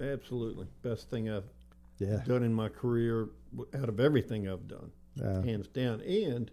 Absolutely, 0.00 0.66
best 0.82 1.10
thing 1.10 1.28
I've 1.28 1.50
Yeah. 1.98 2.24
done 2.24 2.42
in 2.42 2.54
my 2.54 2.68
career 2.68 3.28
out 3.74 3.88
of 3.88 4.00
everything 4.00 4.48
I've 4.48 4.66
done, 4.66 4.90
Yeah. 5.16 5.42
hands 5.42 5.68
down. 5.68 6.00
And 6.00 6.50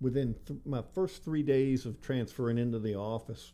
within 0.00 0.34
th- 0.46 0.60
my 0.64 0.80
first 0.80 1.22
three 1.22 1.42
days 1.42 1.84
of 1.84 2.00
transferring 2.00 2.56
into 2.56 2.78
the 2.78 2.94
office, 2.94 3.52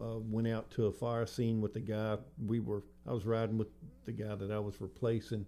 uh, 0.00 0.18
went 0.18 0.48
out 0.48 0.70
to 0.72 0.86
a 0.86 0.92
fire 0.92 1.24
scene 1.26 1.60
with 1.60 1.72
the 1.72 1.80
guy 1.80 2.18
we 2.44 2.60
were. 2.60 2.82
I 3.06 3.12
was 3.12 3.24
riding 3.24 3.56
with 3.56 3.68
the 4.04 4.12
guy 4.12 4.34
that 4.34 4.50
I 4.50 4.58
was 4.58 4.80
replacing 4.80 5.46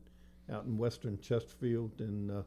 out 0.49 0.65
in 0.65 0.79
Western 0.79 1.19
Chesterfield, 1.19 2.01
and 2.01 2.31
uh, 2.31 2.43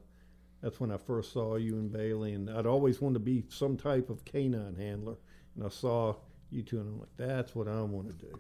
that's 0.62 0.80
when 0.80 0.92
I 0.92 0.98
first 0.98 1.32
saw 1.34 1.58
you 1.58 1.78
and 1.78 1.92
Bailey. 1.92 2.34
And 2.34 2.50
I'd 2.50 2.66
always 2.66 3.02
wanted 3.02 3.16
to 3.16 3.20
be 3.20 3.44
some 3.50 3.76
type 3.78 4.10
of 4.10 4.24
canine 4.26 4.76
handler, 4.76 5.18
and 5.56 5.64
I 5.66 5.70
saw 5.70 6.16
you 6.52 6.62
two, 6.64 6.80
and 6.80 6.88
I'm 6.88 7.00
like, 7.00 7.10
that's 7.18 7.56
what 7.56 7.68
I 7.68 7.82
want 7.82 8.08
to 8.10 8.26
do. 8.26 8.40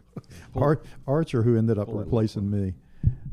Ar- 0.56 0.82
Archer, 1.08 1.42
who 1.44 1.58
ended 1.58 1.78
up 1.78 1.88
replacing 1.92 2.50
me, 2.50 2.74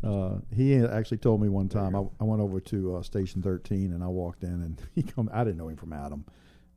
uh, 0.05 0.37
he 0.55 0.77
actually 0.77 1.19
told 1.19 1.41
me 1.43 1.49
one 1.49 1.69
time. 1.69 1.95
I, 1.97 2.05
I 2.21 2.25
went 2.25 2.41
over 2.41 2.61
to 2.61 2.97
uh, 2.97 3.03
Station 3.03 3.43
13 3.43 3.93
and 3.93 4.03
I 4.03 4.07
walked 4.07 4.43
in 4.45 4.51
and 4.51 4.81
he 4.95 5.03
come. 5.03 5.29
I 5.33 5.45
didn't 5.45 5.59
know 5.59 5.69
him 5.69 5.77
from 5.77 5.93
Adam, 5.93 6.25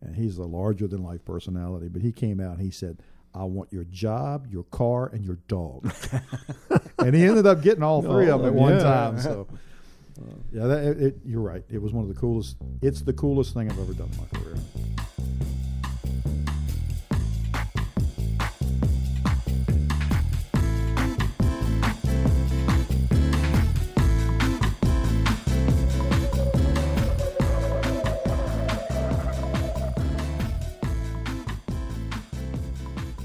and 0.02 0.16
he's 0.16 0.38
a 0.38 0.44
larger 0.44 0.88
than 0.88 1.04
life 1.04 1.24
personality. 1.24 1.88
But 1.88 2.02
he 2.02 2.12
came 2.12 2.40
out 2.42 2.54
and 2.58 2.62
he 2.62 2.72
said, 2.72 2.98
"I 3.34 3.44
want 3.44 3.72
your 3.72 3.84
job, 3.86 4.48
your 4.50 4.64
car, 4.66 5.08
and 5.14 5.24
your 5.24 5.38
dog." 5.48 5.94
and 7.00 7.16
he 7.16 7.24
ended 7.26 7.46
up 7.48 7.62
getting 7.62 7.84
all 7.84 8.02
three 8.02 8.30
of 8.30 8.42
them 8.42 8.50
at 8.50 8.54
one 8.54 8.74
Yeah. 8.74 8.84
time. 8.84 9.20
So. 9.20 9.48
Uh, 10.22 10.26
yeah, 10.52 10.68
that, 10.68 10.84
it, 10.84 11.02
it, 11.02 11.16
you're 11.26 11.42
right. 11.42 11.64
It 11.70 11.82
was 11.82 11.94
one 11.94 12.04
of 12.04 12.14
the 12.14 12.20
coolest. 12.20 12.58
It's 12.82 13.02
the 13.02 13.14
coolest 13.14 13.54
thing 13.54 13.72
I've 13.72 13.80
ever 13.80 13.94
done 13.94 14.10
in 14.12 14.18
my 14.18 14.40
career. 14.40 14.58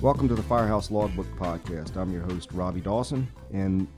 Welcome 0.07 0.29
to 0.29 0.37
the 0.37 0.43
Firehouse 0.45 0.93
Logbook 0.93 1.27
Podcast. 1.37 1.97
I'm 1.97 2.13
your 2.13 2.23
host, 2.23 2.53
Robbie 2.53 2.81
Dawson, 2.81 3.27
and 3.53 3.89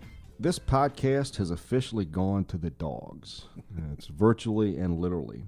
this 0.40 0.58
podcast 0.58 1.36
has 1.36 1.50
officially 1.50 2.06
gone 2.06 2.46
to 2.46 2.56
the 2.56 2.70
dogs. 2.70 3.44
It's 3.92 4.06
virtually 4.06 4.78
and 4.78 5.00
literally. 5.00 5.44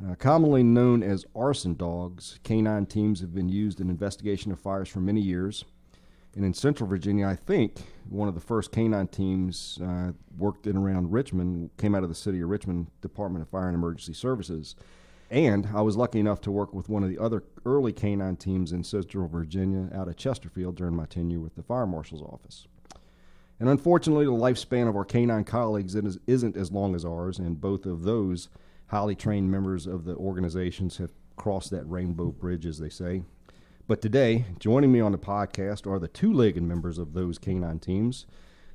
Uh, 0.00 0.14
commonly 0.14 0.62
known 0.62 1.02
as 1.02 1.24
arson 1.34 1.74
dogs, 1.74 2.38
canine 2.44 2.86
teams 2.86 3.18
have 3.18 3.34
been 3.34 3.48
used 3.48 3.80
in 3.80 3.90
investigation 3.90 4.52
of 4.52 4.60
fires 4.60 4.88
for 4.88 5.00
many 5.00 5.20
years. 5.20 5.64
And 6.36 6.44
in 6.44 6.54
Central 6.54 6.88
Virginia, 6.88 7.26
I 7.26 7.34
think 7.34 7.80
one 8.08 8.28
of 8.28 8.36
the 8.36 8.40
first 8.40 8.70
canine 8.70 9.08
teams 9.08 9.80
uh, 9.82 10.12
worked 10.38 10.68
in 10.68 10.76
around 10.76 11.10
Richmond, 11.10 11.70
came 11.78 11.96
out 11.96 12.04
of 12.04 12.10
the 12.10 12.14
city 12.14 12.40
of 12.42 12.48
Richmond 12.48 12.92
Department 13.00 13.42
of 13.42 13.48
Fire 13.48 13.66
and 13.66 13.74
Emergency 13.74 14.14
Services. 14.14 14.76
And 15.30 15.68
I 15.74 15.82
was 15.82 15.96
lucky 15.96 16.20
enough 16.20 16.40
to 16.42 16.50
work 16.50 16.72
with 16.72 16.88
one 16.88 17.02
of 17.02 17.10
the 17.10 17.18
other 17.18 17.44
early 17.66 17.92
canine 17.92 18.36
teams 18.36 18.72
in 18.72 18.82
Central 18.82 19.28
Virginia 19.28 19.90
out 19.94 20.08
of 20.08 20.16
Chesterfield 20.16 20.76
during 20.76 20.96
my 20.96 21.04
tenure 21.04 21.40
with 21.40 21.54
the 21.54 21.62
Fire 21.62 21.86
Marshal's 21.86 22.22
Office. 22.22 22.66
And 23.60 23.68
unfortunately, 23.68 24.24
the 24.24 24.30
lifespan 24.30 24.88
of 24.88 24.96
our 24.96 25.04
canine 25.04 25.44
colleagues 25.44 25.94
is- 25.94 26.18
isn't 26.26 26.56
as 26.56 26.72
long 26.72 26.94
as 26.94 27.04
ours, 27.04 27.38
and 27.38 27.60
both 27.60 27.84
of 27.84 28.02
those 28.02 28.48
highly 28.86 29.14
trained 29.14 29.50
members 29.50 29.86
of 29.86 30.04
the 30.04 30.16
organizations 30.16 30.96
have 30.96 31.12
crossed 31.36 31.70
that 31.70 31.88
rainbow 31.90 32.30
bridge, 32.30 32.64
as 32.64 32.78
they 32.78 32.88
say. 32.88 33.22
But 33.86 34.00
today, 34.00 34.46
joining 34.58 34.92
me 34.92 35.00
on 35.00 35.12
the 35.12 35.18
podcast 35.18 35.86
are 35.90 35.98
the 35.98 36.08
two 36.08 36.32
legged 36.32 36.62
members 36.62 36.98
of 36.98 37.12
those 37.14 37.38
canine 37.38 37.78
teams 37.80 38.26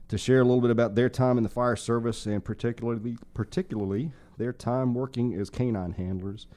to 0.08 0.18
share 0.18 0.42
a 0.42 0.44
little 0.44 0.62
bit 0.62 0.72
about 0.72 0.96
their 0.96 1.10
time 1.10 1.38
in 1.38 1.44
the 1.44 1.50
fire 1.50 1.76
service 1.76 2.26
and 2.26 2.44
particularly, 2.44 3.18
particularly 3.34 4.12
their 4.38 4.54
time 4.54 4.94
working 4.94 5.34
as 5.34 5.50
canine 5.50 5.94
handlers 5.94 6.48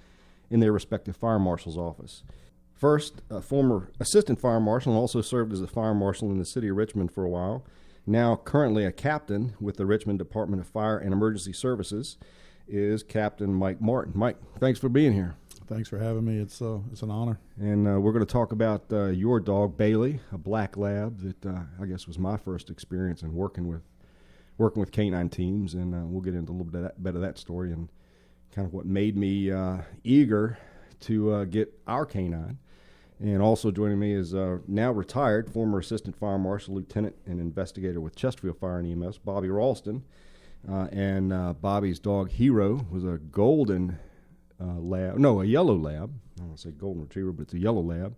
in 0.51 0.61
their 0.61 0.73
respective 0.73 1.17
fire 1.17 1.39
marshal's 1.39 1.77
office. 1.77 2.23
First, 2.75 3.23
a 3.31 3.41
former 3.41 3.91
assistant 3.99 4.41
fire 4.41 4.61
marshal 4.61 4.93
and 4.93 5.01
also 5.01 5.23
served 5.23 5.53
as 5.53 5.61
a 5.61 5.67
fire 5.67 5.95
marshal 5.95 6.31
in 6.31 6.39
the 6.39 6.45
city 6.45 6.69
of 6.69 6.77
Richmond 6.77 7.11
for 7.11 7.25
a 7.25 7.29
while. 7.29 7.65
Now, 8.07 8.37
currently 8.37 8.85
a 8.85 8.93
captain 8.93 9.55
with 9.61 9.77
the 9.77 9.87
Richmond 9.87 10.19
Department 10.19 10.61
of 10.61 10.69
Fire 10.69 10.99
and 10.99 11.13
Emergency 11.13 11.53
Services, 11.53 12.19
is 12.69 13.03
Captain 13.03 13.53
Mike 13.53 13.81
Martin. 13.81 14.13
Mike, 14.17 14.37
thanks 14.59 14.79
for 14.79 14.89
being 14.89 15.13
here. 15.13 15.37
Thanks 15.67 15.89
for 15.89 15.99
having 15.99 16.25
me. 16.25 16.39
It's 16.39 16.63
uh, 16.63 16.79
it's 16.93 17.03
an 17.03 17.11
honor. 17.11 17.41
And 17.59 17.89
uh, 17.89 18.01
we're 18.01 18.13
going 18.13 18.25
to 18.25 18.33
talk 18.33 18.53
about 18.53 18.85
uh, 18.93 19.07
your 19.07 19.41
dog 19.41 19.77
Bailey, 19.77 20.21
a 20.33 20.39
black 20.39 20.77
lab 20.77 21.21
that 21.21 21.47
uh, 21.47 21.63
I 21.81 21.87
guess 21.87 22.07
was 22.07 22.19
my 22.19 22.37
first 22.37 22.71
experience 22.71 23.23
in 23.23 23.35
working 23.35 23.67
with 23.67 23.83
working 24.59 24.81
with 24.81 24.93
canine 24.93 25.29
teams, 25.29 25.75
and 25.75 25.95
uh, 25.95 25.99
we'll 26.05 26.23
get 26.23 26.35
into 26.35 26.51
a 26.51 26.55
little 26.55 26.67
bit 26.67 26.79
of 26.79 26.83
that, 26.85 27.03
bit 27.03 27.15
of 27.15 27.21
that 27.21 27.39
story 27.39 27.73
and 27.73 27.89
kind 28.55 28.67
of 28.67 28.73
what 28.73 28.87
made 28.87 29.17
me 29.17 29.51
uh, 29.51 29.79
eager 30.03 30.59
to 31.01 31.31
uh, 31.33 31.45
get 31.45 31.79
our 31.87 32.07
canine. 32.07 32.59
And 33.19 33.41
also 33.41 33.71
joining 33.71 33.99
me 33.99 34.13
is 34.13 34.35
uh, 34.35 34.59
now 34.67 34.93
retired 34.93 35.51
former 35.51 35.79
assistant 35.79 36.17
fire 36.17 36.39
marshal, 36.39 36.75
lieutenant, 36.75 37.17
and 37.27 37.41
investigator 37.41 38.01
with 38.01 38.15
Chesterfield 38.15 38.59
Fire 38.59 38.79
and 38.79 39.03
EMS, 39.03 39.19
Bobby 39.19 39.49
Rollston. 39.49 40.03
Uh, 40.71 40.89
and 40.91 41.33
uh, 41.33 41.55
Bobby's 41.55 41.99
dog 41.99 42.31
Hero 42.31 42.87
was 42.91 43.05
a 43.05 43.19
golden 43.31 43.99
lab, 44.59 45.19
no, 45.19 45.41
a 45.41 45.45
yellow 45.45 45.77
lab. 45.77 46.13
I 46.37 46.41
don't 46.41 46.49
want 46.49 46.59
to 46.59 46.69
say 46.69 46.71
golden 46.73 47.03
retriever, 47.03 47.33
but 47.33 47.43
it's 47.45 47.55
a 47.55 47.59
yellow 47.59 47.83
lab, 47.83 48.17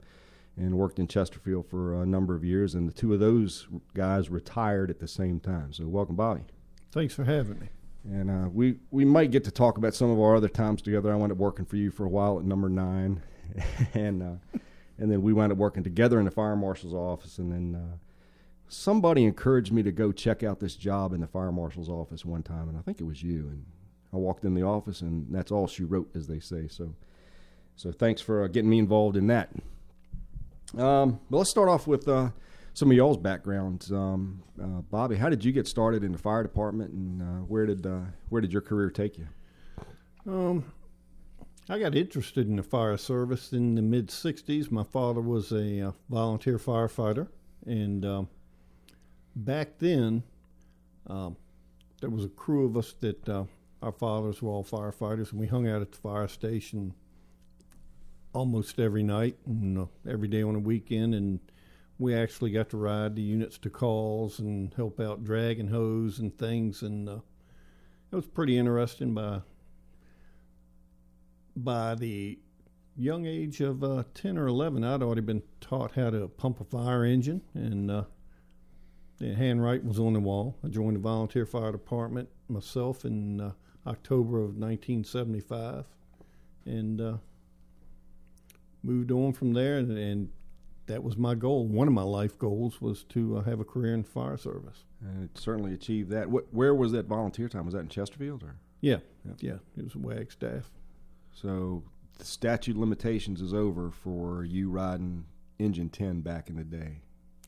and 0.58 0.76
worked 0.76 0.98
in 0.98 1.06
Chesterfield 1.06 1.66
for 1.68 2.02
a 2.02 2.06
number 2.06 2.34
of 2.34 2.44
years. 2.44 2.74
And 2.74 2.88
the 2.88 2.92
two 2.92 3.14
of 3.14 3.20
those 3.20 3.68
guys 3.94 4.28
retired 4.28 4.90
at 4.90 4.98
the 4.98 5.08
same 5.08 5.40
time. 5.40 5.72
So 5.72 5.86
welcome, 5.86 6.16
Bobby. 6.16 6.42
Thanks 6.90 7.14
for 7.14 7.24
having 7.24 7.58
me. 7.60 7.68
And 8.04 8.30
uh, 8.30 8.48
we 8.48 8.76
we 8.90 9.04
might 9.04 9.30
get 9.30 9.44
to 9.44 9.50
talk 9.50 9.76
about 9.76 9.94
some 9.94 10.10
of 10.10 10.18
our 10.18 10.36
other 10.36 10.48
times 10.48 10.82
together. 10.82 11.12
I 11.12 11.16
wound 11.16 11.32
up 11.32 11.38
working 11.38 11.64
for 11.64 11.76
you 11.76 11.90
for 11.90 12.06
a 12.06 12.08
while 12.08 12.38
at 12.38 12.44
number 12.44 12.68
nine, 12.68 13.22
and 13.94 14.22
uh, 14.22 14.58
and 14.98 15.10
then 15.10 15.22
we 15.22 15.32
wound 15.32 15.52
up 15.52 15.58
working 15.58 15.82
together 15.82 16.18
in 16.18 16.24
the 16.24 16.30
fire 16.30 16.56
marshal's 16.56 16.94
office. 16.94 17.38
And 17.38 17.52
then 17.52 17.74
uh, 17.74 17.96
somebody 18.68 19.24
encouraged 19.24 19.72
me 19.72 19.82
to 19.82 19.92
go 19.92 20.12
check 20.12 20.42
out 20.42 20.60
this 20.60 20.76
job 20.76 21.12
in 21.12 21.20
the 21.20 21.26
fire 21.26 21.52
marshal's 21.52 21.88
office 21.88 22.24
one 22.24 22.42
time, 22.42 22.68
and 22.68 22.78
I 22.78 22.80
think 22.80 23.00
it 23.00 23.04
was 23.04 23.22
you. 23.22 23.48
And 23.48 23.66
I 24.12 24.16
walked 24.16 24.44
in 24.44 24.54
the 24.54 24.62
office, 24.62 25.02
and 25.02 25.26
that's 25.30 25.52
all 25.52 25.66
she 25.66 25.84
wrote, 25.84 26.08
as 26.14 26.26
they 26.28 26.40
say. 26.40 26.68
So 26.68 26.94
so 27.78 27.92
thanks 27.92 28.20
for 28.20 28.42
uh, 28.42 28.48
getting 28.48 28.70
me 28.70 28.80
involved 28.80 29.16
in 29.16 29.28
that. 29.28 29.50
Um, 30.76 31.20
but 31.30 31.38
let's 31.38 31.50
start 31.50 31.68
off 31.68 31.86
with 31.86 32.06
uh, 32.08 32.30
some 32.74 32.90
of 32.90 32.96
y'all's 32.96 33.16
backgrounds. 33.16 33.90
Um, 33.90 34.42
uh, 34.62 34.82
Bobby, 34.82 35.16
how 35.16 35.28
did 35.28 35.44
you 35.44 35.52
get 35.52 35.66
started 35.66 36.04
in 36.04 36.12
the 36.12 36.18
fire 36.18 36.42
department, 36.42 36.92
and 36.92 37.22
uh, 37.22 37.44
where 37.46 37.66
did 37.66 37.86
uh, 37.86 38.00
where 38.28 38.40
did 38.40 38.52
your 38.52 38.62
career 38.62 38.90
take 38.90 39.18
you? 39.18 39.28
Um, 40.26 40.72
I 41.70 41.78
got 41.78 41.94
interested 41.94 42.46
in 42.48 42.56
the 42.56 42.62
fire 42.62 42.96
service 42.96 43.52
in 43.52 43.74
the 43.74 43.82
mid 43.82 44.08
'60s. 44.08 44.70
My 44.70 44.84
father 44.84 45.20
was 45.20 45.52
a 45.52 45.88
uh, 45.88 45.92
volunteer 46.10 46.58
firefighter, 46.58 47.28
and 47.66 48.04
um, 48.04 48.28
back 49.34 49.78
then 49.78 50.22
um, 51.06 51.36
there 52.00 52.10
was 52.10 52.24
a 52.24 52.28
crew 52.28 52.66
of 52.66 52.76
us 52.76 52.94
that 53.00 53.28
uh, 53.28 53.44
our 53.82 53.92
fathers 53.92 54.42
were 54.42 54.50
all 54.50 54.64
firefighters, 54.64 55.30
and 55.30 55.40
we 55.40 55.46
hung 55.46 55.66
out 55.66 55.82
at 55.82 55.92
the 55.92 55.98
fire 55.98 56.28
station 56.28 56.94
almost 58.38 58.78
every 58.78 59.02
night 59.02 59.36
and 59.46 59.76
uh, 59.76 59.86
every 60.08 60.28
day 60.28 60.42
on 60.42 60.54
a 60.54 60.60
weekend, 60.60 61.12
and 61.12 61.40
we 61.98 62.14
actually 62.14 62.52
got 62.52 62.70
to 62.70 62.76
ride 62.76 63.16
the 63.16 63.22
units 63.22 63.58
to 63.58 63.68
calls 63.68 64.38
and 64.38 64.72
help 64.74 65.00
out 65.00 65.24
dragging 65.24 65.68
hose 65.68 66.20
and 66.20 66.38
things, 66.38 66.82
and 66.82 67.08
uh, 67.08 67.18
it 68.12 68.16
was 68.16 68.26
pretty 68.26 68.56
interesting 68.56 69.12
by 69.12 69.40
by 71.56 71.96
the 71.96 72.38
young 72.96 73.26
age 73.26 73.60
of 73.60 73.82
uh, 73.82 74.04
10 74.14 74.38
or 74.38 74.46
11, 74.46 74.84
I'd 74.84 75.02
already 75.02 75.20
been 75.20 75.42
taught 75.60 75.92
how 75.96 76.10
to 76.10 76.28
pump 76.28 76.60
a 76.60 76.64
fire 76.64 77.04
engine, 77.04 77.42
and 77.54 77.90
uh, 77.90 78.04
the 79.18 79.34
handwriting 79.34 79.88
was 79.88 79.98
on 79.98 80.12
the 80.12 80.20
wall. 80.20 80.56
I 80.64 80.68
joined 80.68 80.94
the 80.94 81.00
volunteer 81.00 81.44
fire 81.44 81.72
department 81.72 82.28
myself 82.48 83.04
in 83.04 83.40
uh, 83.40 83.52
October 83.86 84.38
of 84.38 84.56
1975, 84.56 85.84
and 86.66 87.00
uh, 87.00 87.16
moved 88.82 89.10
on 89.10 89.32
from 89.32 89.52
there, 89.52 89.76
and, 89.78 89.96
and 89.98 90.30
that 90.86 91.02
was 91.02 91.16
my 91.16 91.34
goal. 91.34 91.66
One 91.66 91.88
of 91.88 91.94
my 91.94 92.02
life 92.02 92.38
goals 92.38 92.80
was 92.80 93.02
to 93.10 93.38
uh, 93.38 93.42
have 93.42 93.60
a 93.60 93.64
career 93.64 93.94
in 93.94 94.04
fire 94.04 94.36
service. 94.36 94.84
And 95.02 95.24
it 95.24 95.38
certainly 95.38 95.74
achieved 95.74 96.10
that. 96.10 96.26
Wh- 96.28 96.52
where 96.54 96.74
was 96.74 96.92
that 96.92 97.06
volunteer 97.06 97.48
time? 97.48 97.64
Was 97.66 97.74
that 97.74 97.80
in 97.80 97.88
Chesterfield, 97.88 98.42
or 98.42 98.56
Yeah, 98.80 98.98
Yeah. 99.24 99.32
yeah, 99.40 99.56
it 99.76 99.84
was 99.84 99.94
Wagstaff. 99.96 100.70
so 101.34 101.82
the 102.18 102.24
statute 102.24 102.76
limitations 102.76 103.40
is 103.40 103.54
over 103.54 103.90
for 103.90 104.44
you 104.44 104.70
riding 104.70 105.24
engine 105.60 105.88
ten 105.88 106.20
back 106.20 106.48
in 106.50 106.56
the 106.56 106.64
day? 106.64 107.00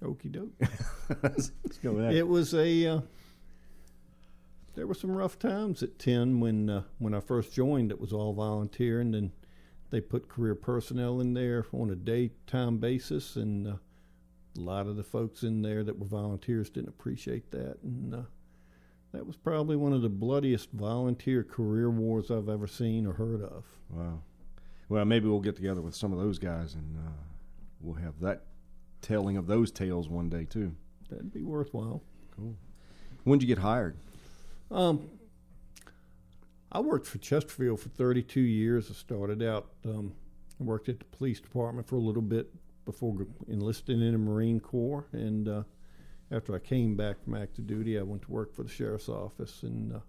Okie 0.02 0.30
doke. 0.30 0.52
Let's 1.22 1.50
go 1.82 1.92
with 1.92 2.04
that. 2.04 2.14
It 2.14 2.26
was 2.28 2.54
a. 2.54 2.86
Uh, 2.86 3.00
there 4.74 4.86
were 4.86 4.94
some 4.94 5.10
rough 5.10 5.38
times 5.38 5.82
at 5.82 5.98
ten 5.98 6.40
when 6.40 6.70
uh, 6.70 6.82
when 6.98 7.14
I 7.14 7.20
first 7.20 7.52
joined. 7.52 7.90
It 7.90 8.00
was 8.00 8.12
all 8.12 8.32
volunteer, 8.32 9.00
and 9.00 9.12
then 9.12 9.32
they 9.90 10.00
put 10.00 10.28
career 10.28 10.54
personnel 10.54 11.20
in 11.20 11.34
there 11.34 11.66
on 11.72 11.90
a 11.90 11.96
daytime 11.96 12.78
basis, 12.78 13.36
and 13.36 13.66
uh, 13.66 13.72
a 14.56 14.60
lot 14.60 14.86
of 14.86 14.96
the 14.96 15.02
folks 15.02 15.42
in 15.42 15.62
there 15.62 15.84
that 15.84 15.98
were 15.98 16.06
volunteers 16.06 16.70
didn't 16.70 16.88
appreciate 16.88 17.50
that, 17.50 17.78
and 17.82 18.14
uh, 18.14 18.22
that 19.12 19.26
was 19.26 19.36
probably 19.36 19.76
one 19.76 19.92
of 19.92 20.02
the 20.02 20.08
bloodiest 20.08 20.70
volunteer 20.72 21.42
career 21.42 21.90
wars 21.90 22.30
I've 22.30 22.48
ever 22.48 22.66
seen 22.66 23.06
or 23.06 23.14
heard 23.14 23.42
of. 23.42 23.64
Wow. 23.90 24.22
Well, 24.88 25.04
maybe 25.04 25.28
we'll 25.28 25.40
get 25.40 25.56
together 25.56 25.80
with 25.80 25.94
some 25.94 26.12
of 26.12 26.18
those 26.18 26.38
guys 26.38 26.74
and 26.74 26.96
uh, 26.96 27.10
we'll 27.80 28.02
have 28.02 28.20
that 28.20 28.42
telling 29.02 29.36
of 29.36 29.46
those 29.46 29.70
tales 29.70 30.08
one 30.08 30.28
day 30.28 30.44
too. 30.44 30.74
That'd 31.08 31.32
be 31.32 31.42
worthwhile. 31.42 32.02
Cool. 32.36 32.54
When'd 33.24 33.42
you 33.42 33.48
get 33.48 33.58
hired? 33.58 33.96
Um, 34.70 35.08
I 36.72 36.80
worked 36.80 37.06
for 37.06 37.18
Chesterfield 37.18 37.80
for 37.80 37.88
32 37.88 38.40
years. 38.40 38.90
I 38.90 38.94
started 38.94 39.42
out, 39.42 39.70
um, 39.84 40.12
I 40.60 40.64
worked 40.64 40.88
at 40.88 41.00
the 41.00 41.04
police 41.06 41.40
department 41.40 41.88
for 41.88 41.96
a 41.96 42.00
little 42.00 42.22
bit 42.22 42.52
before 42.84 43.26
enlisting 43.48 44.00
in 44.00 44.12
the 44.12 44.18
Marine 44.18 44.60
Corps. 44.60 45.06
And 45.12 45.48
uh, 45.48 45.62
after 46.30 46.54
I 46.54 46.60
came 46.60 46.96
back 46.96 47.22
from 47.24 47.34
active 47.34 47.66
duty, 47.66 47.98
I 47.98 48.02
went 48.02 48.22
to 48.22 48.30
work 48.30 48.54
for 48.54 48.62
the 48.62 48.68
sheriff's 48.68 49.08
office. 49.08 49.64
And 49.64 49.96
uh, 49.96 50.00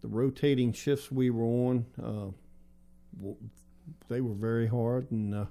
the 0.00 0.08
rotating 0.08 0.72
shifts 0.72 1.12
we 1.12 1.28
were 1.28 1.44
on, 1.44 1.86
uh, 2.02 3.32
they 4.08 4.22
were 4.22 4.34
very 4.34 4.68
hard. 4.68 5.10
And 5.10 5.34
uh, 5.34 5.44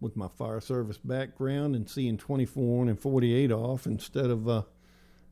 with 0.00 0.16
my 0.16 0.28
fire 0.28 0.60
service 0.60 0.98
background 0.98 1.76
and 1.76 1.88
seeing 1.90 2.16
24 2.16 2.82
on 2.82 2.88
and 2.88 2.98
48 2.98 3.52
off 3.52 3.86
instead 3.86 4.30
of 4.30 4.48
uh, 4.48 4.62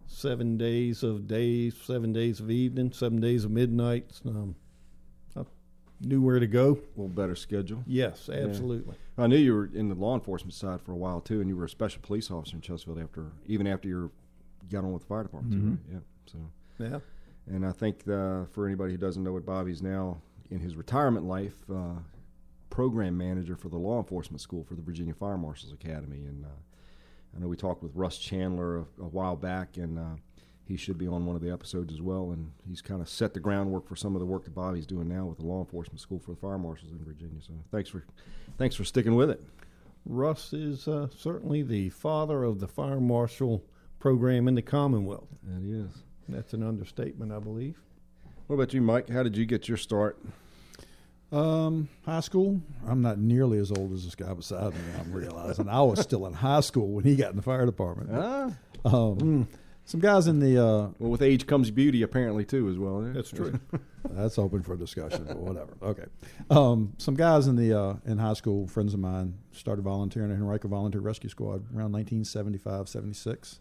seven 0.07 0.57
days 0.57 1.03
of 1.03 1.27
days, 1.27 1.75
seven 1.83 2.13
days 2.13 2.41
of 2.41 2.51
evening, 2.51 2.93
seven 2.93 3.21
days 3.21 3.45
of 3.45 3.51
midnight. 3.51 4.21
Um, 4.27 4.57
I 5.37 5.43
knew 6.01 6.21
where 6.21 6.39
to 6.39 6.47
go. 6.47 6.73
A 6.73 7.01
little 7.01 7.09
better 7.09 7.37
schedule. 7.37 7.83
Yes, 7.87 8.29
absolutely. 8.29 8.97
Yeah. 9.19 9.25
I 9.25 9.27
knew 9.27 9.37
you 9.37 9.55
were 9.55 9.71
in 9.73 9.89
the 9.89 9.95
law 9.95 10.15
enforcement 10.15 10.55
side 10.55 10.81
for 10.83 10.93
a 10.93 10.97
while 10.97 11.21
too, 11.21 11.41
and 11.41 11.49
you 11.49 11.57
were 11.57 11.65
a 11.65 11.69
special 11.69 12.01
police 12.03 12.31
officer 12.31 12.57
in 12.57 12.63
Chesterfield 12.63 13.01
after, 13.01 13.33
even 13.47 13.67
after 13.67 13.89
you 13.89 14.11
got 14.71 14.85
on 14.85 14.93
with 14.93 15.03
the 15.03 15.09
fire 15.09 15.23
department. 15.23 15.55
Mm-hmm. 15.55 15.71
Right? 15.71 15.79
Yeah. 15.93 16.33
So. 16.33 16.39
Yeah. 16.79 16.99
And 17.47 17.67
I 17.67 17.73
think 17.73 18.09
uh, 18.09 18.45
for 18.53 18.67
anybody 18.67 18.93
who 18.93 18.99
doesn't 18.99 19.23
know 19.23 19.33
what 19.33 19.45
Bobby's 19.45 19.83
now 19.83 20.21
in 20.51 20.61
his 20.61 20.77
retirement 20.77 21.27
life, 21.27 21.55
uh, 21.71 22.01
program 22.71 23.17
manager 23.17 23.55
for 23.55 23.69
the 23.69 23.77
law 23.77 23.99
enforcement 23.99 24.41
school 24.41 24.65
for 24.65 24.75
the 24.75 24.83
Virginia 24.83 25.15
Fire 25.15 25.39
Marshals 25.39 25.73
Academy, 25.73 26.25
and 26.25 26.45
uh, 26.45 26.49
I 27.35 27.41
know 27.41 27.49
we 27.49 27.57
talked 27.57 27.83
with 27.83 27.93
Russ 27.95 28.19
Chandler 28.19 28.79
a, 28.79 29.03
a 29.03 29.09
while 29.09 29.37
back, 29.37 29.77
and 29.77 29.99
uh, 29.99 30.17
he 30.67 30.77
should 30.77 30.99
be 30.99 31.07
on 31.07 31.27
one 31.27 31.37
of 31.37 31.43
the 31.43 31.53
episodes 31.53 31.93
as 31.93 32.01
well. 32.01 32.31
And 32.31 32.53
he's 32.69 32.81
kind 32.81 33.01
of 33.01 33.09
set 33.09 33.35
the 33.35 33.41
groundwork 33.41 33.89
for 33.89 33.97
some 33.97 34.15
of 34.15 34.21
the 34.21 34.27
work 34.27 34.45
that 34.45 34.55
Bobby's 34.55 34.87
doing 34.87 35.09
now 35.09 35.27
with 35.27 35.39
the 35.39 35.47
law 35.47 35.61
enforcement 35.61 36.01
school 36.01 36.19
for 36.19 36.31
the 36.31 36.37
fire 36.37 36.59
marshals 36.59 36.93
in 36.93 37.05
Virginia. 37.05 37.41
So 37.41 37.53
thanks 37.71 37.91
for 37.91 38.05
thanks 38.59 38.77
for 38.77 38.85
sticking 38.85 39.15
with 39.15 39.31
it. 39.31 39.43
Russ 40.07 40.53
is 40.53 40.87
uh, 40.87 41.09
certainly 41.17 41.63
the 41.63 41.89
father 41.91 42.45
of 42.45 42.61
the 42.61 42.69
fire 42.69 43.01
marshal 43.01 43.65
program 43.99 44.49
in 44.49 44.55
the 44.55 44.63
Commonwealth. 44.63 45.29
That 45.43 45.65
is. 45.65 45.91
That's 46.29 46.53
an 46.53 46.63
understatement, 46.63 47.33
I 47.33 47.39
believe. 47.39 47.79
What 48.47 48.57
about 48.57 48.75
you, 48.75 48.83
Mike? 48.83 49.09
How 49.09 49.23
did 49.23 49.37
you 49.37 49.47
get 49.47 49.69
your 49.69 49.79
start? 49.79 50.19
Um, 51.35 51.89
high 52.05 52.21
school. 52.21 52.61
I'm 52.87 53.03
not 53.03 53.19
nearly 53.19 53.59
as 53.59 53.71
old 53.73 53.93
as 53.93 54.05
this 54.05 54.15
guy 54.15 54.33
beside 54.35 54.73
me. 54.73 54.81
I'm 55.01 55.13
realizing 55.13 55.69
I 55.69 55.83
was 55.83 56.01
still 56.01 56.27
in 56.27 56.33
high 56.33 56.61
school 56.61 56.89
when 56.89 57.05
he 57.05 57.17
got 57.17 57.31
in 57.31 57.37
the 57.37 57.43
fire 57.43 57.67
department. 57.67 58.11
Ah, 58.13 58.53
Um, 58.85 59.19
Mm. 59.19 59.47
Some 59.87 60.01
guys 60.01 60.29
in 60.29 60.39
the 60.41 60.57
uh, 60.57 60.89
well, 60.99 61.11
with 61.11 61.21
age 61.21 61.47
comes 61.47 61.71
beauty, 61.71 62.01
apparently 62.01 62.45
too, 62.47 62.71
as 62.71 62.79
well. 62.79 63.01
That's 63.03 63.31
true. 63.31 63.61
that's 64.13 64.39
open 64.39 64.63
for 64.63 64.77
discussion, 64.77 65.25
but 65.27 65.37
whatever. 65.37 65.75
Okay. 65.83 66.07
Um, 66.49 66.95
some 66.97 67.15
guys 67.15 67.49
in 67.49 67.57
the 67.57 67.79
uh, 67.79 67.97
in 68.07 68.17
high 68.17 68.33
school, 68.33 68.67
friends 68.67 68.95
of 68.95 69.01
mine, 69.01 69.35
started 69.53 69.83
volunteering 69.83 70.31
at 70.31 70.37
Henrico 70.39 70.69
Volunteer 70.69 71.03
Rescue 71.03 71.29
Squad 71.29 71.67
around 71.77 71.93
1975, 71.93 72.89
76. 72.89 73.61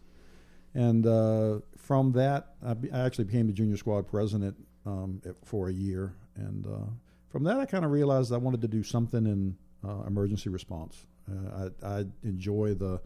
And 0.74 1.06
uh, 1.06 1.58
from 1.76 2.12
that, 2.12 2.54
I, 2.64 2.72
be, 2.72 2.90
I 2.90 3.04
actually 3.04 3.24
became 3.24 3.46
the 3.46 3.52
junior 3.52 3.76
squad 3.76 4.08
president 4.08 4.56
um, 4.86 5.20
at, 5.26 5.36
for 5.46 5.68
a 5.68 5.72
year. 5.74 6.14
And 6.36 6.66
uh, 6.66 6.90
from 7.34 7.42
that, 7.42 7.58
I 7.58 7.66
kind 7.66 7.84
of 7.84 7.90
realized 7.90 8.32
I 8.32 8.36
wanted 8.36 8.60
to 8.60 8.68
do 8.68 8.84
something 8.84 9.26
in 9.26 9.56
uh, 9.84 10.04
emergency 10.06 10.50
response. 10.50 11.04
Uh, 11.28 11.68
I, 11.82 11.84
I 11.84 12.04
enjoy 12.22 12.74
the 12.74 13.00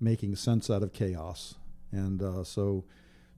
making 0.00 0.36
sense 0.36 0.70
out 0.70 0.82
of 0.82 0.94
chaos. 0.94 1.56
And 1.92 2.22
uh, 2.22 2.44
so 2.44 2.86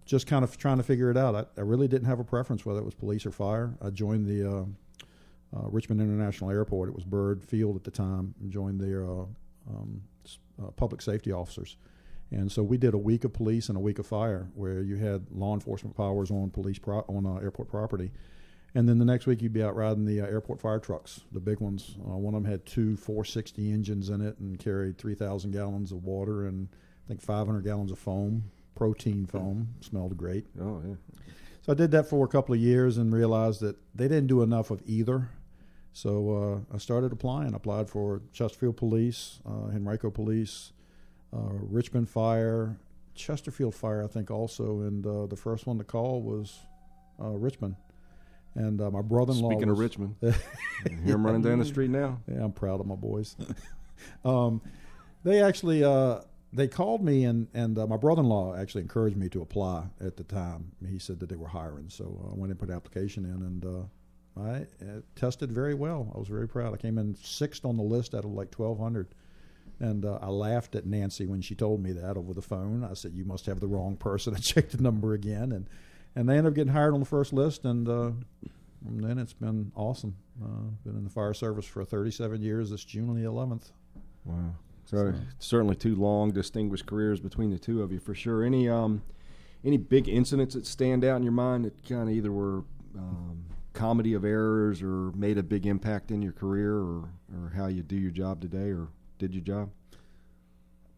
just 0.04 0.28
kind 0.28 0.44
of 0.44 0.56
trying 0.56 0.76
to 0.76 0.84
figure 0.84 1.10
it 1.10 1.16
out. 1.16 1.34
I, 1.34 1.46
I, 1.58 1.62
really 1.62 1.88
didn't 1.88 2.06
have 2.06 2.20
a 2.20 2.24
preference 2.24 2.64
whether 2.64 2.78
it 2.78 2.84
was 2.84 2.94
police 2.94 3.26
or 3.26 3.32
fire. 3.32 3.74
I 3.82 3.90
joined 3.90 4.24
the 4.28 4.48
uh, 4.48 4.62
uh, 5.56 5.68
Richmond 5.68 6.00
International 6.00 6.52
Airport. 6.52 6.90
It 6.90 6.94
was 6.94 7.02
Byrd 7.02 7.42
Field 7.42 7.74
at 7.74 7.82
the 7.82 7.90
time. 7.90 8.32
Joined 8.48 8.80
their 8.80 9.04
uh, 9.04 9.24
um, 9.68 10.00
public 10.76 11.02
safety 11.02 11.32
officers, 11.32 11.76
and 12.30 12.52
so 12.52 12.62
we 12.62 12.78
did 12.78 12.94
a 12.94 12.98
week 12.98 13.24
of 13.24 13.32
police 13.32 13.68
and 13.68 13.76
a 13.76 13.80
week 13.80 13.98
of 13.98 14.06
fire, 14.06 14.48
where 14.54 14.80
you 14.80 14.94
had 14.94 15.26
law 15.32 15.54
enforcement 15.54 15.96
powers 15.96 16.30
on 16.30 16.50
police 16.50 16.78
pro- 16.78 17.04
on 17.08 17.26
airport 17.42 17.68
property, 17.68 18.12
and 18.74 18.88
then 18.88 18.98
the 18.98 19.04
next 19.04 19.26
week 19.26 19.42
you'd 19.42 19.52
be 19.52 19.62
out 19.62 19.76
riding 19.76 20.04
the 20.04 20.20
uh, 20.20 20.26
airport 20.26 20.60
fire 20.60 20.78
trucks, 20.78 21.20
the 21.32 21.40
big 21.40 21.60
ones. 21.60 21.96
Uh, 22.00 22.16
one 22.16 22.34
of 22.34 22.42
them 22.42 22.50
had 22.50 22.66
two 22.66 22.96
460 22.96 23.72
engines 23.72 24.10
in 24.10 24.20
it 24.20 24.38
and 24.38 24.58
carried 24.58 24.98
3,000 24.98 25.50
gallons 25.52 25.92
of 25.92 26.04
water 26.04 26.46
and 26.46 26.68
I 27.04 27.08
think 27.08 27.22
500 27.22 27.64
gallons 27.64 27.90
of 27.90 27.98
foam, 27.98 28.50
protein 28.74 29.26
foam. 29.26 29.68
Smelled 29.80 30.16
great. 30.16 30.46
Oh 30.60 30.82
yeah. 30.86 30.94
So 31.62 31.72
I 31.72 31.74
did 31.74 31.90
that 31.92 32.08
for 32.08 32.24
a 32.24 32.28
couple 32.28 32.54
of 32.54 32.60
years 32.60 32.98
and 32.98 33.12
realized 33.12 33.60
that 33.60 33.76
they 33.94 34.08
didn't 34.08 34.28
do 34.28 34.42
enough 34.42 34.70
of 34.70 34.82
either. 34.86 35.30
So 35.92 36.62
uh, 36.70 36.74
I 36.74 36.78
started 36.78 37.12
applying. 37.12 37.54
I 37.54 37.56
Applied 37.56 37.88
for 37.88 38.20
Chesterfield 38.32 38.76
Police, 38.76 39.40
uh, 39.46 39.74
Henrico 39.74 40.10
Police, 40.10 40.72
uh, 41.32 41.54
Richmond 41.54 42.08
Fire, 42.08 42.78
Chesterfield 43.14 43.74
Fire, 43.74 44.04
I 44.04 44.06
think 44.06 44.30
also, 44.30 44.80
and 44.80 45.06
uh, 45.06 45.26
the 45.26 45.36
first 45.36 45.66
one 45.66 45.78
to 45.78 45.84
call 45.84 46.22
was 46.22 46.60
uh, 47.20 47.30
Richmond. 47.30 47.76
And 48.56 48.80
uh, 48.80 48.90
my 48.90 49.02
brother-in-law. 49.02 49.50
Speaking 49.50 49.68
was, 49.68 49.78
of 49.78 49.82
Richmond, 49.82 50.16
hear 50.22 51.14
him 51.14 51.26
running 51.26 51.42
down 51.42 51.58
the 51.58 51.64
street 51.64 51.90
now. 51.90 52.20
Yeah, 52.26 52.42
I'm 52.42 52.52
proud 52.52 52.80
of 52.80 52.86
my 52.86 52.94
boys. 52.94 53.36
um, 54.24 54.62
they 55.24 55.42
actually 55.42 55.84
uh, 55.84 56.20
they 56.54 56.66
called 56.66 57.04
me 57.04 57.24
and 57.24 57.48
and 57.52 57.78
uh, 57.78 57.86
my 57.86 57.98
brother-in-law 57.98 58.56
actually 58.56 58.82
encouraged 58.82 59.16
me 59.16 59.28
to 59.28 59.42
apply 59.42 59.84
at 60.00 60.16
the 60.16 60.24
time. 60.24 60.72
He 60.88 60.98
said 60.98 61.20
that 61.20 61.28
they 61.28 61.36
were 61.36 61.48
hiring, 61.48 61.90
so 61.90 62.18
uh, 62.24 62.32
I 62.32 62.34
went 62.34 62.50
and 62.50 62.58
put 62.58 62.70
an 62.70 62.74
application 62.74 63.24
in, 63.24 63.42
and 63.42 63.64
uh, 63.66 64.40
I 64.40 64.66
tested 65.14 65.52
very 65.52 65.74
well. 65.74 66.10
I 66.14 66.18
was 66.18 66.28
very 66.28 66.48
proud. 66.48 66.72
I 66.72 66.78
came 66.78 66.98
in 66.98 67.14
sixth 67.16 67.64
on 67.64 67.76
the 67.76 67.82
list 67.82 68.14
out 68.14 68.24
of 68.24 68.30
like 68.32 68.54
1,200. 68.54 69.08
And 69.78 70.06
uh, 70.06 70.18
I 70.22 70.28
laughed 70.28 70.74
at 70.74 70.86
Nancy 70.86 71.26
when 71.26 71.42
she 71.42 71.54
told 71.54 71.82
me 71.82 71.92
that 71.92 72.16
over 72.16 72.32
the 72.32 72.40
phone. 72.40 72.82
I 72.82 72.94
said, 72.94 73.12
"You 73.14 73.26
must 73.26 73.44
have 73.44 73.60
the 73.60 73.66
wrong 73.66 73.96
person." 73.96 74.34
I 74.34 74.38
checked 74.40 74.72
the 74.72 74.82
number 74.82 75.12
again, 75.12 75.52
and 75.52 75.68
and 76.16 76.28
they 76.28 76.38
ended 76.38 76.52
up 76.52 76.54
getting 76.54 76.72
hired 76.72 76.94
on 76.94 77.00
the 77.00 77.06
first 77.06 77.32
list. 77.32 77.64
And 77.64 77.86
uh, 77.88 78.10
from 78.84 78.98
then 79.00 79.18
it's 79.18 79.34
been 79.34 79.70
awesome. 79.76 80.16
Uh, 80.42 80.70
been 80.84 80.96
in 80.96 81.04
the 81.04 81.10
fire 81.10 81.34
service 81.34 81.66
for 81.66 81.84
37 81.84 82.42
years. 82.42 82.70
This 82.70 82.84
June 82.84 83.10
on 83.10 83.14
the 83.14 83.28
11th. 83.28 83.70
Wow. 84.24 84.54
So, 84.86 85.12
so, 85.12 85.14
certainly 85.38 85.76
two 85.76 85.94
long, 85.94 86.32
distinguished 86.32 86.86
careers 86.86 87.20
between 87.20 87.50
the 87.50 87.58
two 87.58 87.82
of 87.82 87.92
you 87.92 88.00
for 88.00 88.14
sure. 88.14 88.42
Any 88.44 88.68
um, 88.68 89.02
any 89.64 89.76
big 89.76 90.08
incidents 90.08 90.54
that 90.54 90.66
stand 90.66 91.04
out 91.04 91.16
in 91.16 91.22
your 91.22 91.32
mind 91.32 91.64
that 91.64 91.86
kind 91.88 92.08
of 92.08 92.14
either 92.14 92.30
were 92.30 92.62
um, 92.96 93.44
comedy 93.72 94.14
of 94.14 94.24
errors 94.24 94.82
or 94.82 95.10
made 95.12 95.38
a 95.38 95.42
big 95.42 95.66
impact 95.66 96.10
in 96.10 96.22
your 96.22 96.32
career 96.32 96.76
or 96.76 97.08
or 97.34 97.52
how 97.54 97.66
you 97.66 97.82
do 97.82 97.96
your 97.96 98.12
job 98.12 98.40
today 98.40 98.70
or 98.70 98.88
did 99.18 99.34
your 99.34 99.42
job? 99.42 99.70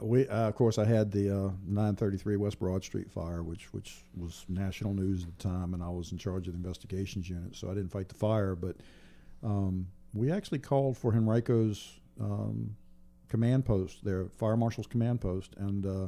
We, 0.00 0.28
uh, 0.28 0.48
of 0.48 0.54
course, 0.54 0.78
I 0.78 0.84
had 0.84 1.10
the 1.10 1.30
uh, 1.30 1.50
933 1.66 2.36
West 2.36 2.58
Broad 2.60 2.84
Street 2.84 3.10
fire, 3.10 3.42
which 3.42 3.72
which 3.72 4.04
was 4.16 4.44
national 4.48 4.94
news 4.94 5.24
at 5.24 5.36
the 5.36 5.48
time, 5.48 5.74
and 5.74 5.82
I 5.82 5.88
was 5.88 6.12
in 6.12 6.18
charge 6.18 6.46
of 6.46 6.52
the 6.54 6.56
investigations 6.56 7.28
unit, 7.28 7.56
so 7.56 7.68
I 7.68 7.74
didn't 7.74 7.90
fight 7.90 8.08
the 8.08 8.14
fire. 8.14 8.54
But 8.54 8.76
um, 9.42 9.88
we 10.14 10.30
actually 10.30 10.60
called 10.60 10.96
for 10.96 11.12
Henrico's 11.12 11.98
um, 12.20 12.76
command 13.28 13.64
post, 13.64 14.04
their 14.04 14.26
fire 14.36 14.56
marshal's 14.56 14.86
command 14.86 15.20
post, 15.20 15.54
and 15.56 15.84
uh, 15.84 16.06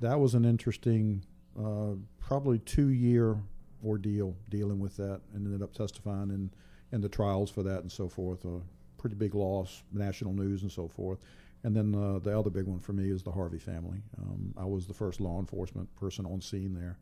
that 0.00 0.20
was 0.20 0.34
an 0.34 0.44
interesting, 0.44 1.24
uh, 1.58 1.92
probably 2.18 2.58
two 2.58 2.88
year 2.88 3.38
ordeal 3.82 4.36
dealing 4.50 4.78
with 4.78 4.96
that, 4.98 5.22
and 5.32 5.46
ended 5.46 5.62
up 5.62 5.72
testifying 5.72 6.28
in 6.28 6.50
in 6.92 7.00
the 7.00 7.08
trials 7.08 7.50
for 7.50 7.62
that 7.62 7.80
and 7.80 7.90
so 7.90 8.10
forth. 8.10 8.44
A 8.44 8.60
pretty 8.98 9.16
big 9.16 9.34
loss, 9.34 9.82
national 9.90 10.34
news 10.34 10.62
and 10.62 10.70
so 10.70 10.86
forth. 10.86 11.18
And 11.64 11.76
then 11.76 11.94
uh, 11.94 12.18
the 12.18 12.36
other 12.36 12.50
big 12.50 12.66
one 12.66 12.80
for 12.80 12.92
me 12.92 13.10
is 13.10 13.22
the 13.22 13.30
Harvey 13.30 13.58
family. 13.58 14.02
Um, 14.18 14.52
I 14.56 14.64
was 14.64 14.86
the 14.86 14.94
first 14.94 15.20
law 15.20 15.38
enforcement 15.38 15.94
person 15.94 16.26
on 16.26 16.40
scene 16.40 16.74
there, 16.74 16.98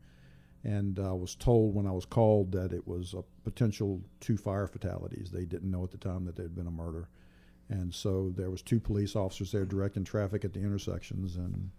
and 0.63 0.99
I 0.99 1.13
was 1.13 1.35
told 1.35 1.73
when 1.73 1.87
I 1.87 1.91
was 1.91 2.05
called 2.05 2.51
that 2.51 2.71
it 2.71 2.87
was 2.87 3.15
a 3.15 3.23
potential 3.43 4.01
two 4.19 4.37
fire 4.37 4.67
fatalities. 4.67 5.31
They 5.31 5.45
didn't 5.45 5.71
know 5.71 5.83
at 5.83 5.91
the 5.91 5.97
time 5.97 6.25
that 6.25 6.35
there 6.35 6.45
had 6.45 6.55
been 6.55 6.67
a 6.67 6.71
murder, 6.71 7.09
and 7.69 7.93
so 7.93 8.31
there 8.35 8.51
was 8.51 8.61
two 8.61 8.79
police 8.79 9.15
officers 9.15 9.51
there 9.51 9.65
directing 9.65 10.03
traffic 10.03 10.45
at 10.45 10.53
the 10.53 10.59
intersections, 10.59 11.37
and 11.37 11.71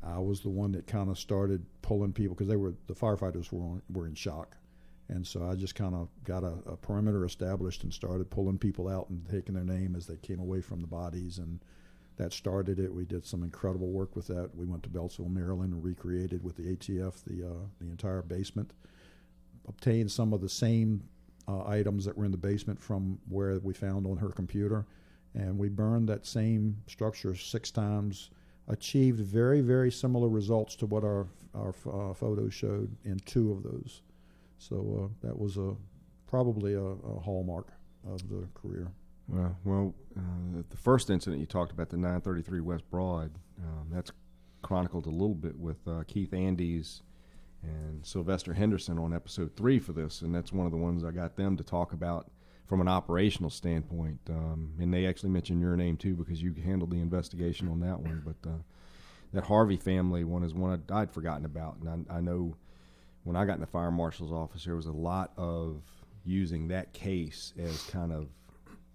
I 0.00 0.20
was 0.20 0.40
the 0.40 0.50
one 0.50 0.70
that 0.72 0.86
kind 0.86 1.10
of 1.10 1.18
started 1.18 1.66
pulling 1.82 2.12
people 2.12 2.36
because 2.36 2.48
they 2.48 2.56
were 2.56 2.74
the 2.86 2.94
firefighters 2.94 3.50
were 3.50 3.62
on, 3.62 3.82
were 3.92 4.06
in 4.06 4.14
shock, 4.14 4.56
and 5.08 5.26
so 5.26 5.48
I 5.48 5.56
just 5.56 5.74
kind 5.74 5.96
of 5.96 6.08
got 6.22 6.44
a, 6.44 6.54
a 6.66 6.76
perimeter 6.76 7.24
established 7.24 7.82
and 7.82 7.92
started 7.92 8.30
pulling 8.30 8.58
people 8.58 8.86
out 8.86 9.10
and 9.10 9.28
taking 9.28 9.56
their 9.56 9.64
name 9.64 9.96
as 9.96 10.06
they 10.06 10.16
came 10.18 10.38
away 10.38 10.60
from 10.60 10.80
the 10.80 10.86
bodies. 10.86 11.38
And 11.38 11.58
that 12.16 12.32
started 12.32 12.78
it. 12.78 12.92
We 12.92 13.04
did 13.04 13.26
some 13.26 13.42
incredible 13.42 13.88
work 13.88 14.16
with 14.16 14.26
that. 14.28 14.54
We 14.54 14.66
went 14.66 14.82
to 14.84 14.88
Beltsville, 14.88 15.30
Maryland, 15.30 15.72
and 15.72 15.84
recreated 15.84 16.42
with 16.42 16.56
the 16.56 16.76
ATF 16.76 17.24
the 17.24 17.46
uh, 17.46 17.66
the 17.80 17.90
entire 17.90 18.22
basement. 18.22 18.72
Obtained 19.68 20.10
some 20.10 20.32
of 20.32 20.40
the 20.40 20.48
same 20.48 21.02
uh, 21.48 21.66
items 21.66 22.04
that 22.04 22.16
were 22.16 22.24
in 22.24 22.30
the 22.30 22.36
basement 22.36 22.80
from 22.80 23.18
where 23.28 23.58
we 23.58 23.74
found 23.74 24.06
on 24.06 24.16
her 24.16 24.30
computer, 24.30 24.86
and 25.34 25.58
we 25.58 25.68
burned 25.68 26.08
that 26.08 26.26
same 26.26 26.76
structure 26.86 27.34
six 27.34 27.70
times. 27.70 28.30
Achieved 28.68 29.20
very 29.20 29.60
very 29.60 29.92
similar 29.92 30.28
results 30.28 30.74
to 30.76 30.86
what 30.86 31.04
our 31.04 31.26
our 31.54 31.74
uh, 31.92 32.14
photos 32.14 32.52
showed 32.52 32.96
in 33.04 33.18
two 33.20 33.52
of 33.52 33.62
those. 33.62 34.02
So 34.58 35.10
uh, 35.22 35.26
that 35.26 35.38
was 35.38 35.56
a 35.56 35.74
probably 36.26 36.74
a, 36.74 36.82
a 36.82 37.20
hallmark 37.20 37.68
of 38.08 38.28
the 38.28 38.46
career. 38.54 38.90
Well, 39.28 39.56
well, 39.64 39.94
uh, 40.16 40.62
the 40.70 40.76
first 40.76 41.10
incident 41.10 41.40
you 41.40 41.46
talked 41.46 41.72
about, 41.72 41.90
the 41.90 41.96
933 41.96 42.60
West 42.60 42.88
Broad, 42.90 43.32
um, 43.62 43.88
that's 43.90 44.10
chronicled 44.62 45.06
a 45.06 45.10
little 45.10 45.34
bit 45.34 45.58
with 45.58 45.86
uh, 45.86 46.02
Keith 46.06 46.32
Andes 46.32 47.02
and 47.62 48.04
Sylvester 48.04 48.54
Henderson 48.54 48.98
on 48.98 49.14
episode 49.14 49.54
three 49.56 49.78
for 49.78 49.92
this, 49.92 50.22
and 50.22 50.34
that's 50.34 50.52
one 50.52 50.66
of 50.66 50.72
the 50.72 50.78
ones 50.78 51.04
I 51.04 51.10
got 51.10 51.36
them 51.36 51.56
to 51.56 51.64
talk 51.64 51.92
about 51.92 52.30
from 52.66 52.80
an 52.80 52.88
operational 52.88 53.50
standpoint. 53.50 54.18
Um, 54.28 54.72
and 54.80 54.92
they 54.92 55.06
actually 55.06 55.30
mentioned 55.30 55.60
your 55.60 55.76
name 55.76 55.96
too 55.96 56.14
because 56.14 56.42
you 56.42 56.54
handled 56.64 56.90
the 56.90 57.00
investigation 57.00 57.68
on 57.68 57.80
that 57.80 58.00
one. 58.00 58.22
But 58.24 58.48
uh, 58.48 58.58
that 59.32 59.44
Harvey 59.44 59.76
family 59.76 60.24
one 60.24 60.42
is 60.42 60.54
one 60.54 60.82
I, 60.90 61.00
would 61.00 61.10
forgotten 61.10 61.44
about, 61.44 61.76
and 61.80 62.06
I, 62.10 62.16
I 62.16 62.20
know 62.20 62.56
when 63.24 63.36
I 63.36 63.44
got 63.44 63.54
in 63.54 63.60
the 63.60 63.66
fire 63.66 63.90
marshal's 63.90 64.32
office, 64.32 64.64
there 64.64 64.76
was 64.76 64.86
a 64.86 64.92
lot 64.92 65.32
of 65.36 65.82
using 66.24 66.68
that 66.68 66.92
case 66.92 67.52
as 67.58 67.82
kind 67.84 68.12
of 68.12 68.28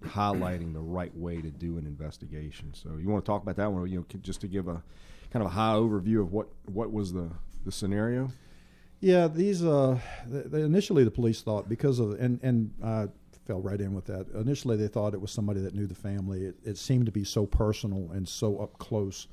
highlighting 0.04 0.74
the 0.74 0.80
right 0.82 1.16
way 1.16 1.42
to 1.42 1.50
do 1.50 1.78
an 1.78 1.86
investigation. 1.86 2.74
So 2.74 2.98
you 2.98 3.08
want 3.10 3.24
to 3.24 3.30
talk 3.30 3.44
about 3.44 3.56
that 3.58 3.72
one, 3.72 3.88
you 3.88 4.00
know, 4.00 4.06
just 4.22 4.42
to 4.42 4.48
give 4.48 4.68
a 4.68 4.84
kind 5.32 5.46
of 5.46 5.52
a 5.52 5.54
high 5.54 5.74
overview 5.74 6.22
of 6.22 6.32
what 6.32 6.48
what 6.66 6.92
was 6.92 7.14
the 7.14 7.30
the 7.66 7.72
scenario. 7.72 8.30
Yeah, 9.00 9.28
these 9.28 9.64
uh, 9.64 10.00
they, 10.28 10.62
initially 10.62 11.04
the 11.04 11.12
police 11.12 11.42
thought 11.42 11.68
because 11.68 12.00
of 12.00 12.20
and 12.20 12.40
and 12.44 12.74
I 12.84 13.08
fell 13.48 13.62
right 13.62 13.82
in 13.82 13.94
with 13.94 14.06
that. 14.06 14.28
Initially, 14.36 14.78
they 14.78 14.88
thought 14.88 15.14
it 15.14 15.22
was 15.22 15.32
somebody 15.32 15.60
that 15.62 15.74
knew 15.74 15.88
the 15.88 15.96
family. 15.96 16.46
It, 16.46 16.56
it 16.64 16.78
seemed 16.78 17.08
to 17.08 17.12
be 17.12 17.24
so 17.24 17.46
personal 17.46 18.12
and 18.12 18.28
so 18.28 18.60
up 18.60 18.78
close, 18.78 19.28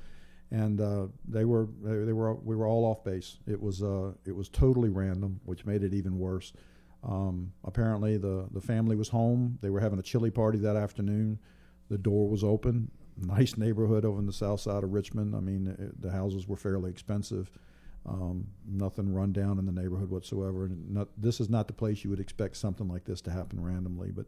and 0.51 0.81
uh, 0.81 1.07
they 1.27 1.45
were 1.45 1.67
they, 1.83 2.05
they, 2.05 2.13
were 2.13 2.33
we 2.33 2.55
were 2.55 2.65
all 2.65 2.85
off 2.85 3.03
base. 3.03 3.37
It 3.47 3.61
was 3.61 3.83
uh, 3.83 4.13
it 4.25 4.35
was 4.35 4.49
totally 4.49 4.89
random, 4.89 5.39
which 5.45 5.65
made 5.65 5.83
it 5.83 5.93
even 5.93 6.17
worse. 6.17 6.53
Um, 7.03 7.53
apparently, 7.63 8.17
the, 8.17 8.47
the 8.51 8.61
family 8.61 8.95
was 8.95 9.09
home. 9.09 9.57
They 9.61 9.69
were 9.69 9.79
having 9.79 9.99
a 9.99 10.03
chili 10.03 10.31
party 10.31 10.59
that 10.59 10.75
afternoon. 10.75 11.39
The 11.89 11.97
door 11.97 12.29
was 12.29 12.43
open. 12.43 12.91
Nice 13.17 13.57
neighborhood 13.57 14.05
over 14.05 14.19
in 14.19 14.25
the 14.25 14.33
south 14.33 14.61
side 14.61 14.83
of 14.83 14.91
Richmond. 14.91 15.35
I 15.35 15.39
mean, 15.39 15.67
it, 15.67 16.01
the 16.01 16.11
houses 16.11 16.47
were 16.47 16.55
fairly 16.55 16.89
expensive. 16.89 17.51
Um, 18.07 18.47
nothing 18.65 19.13
run 19.13 19.33
down 19.33 19.59
in 19.59 19.65
the 19.65 19.71
neighborhood 19.71 20.09
whatsoever. 20.09 20.69
Not, 20.87 21.09
this 21.17 21.39
is 21.39 21.49
not 21.49 21.67
the 21.67 21.73
place 21.73 22.03
you 22.03 22.09
would 22.09 22.19
expect 22.19 22.57
something 22.57 22.87
like 22.87 23.05
this 23.05 23.21
to 23.21 23.31
happen 23.31 23.61
randomly. 23.61 24.11
But 24.11 24.27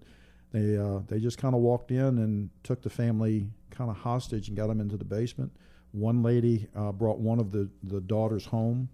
they 0.52 0.78
uh, 0.78 1.00
they 1.08 1.20
just 1.20 1.38
kind 1.38 1.56
of 1.56 1.62
walked 1.62 1.92
in 1.92 2.18
and 2.18 2.50
took 2.64 2.82
the 2.82 2.90
family 2.90 3.50
kind 3.70 3.90
of 3.90 3.98
hostage 3.98 4.50
and 4.50 4.58
got 4.58 4.68
them 4.68 4.82
into 4.82 4.98
the 4.98 5.06
basement. 5.06 5.52
One 5.92 6.22
lady 6.22 6.68
uh, 6.76 6.92
brought 6.92 7.20
one 7.20 7.40
of 7.40 7.52
the, 7.52 7.70
the 7.84 8.02
daughters 8.02 8.46
home 8.46 8.90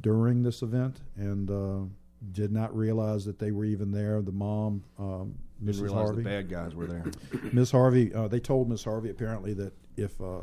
during 0.00 0.42
this 0.42 0.62
event, 0.62 1.00
and 1.16 1.50
uh, 1.50 1.84
did 2.32 2.52
not 2.52 2.74
realize 2.76 3.24
that 3.24 3.38
they 3.38 3.50
were 3.50 3.64
even 3.64 3.90
there. 3.90 4.20
The 4.22 4.32
mom, 4.32 4.84
um, 4.98 5.34
Mrs. 5.62 5.76
Didn't 5.76 5.92
Harvey, 5.92 6.22
the 6.22 6.28
bad 6.28 6.48
guys 6.50 6.74
were 6.74 6.86
there. 6.86 7.04
Miss 7.52 7.70
Harvey, 7.70 8.12
uh, 8.14 8.28
they 8.28 8.40
told 8.40 8.68
Miss 8.68 8.84
Harvey 8.84 9.10
apparently 9.10 9.54
that 9.54 9.72
if 9.96 10.20
uh, 10.20 10.42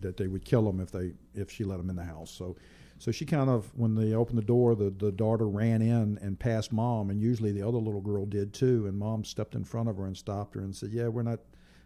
that 0.00 0.16
they 0.16 0.26
would 0.26 0.44
kill 0.44 0.62
them 0.62 0.80
if 0.80 0.90
they 0.90 1.12
if 1.34 1.50
she 1.50 1.64
let 1.64 1.78
them 1.78 1.90
in 1.90 1.96
the 1.96 2.04
house. 2.04 2.30
So, 2.30 2.56
so 2.98 3.10
she 3.10 3.24
kind 3.24 3.48
of 3.48 3.70
when 3.76 3.94
they 3.94 4.14
opened 4.14 4.38
the 4.38 4.42
door, 4.42 4.74
the 4.74 4.90
the 4.90 5.12
daughter 5.12 5.48
ran 5.48 5.82
in 5.82 6.18
and 6.20 6.38
passed 6.38 6.72
mom, 6.72 7.10
and 7.10 7.20
usually 7.20 7.52
the 7.52 7.66
other 7.66 7.78
little 7.78 8.00
girl 8.02 8.26
did 8.26 8.52
too. 8.52 8.86
And 8.86 8.98
mom 8.98 9.24
stepped 9.24 9.54
in 9.54 9.64
front 9.64 9.88
of 9.88 9.96
her 9.96 10.06
and 10.06 10.16
stopped 10.16 10.54
her 10.54 10.60
and 10.60 10.74
said, 10.74 10.90
"Yeah, 10.92 11.08
we're 11.08 11.22
not." 11.22 11.40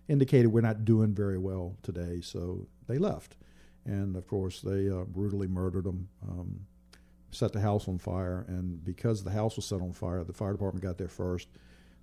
Indicated 0.06 0.48
we're 0.48 0.60
not 0.60 0.84
doing 0.84 1.14
very 1.14 1.38
well 1.38 1.78
today, 1.82 2.20
so 2.20 2.66
they 2.88 2.98
left, 2.98 3.36
and 3.86 4.16
of 4.16 4.26
course 4.26 4.60
they 4.60 4.90
uh, 4.90 5.04
brutally 5.04 5.46
murdered 5.46 5.84
them. 5.84 6.10
Um, 6.28 6.66
set 7.34 7.52
the 7.52 7.60
house 7.60 7.88
on 7.88 7.98
fire. 7.98 8.44
And 8.48 8.84
because 8.84 9.22
the 9.22 9.30
house 9.30 9.56
was 9.56 9.66
set 9.66 9.80
on 9.80 9.92
fire, 9.92 10.22
the 10.24 10.32
fire 10.32 10.52
department 10.52 10.82
got 10.82 10.98
there 10.98 11.08
first. 11.08 11.48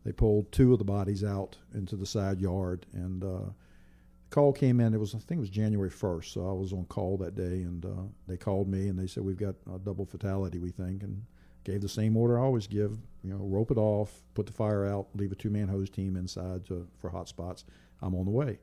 They 0.03 0.11
pulled 0.11 0.51
two 0.51 0.73
of 0.73 0.79
the 0.79 0.85
bodies 0.85 1.23
out 1.23 1.57
into 1.73 1.95
the 1.95 2.05
side 2.05 2.41
yard, 2.41 2.87
and 2.93 3.23
uh, 3.23 3.27
the 3.27 4.29
call 4.31 4.51
came 4.51 4.79
in. 4.79 4.93
It 4.93 4.99
was 4.99 5.13
I 5.13 5.19
think 5.19 5.37
it 5.37 5.41
was 5.41 5.49
January 5.49 5.91
first, 5.91 6.33
so 6.33 6.49
I 6.49 6.53
was 6.53 6.73
on 6.73 6.85
call 6.85 7.17
that 7.17 7.35
day, 7.35 7.61
and 7.61 7.85
uh, 7.85 8.03
they 8.27 8.37
called 8.37 8.67
me 8.67 8.87
and 8.87 8.97
they 8.97 9.05
said 9.05 9.23
we've 9.23 9.37
got 9.37 9.55
a 9.73 9.77
double 9.77 10.05
fatality, 10.05 10.57
we 10.57 10.71
think, 10.71 11.03
and 11.03 11.23
gave 11.63 11.81
the 11.81 11.89
same 11.89 12.17
order 12.17 12.39
I 12.39 12.43
always 12.43 12.67
give. 12.67 12.97
You 13.23 13.31
know, 13.33 13.45
rope 13.45 13.69
it 13.69 13.77
off, 13.77 14.11
put 14.33 14.47
the 14.47 14.53
fire 14.53 14.85
out, 14.87 15.07
leave 15.13 15.31
a 15.31 15.35
two 15.35 15.51
man 15.51 15.67
hose 15.67 15.89
team 15.89 16.15
inside 16.15 16.65
to, 16.65 16.87
for 16.97 17.09
hot 17.09 17.27
spots. 17.27 17.65
I'm 18.01 18.15
on 18.15 18.25
the 18.25 18.31
way. 18.31 18.57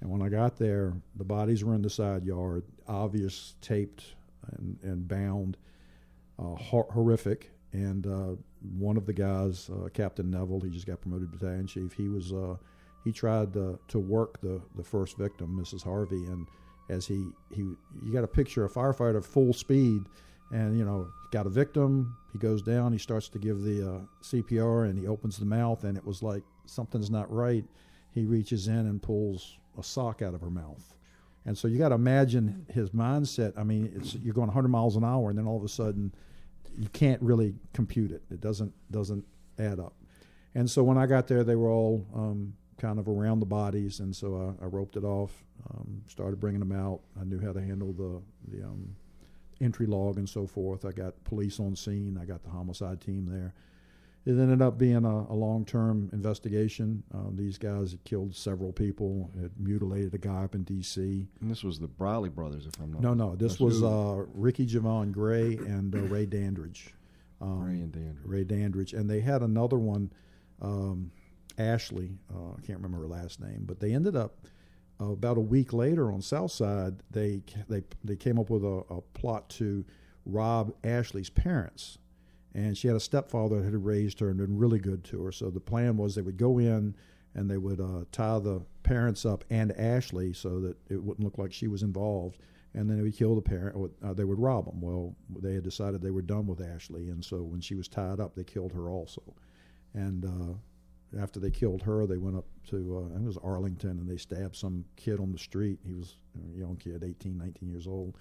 And 0.00 0.10
when 0.10 0.22
I 0.22 0.28
got 0.28 0.56
there, 0.58 0.94
the 1.16 1.24
bodies 1.24 1.64
were 1.64 1.74
in 1.74 1.82
the 1.82 1.90
side 1.90 2.24
yard, 2.24 2.62
obvious 2.86 3.54
taped 3.60 4.14
and, 4.52 4.78
and 4.82 5.08
bound 5.08 5.56
hor- 6.38 6.88
horrific. 6.90 7.50
And 7.72 8.06
uh, 8.06 8.36
one 8.78 8.96
of 8.96 9.04
the 9.04 9.12
guys, 9.12 9.68
uh, 9.68 9.88
Captain 9.88 10.30
Neville, 10.30 10.60
he 10.60 10.70
just 10.70 10.86
got 10.86 11.00
promoted 11.00 11.32
battalion 11.32 11.66
chief. 11.66 11.92
He 11.92 12.08
was 12.08 12.32
he 13.04 13.12
tried 13.12 13.52
to, 13.52 13.78
to 13.88 13.98
work 13.98 14.40
the, 14.40 14.62
the 14.76 14.82
first 14.82 15.18
victim, 15.18 15.58
Mrs. 15.60 15.82
Harvey, 15.82 16.24
and 16.24 16.46
as 16.88 17.06
he, 17.06 17.26
he 17.50 17.62
you 18.02 18.12
got 18.12 18.24
a 18.24 18.28
picture 18.28 18.64
of 18.64 18.70
a 18.70 18.74
firefighter 18.74 19.24
full 19.24 19.52
speed 19.52 20.02
and 20.52 20.78
you 20.78 20.84
know 20.84 21.08
got 21.30 21.46
a 21.46 21.50
victim 21.50 22.16
he 22.32 22.38
goes 22.38 22.62
down 22.62 22.92
he 22.92 22.98
starts 22.98 23.28
to 23.28 23.38
give 23.38 23.62
the 23.62 23.94
uh, 23.94 24.00
cpr 24.22 24.88
and 24.88 24.98
he 24.98 25.06
opens 25.06 25.38
the 25.38 25.46
mouth 25.46 25.84
and 25.84 25.96
it 25.96 26.04
was 26.04 26.22
like 26.22 26.42
something's 26.66 27.10
not 27.10 27.30
right 27.32 27.64
he 28.10 28.26
reaches 28.26 28.68
in 28.68 28.74
and 28.74 29.02
pulls 29.02 29.56
a 29.78 29.82
sock 29.82 30.20
out 30.20 30.34
of 30.34 30.40
her 30.40 30.50
mouth 30.50 30.94
and 31.46 31.56
so 31.56 31.68
you 31.68 31.78
got 31.78 31.90
to 31.90 31.94
imagine 31.94 32.66
his 32.72 32.90
mindset. 32.90 33.58
I 33.58 33.64
mean, 33.64 34.00
you're 34.22 34.34
going 34.34 34.48
100 34.48 34.68
miles 34.68 34.96
an 34.96 35.04
hour, 35.04 35.28
and 35.30 35.38
then 35.38 35.46
all 35.46 35.56
of 35.56 35.64
a 35.64 35.68
sudden, 35.68 36.14
you 36.78 36.88
can't 36.88 37.20
really 37.20 37.54
compute 37.72 38.10
it. 38.10 38.22
It 38.30 38.40
doesn't 38.40 38.72
doesn't 38.90 39.24
add 39.58 39.78
up. 39.78 39.94
And 40.54 40.70
so 40.70 40.82
when 40.82 40.96
I 40.96 41.06
got 41.06 41.26
there, 41.28 41.44
they 41.44 41.56
were 41.56 41.70
all 41.70 42.06
um, 42.14 42.54
kind 42.78 42.98
of 42.98 43.08
around 43.08 43.40
the 43.40 43.46
bodies, 43.46 44.00
and 44.00 44.14
so 44.14 44.56
I, 44.60 44.64
I 44.64 44.68
roped 44.68 44.96
it 44.96 45.04
off, 45.04 45.32
um, 45.70 46.02
started 46.06 46.40
bringing 46.40 46.60
them 46.60 46.72
out. 46.72 47.00
I 47.20 47.24
knew 47.24 47.40
how 47.40 47.52
to 47.52 47.60
handle 47.60 47.92
the 47.92 48.22
the 48.56 48.64
um, 48.64 48.96
entry 49.60 49.86
log 49.86 50.16
and 50.16 50.28
so 50.28 50.46
forth. 50.46 50.84
I 50.84 50.92
got 50.92 51.22
police 51.24 51.60
on 51.60 51.76
scene. 51.76 52.18
I 52.20 52.24
got 52.24 52.42
the 52.42 52.50
homicide 52.50 53.00
team 53.00 53.26
there 53.26 53.54
it 54.26 54.30
ended 54.30 54.62
up 54.62 54.78
being 54.78 55.04
a, 55.04 55.26
a 55.30 55.34
long 55.34 55.64
term 55.66 56.08
investigation. 56.12 57.02
Uh, 57.14 57.30
these 57.32 57.58
guys 57.58 57.90
had 57.90 58.02
killed 58.04 58.34
several 58.34 58.72
people, 58.72 59.30
had 59.40 59.50
mutilated 59.58 60.14
a 60.14 60.18
guy 60.18 60.44
up 60.44 60.54
in 60.54 60.62
D.C. 60.62 61.28
And 61.40 61.50
this 61.50 61.62
was 61.62 61.78
the 61.78 61.88
Briley 61.88 62.30
brothers, 62.30 62.66
if 62.66 62.80
I'm 62.80 62.92
not 62.92 63.02
No, 63.02 63.12
no. 63.12 63.36
This 63.36 63.60
was 63.60 63.82
uh, 63.82 64.24
Ricky 64.32 64.66
Javon 64.66 65.12
Gray 65.12 65.56
and 65.56 65.94
uh, 65.94 65.98
Ray 65.98 66.24
Dandridge. 66.24 66.94
Um, 67.40 67.64
Ray 67.64 67.74
and 67.74 67.92
Dandridge. 67.92 68.24
Ray 68.24 68.44
Dandridge. 68.44 68.94
And 68.94 69.10
they 69.10 69.20
had 69.20 69.42
another 69.42 69.76
one, 69.78 70.10
um, 70.62 71.10
Ashley. 71.58 72.16
Uh, 72.34 72.52
I 72.56 72.66
can't 72.66 72.78
remember 72.78 73.00
her 73.00 73.08
last 73.08 73.40
name, 73.40 73.64
but 73.66 73.80
they 73.80 73.92
ended 73.92 74.16
up. 74.16 74.46
Uh, 75.00 75.10
about 75.10 75.36
a 75.36 75.40
week 75.40 75.72
later 75.72 76.12
on 76.12 76.22
Southside, 76.22 76.94
they 77.10 77.42
they 77.68 77.82
they 78.04 78.14
came 78.14 78.38
up 78.38 78.48
with 78.48 78.62
a, 78.62 78.84
a 78.88 79.00
plot 79.00 79.48
to 79.48 79.84
rob 80.24 80.72
Ashley's 80.84 81.28
parents 81.28 81.98
and 82.54 82.78
she 82.78 82.86
had 82.86 82.96
a 82.96 83.00
stepfather 83.00 83.56
that 83.56 83.64
had 83.64 83.84
raised 83.84 84.20
her 84.20 84.28
and 84.28 84.38
been 84.38 84.56
really 84.56 84.78
good 84.78 85.02
to 85.04 85.24
her. 85.24 85.32
So 85.32 85.50
the 85.50 85.60
plan 85.60 85.96
was 85.96 86.14
they 86.14 86.22
would 86.22 86.36
go 86.36 86.58
in 86.58 86.94
and 87.34 87.50
they 87.50 87.58
would 87.58 87.80
uh, 87.80 88.04
tie 88.12 88.38
the 88.38 88.62
parents 88.84 89.26
up 89.26 89.44
and 89.50 89.72
Ashley 89.72 90.32
so 90.32 90.60
that 90.60 90.76
it 90.88 91.02
wouldn't 91.02 91.24
look 91.24 91.36
like 91.36 91.52
she 91.52 91.66
was 91.66 91.82
involved, 91.82 92.38
and 92.74 92.88
then 92.88 92.96
they 92.96 93.02
would 93.02 93.16
kill 93.16 93.34
the 93.34 93.42
parent. 93.42 93.92
Uh, 94.04 94.12
they 94.12 94.24
would 94.24 94.38
rob 94.38 94.66
them. 94.66 94.80
Well, 94.80 95.16
they 95.28 95.54
had 95.54 95.64
decided 95.64 96.00
they 96.00 96.12
were 96.12 96.22
done 96.22 96.46
with 96.46 96.60
Ashley, 96.60 97.08
and 97.08 97.24
so 97.24 97.38
when 97.42 97.60
she 97.60 97.74
was 97.74 97.88
tied 97.88 98.20
up, 98.20 98.36
they 98.36 98.44
killed 98.44 98.72
her 98.72 98.88
also. 98.88 99.22
And 99.94 100.24
uh, 100.24 101.20
after 101.20 101.40
they 101.40 101.50
killed 101.50 101.82
her, 101.82 102.06
they 102.06 102.18
went 102.18 102.36
up 102.36 102.46
to 102.68 102.98
uh, 102.98 103.06
I 103.06 103.14
think 103.14 103.22
it 103.22 103.26
was 103.26 103.38
Arlington, 103.38 103.98
and 103.98 104.08
they 104.08 104.16
stabbed 104.16 104.54
some 104.54 104.84
kid 104.94 105.18
on 105.18 105.32
the 105.32 105.38
street. 105.38 105.80
He 105.84 105.94
was 105.94 106.16
a 106.54 106.58
young 106.58 106.76
kid, 106.76 107.02
18, 107.02 107.36
19 107.36 107.68
years 107.68 107.88
old 107.88 108.16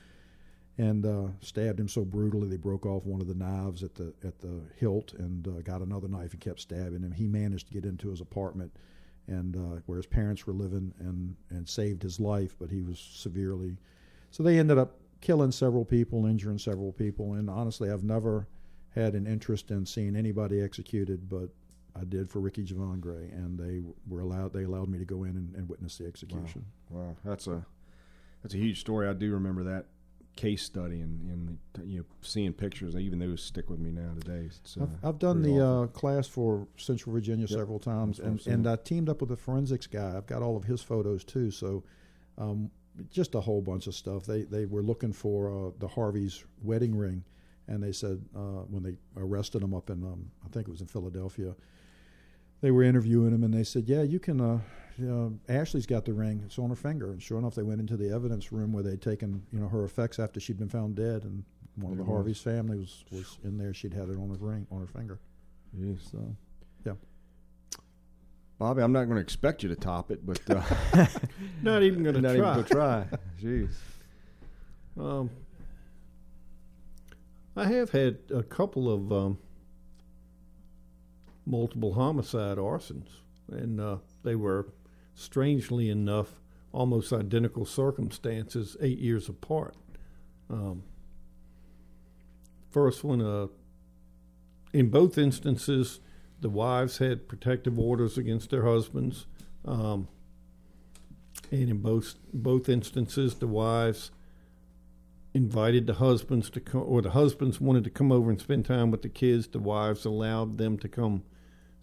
and 0.78 1.06
uh, 1.06 1.28
stabbed 1.42 1.80
him 1.80 1.88
so 1.88 2.04
brutally 2.04 2.48
they 2.48 2.58
broke 2.58 2.86
off 2.86 3.06
one 3.06 3.22
of 3.22 3.28
the 3.28 3.36
knives 3.36 3.84
at 3.84 3.94
the 3.96 4.14
at 4.24 4.40
the 4.40 4.62
hilt 4.78 5.14
and 5.14 5.48
uh, 5.48 5.62
got 5.62 5.82
another 5.82 6.08
knife 6.08 6.32
and 6.32 6.42
kept 6.42 6.60
stabbing 6.60 7.04
him. 7.04 7.12
He 7.12 7.28
managed 7.28 7.68
to 7.68 7.74
get 7.74 7.86
into 7.86 8.10
his 8.10 8.22
apartment 8.22 8.72
and 9.28 9.56
uh, 9.56 9.82
where 9.86 9.98
his 9.98 10.06
parents 10.06 10.46
were 10.48 10.54
living 10.54 10.94
and 11.00 11.36
and 11.50 11.68
saved 11.68 12.02
his 12.02 12.20
life, 12.20 12.56
but 12.60 12.70
he 12.70 12.82
was 12.82 13.00
severely. 13.00 13.78
So 14.32 14.42
they 14.42 14.58
ended 14.58 14.78
up 14.78 14.98
killing 15.22 15.52
several 15.52 15.86
people, 15.86 16.26
injuring 16.26 16.58
several 16.58 16.92
people, 16.92 17.34
and 17.34 17.50
honestly, 17.50 17.92
I've 17.92 18.04
never 18.04 18.48
had 18.90 19.14
an 19.16 19.26
interest 19.26 19.72
in 19.72 19.86
seeing 19.86 20.16
anybody 20.16 20.62
executed, 20.62 21.30
but 21.30 21.50
I 21.96 22.04
did 22.04 22.30
for 22.30 22.40
Ricky 22.40 22.64
Javon 22.64 23.00
Gray, 23.00 23.30
and 23.32 23.58
they 23.58 23.82
were 24.08 24.22
allowed. 24.22 24.54
They 24.54 24.64
allowed 24.64 24.90
me 24.90 24.98
to 24.98 25.06
go 25.06 25.24
in 25.24 25.32
and, 25.32 25.56
and 25.56 25.70
witness 25.70 25.98
the 25.98 26.08
execution. 26.08 26.66
Wow, 26.90 27.16
that's 27.24 27.48
a 27.48 27.66
that's 28.42 28.56
a 28.56 28.58
huge 28.58 28.80
story. 28.80 29.08
I 29.08 29.14
do 29.14 29.32
remember 29.32 29.64
that 29.64 29.86
case 30.36 30.64
study 30.64 31.02
and, 31.02 31.22
and 31.76 31.90
you 31.90 32.00
know 32.00 32.06
seeing 32.22 32.54
pictures. 32.54 32.96
Even 32.96 33.20
those 33.20 33.44
stick 33.44 33.70
with 33.70 33.80
me 33.80 33.92
now 33.92 34.12
today. 34.20 34.50
Uh, 34.80 34.84
I've, 34.84 35.06
I've, 35.10 35.20
done 35.20 35.42
the 35.42 35.66
uh, 35.66 35.88
class 35.88 36.28
for 36.28 36.68
Central 36.78 37.14
Virginia 37.14 37.48
yep. 37.48 37.58
several 37.58 37.80
times, 37.80 38.20
and 38.20 38.46
and 38.48 38.68
I 38.68 38.76
teamed 38.78 39.10
up 39.10 39.22
with 39.22 39.32
a 39.32 39.38
forensics 39.38 39.88
guy. 39.88 40.16
I've 40.18 40.28
got 40.28 40.42
all 40.42 40.58
of 40.58 40.66
his 40.66 40.82
photos 40.82 41.24
too. 41.24 41.52
So. 41.52 41.84
Um, 42.38 42.72
just 43.10 43.34
a 43.34 43.42
whole 43.42 43.62
bunch 43.62 43.88
of 43.88 43.96
stuff. 43.96 44.26
They 44.26 44.44
they 44.44 44.66
were 44.66 44.84
looking 44.84 45.14
for 45.14 45.50
uh, 45.50 45.72
the 45.80 45.88
Harvey's 45.88 46.44
wedding 46.62 46.96
ring, 46.96 47.24
and 47.68 47.82
they 47.82 47.92
said 47.92 48.24
uh, 48.36 48.66
when 48.70 48.84
they 48.84 48.98
arrested 49.18 49.64
him 49.64 49.74
up 49.74 49.90
in 49.90 50.04
um, 50.04 50.30
I 50.46 50.50
think 50.50 50.68
it 50.68 50.72
was 50.72 50.82
in 50.82 50.88
Philadelphia, 50.88 51.56
they 52.64 52.72
were 52.72 52.82
interviewing 52.82 53.34
him 53.34 53.44
and 53.44 53.54
they 53.54 53.64
said, 53.64 53.88
"Yeah, 53.88 54.02
you 54.02 54.20
can. 54.20 54.42
Uh, 54.42 54.60
you 54.98 55.06
know, 55.06 55.38
Ashley's 55.50 55.86
got 55.86 56.06
the 56.06 56.14
ring. 56.14 56.42
It's 56.46 56.58
on 56.58 56.70
her 56.70 56.76
finger." 56.76 57.12
And 57.12 57.22
sure 57.22 57.38
enough, 57.38 57.56
they 57.56 57.62
went 57.62 57.82
into 57.82 57.98
the 57.98 58.10
evidence 58.10 58.52
room 58.52 58.72
where 58.72 58.82
they'd 58.82 59.02
taken 59.02 59.44
you 59.52 59.60
know 59.60 59.68
her 59.68 59.84
effects 59.84 60.18
after 60.18 60.40
she'd 60.40 60.58
been 60.58 60.70
found 60.70 60.96
dead, 60.96 61.26
and 61.26 61.44
one 61.76 61.92
of 61.92 61.98
the 61.98 62.06
Harvey's 62.06 62.40
family 62.40 62.80
was 62.80 63.04
was 63.12 63.38
in 63.44 63.58
there. 63.58 63.74
She'd 63.74 63.94
had 63.94 64.08
it 64.08 64.16
on 64.16 64.30
her 64.30 64.38
ring 64.40 64.66
on 64.72 64.80
her 64.80 64.88
finger. 64.88 65.20
Yes. 65.78 65.98
So, 66.10 66.36
yeah. 66.86 66.94
Bobby, 68.60 68.82
I'm 68.82 68.94
not 68.94 69.06
going 69.06 69.16
to 69.16 69.22
expect 69.22 69.64
you 69.64 69.70
to 69.70 69.76
top 69.76 70.10
it, 70.10 70.26
but 70.26 70.40
uh, 70.50 70.64
not 71.64 71.84
even 71.84 72.02
going 72.02 72.16
to 72.16 72.22
try. 72.22 72.38
Not 72.38 72.60
even 72.60 72.66
try. 72.66 73.06
Jeez. 73.42 73.72
Um, 74.98 75.30
I 77.58 77.66
have 77.66 77.90
had 77.90 78.20
a 78.34 78.44
couple 78.44 78.90
of 78.90 79.12
um, 79.12 79.38
multiple 81.46 81.94
homicide 81.94 82.58
arsons, 82.58 83.08
and 83.52 83.80
uh, 83.80 83.98
they 84.24 84.36
were 84.36 84.68
strangely 85.16 85.90
enough 85.90 86.40
almost 86.72 87.14
identical 87.14 87.66
circumstances, 87.66 88.76
eight 88.82 89.00
years 89.00 89.30
apart. 89.30 89.76
Um, 90.50 90.84
first 92.72 93.04
one, 93.04 93.22
uh, 93.22 93.48
in 94.74 94.90
both 94.90 95.18
instances, 95.18 96.00
the 96.42 96.50
wives 96.50 96.98
had 96.98 97.28
protective 97.28 97.78
orders 97.80 98.18
against 98.18 98.50
their 98.50 98.66
husbands, 98.66 99.28
um, 99.66 100.08
and 101.52 101.70
in 101.70 101.78
both 101.78 102.16
both 102.34 102.68
instances, 102.68 103.36
the 103.36 103.48
wives 103.48 104.12
invited 105.34 105.88
the 105.88 105.96
husbands 105.96 106.50
to 106.50 106.60
come, 106.60 106.84
or 106.86 107.02
the 107.02 107.12
husbands 107.12 107.62
wanted 107.62 107.84
to 107.84 107.90
come 107.90 108.12
over 108.12 108.30
and 108.30 108.42
spend 108.42 108.66
time 108.66 108.92
with 108.92 109.04
the 109.04 109.10
kids. 109.10 109.48
The 109.48 109.60
wives 109.60 110.06
allowed 110.06 110.58
them 110.58 110.78
to 110.80 110.88
come 110.88 111.24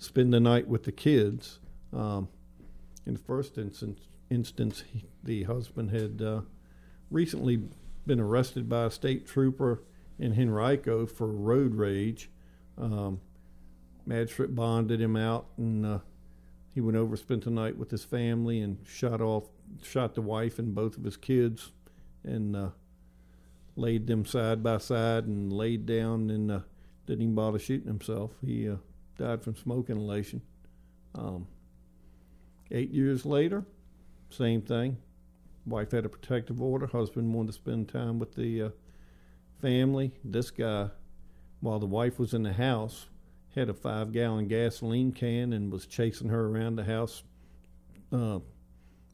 spend 0.00 0.32
the 0.32 0.40
night 0.40 0.66
with 0.66 0.84
the 0.84 0.92
kids. 0.92 1.60
Um, 1.92 2.28
in 3.06 3.12
the 3.12 3.20
first 3.20 3.58
instance, 3.58 4.00
instance 4.30 4.82
he, 4.92 5.04
the 5.22 5.44
husband 5.44 5.90
had 5.90 6.22
uh, 6.22 6.40
recently 7.10 7.62
been 8.06 8.18
arrested 8.18 8.68
by 8.68 8.86
a 8.86 8.90
state 8.90 9.26
trooper 9.26 9.82
in 10.18 10.32
Henrico 10.32 11.06
for 11.06 11.26
road 11.26 11.74
rage. 11.74 12.30
Um, 12.78 13.20
magistrate 14.06 14.54
bonded 14.54 15.00
him 15.00 15.16
out, 15.16 15.46
and 15.58 15.84
uh, 15.84 15.98
he 16.74 16.80
went 16.80 16.96
over, 16.96 17.14
spent 17.16 17.44
the 17.44 17.50
night 17.50 17.76
with 17.76 17.90
his 17.90 18.04
family, 18.04 18.60
and 18.60 18.78
shot 18.86 19.20
off, 19.20 19.44
shot 19.82 20.14
the 20.14 20.22
wife 20.22 20.58
and 20.58 20.74
both 20.74 20.96
of 20.96 21.04
his 21.04 21.18
kids, 21.18 21.72
and 22.24 22.56
uh, 22.56 22.70
laid 23.76 24.06
them 24.06 24.24
side 24.24 24.62
by 24.62 24.78
side, 24.78 25.24
and 25.24 25.52
laid 25.52 25.84
down, 25.84 26.30
and 26.30 26.50
uh, 26.50 26.60
didn't 27.06 27.22
even 27.22 27.34
bother 27.34 27.58
shooting 27.58 27.88
himself. 27.88 28.30
He 28.42 28.66
uh, 28.66 28.76
died 29.18 29.42
from 29.42 29.56
smoke 29.56 29.90
inhalation. 29.90 30.42
Um, 31.14 31.46
eight 32.70 32.90
years 32.90 33.26
later, 33.26 33.64
same 34.30 34.62
thing. 34.62 34.96
Wife 35.66 35.90
had 35.92 36.04
a 36.04 36.08
protective 36.08 36.60
order. 36.60 36.86
Husband 36.86 37.32
wanted 37.34 37.48
to 37.48 37.52
spend 37.52 37.88
time 37.88 38.18
with 38.18 38.34
the 38.34 38.62
uh, 38.62 38.70
family. 39.60 40.12
This 40.24 40.50
guy, 40.50 40.90
while 41.60 41.78
the 41.78 41.86
wife 41.86 42.18
was 42.18 42.32
in 42.32 42.42
the 42.42 42.52
house, 42.52 43.08
had 43.54 43.68
a 43.68 43.74
five 43.74 44.12
gallon 44.12 44.48
gasoline 44.48 45.12
can 45.12 45.52
and 45.52 45.72
was 45.72 45.86
chasing 45.86 46.28
her 46.28 46.46
around 46.46 46.76
the 46.76 46.84
house, 46.84 47.22
uh, 48.12 48.38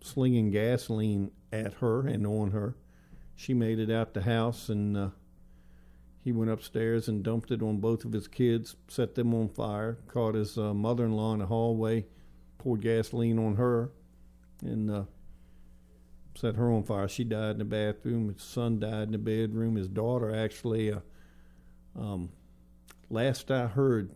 slinging 0.02 0.50
gasoline 0.50 1.30
at 1.52 1.74
her 1.74 2.06
and 2.06 2.26
on 2.26 2.50
her. 2.50 2.76
She 3.35 3.54
made 3.54 3.78
it 3.78 3.90
out 3.90 4.14
the 4.14 4.22
house 4.22 4.68
and 4.68 4.96
uh, 4.96 5.09
he 6.26 6.32
went 6.32 6.50
upstairs 6.50 7.06
and 7.06 7.22
dumped 7.22 7.52
it 7.52 7.62
on 7.62 7.78
both 7.78 8.04
of 8.04 8.12
his 8.12 8.26
kids, 8.26 8.74
set 8.88 9.14
them 9.14 9.32
on 9.32 9.48
fire, 9.48 9.96
caught 10.08 10.34
his 10.34 10.58
uh, 10.58 10.74
mother 10.74 11.04
in 11.04 11.12
law 11.12 11.32
in 11.32 11.38
the 11.38 11.46
hallway, 11.46 12.04
poured 12.58 12.80
gasoline 12.80 13.38
on 13.38 13.54
her, 13.54 13.92
and 14.60 14.90
uh, 14.90 15.04
set 16.34 16.56
her 16.56 16.72
on 16.72 16.82
fire. 16.82 17.06
She 17.06 17.22
died 17.22 17.52
in 17.52 17.58
the 17.58 17.64
bathroom. 17.64 18.34
His 18.34 18.42
son 18.42 18.80
died 18.80 19.04
in 19.04 19.12
the 19.12 19.18
bedroom. 19.18 19.76
His 19.76 19.86
daughter 19.86 20.34
actually, 20.34 20.92
uh, 20.92 20.98
um, 21.96 22.30
last 23.08 23.52
I 23.52 23.68
heard, 23.68 24.10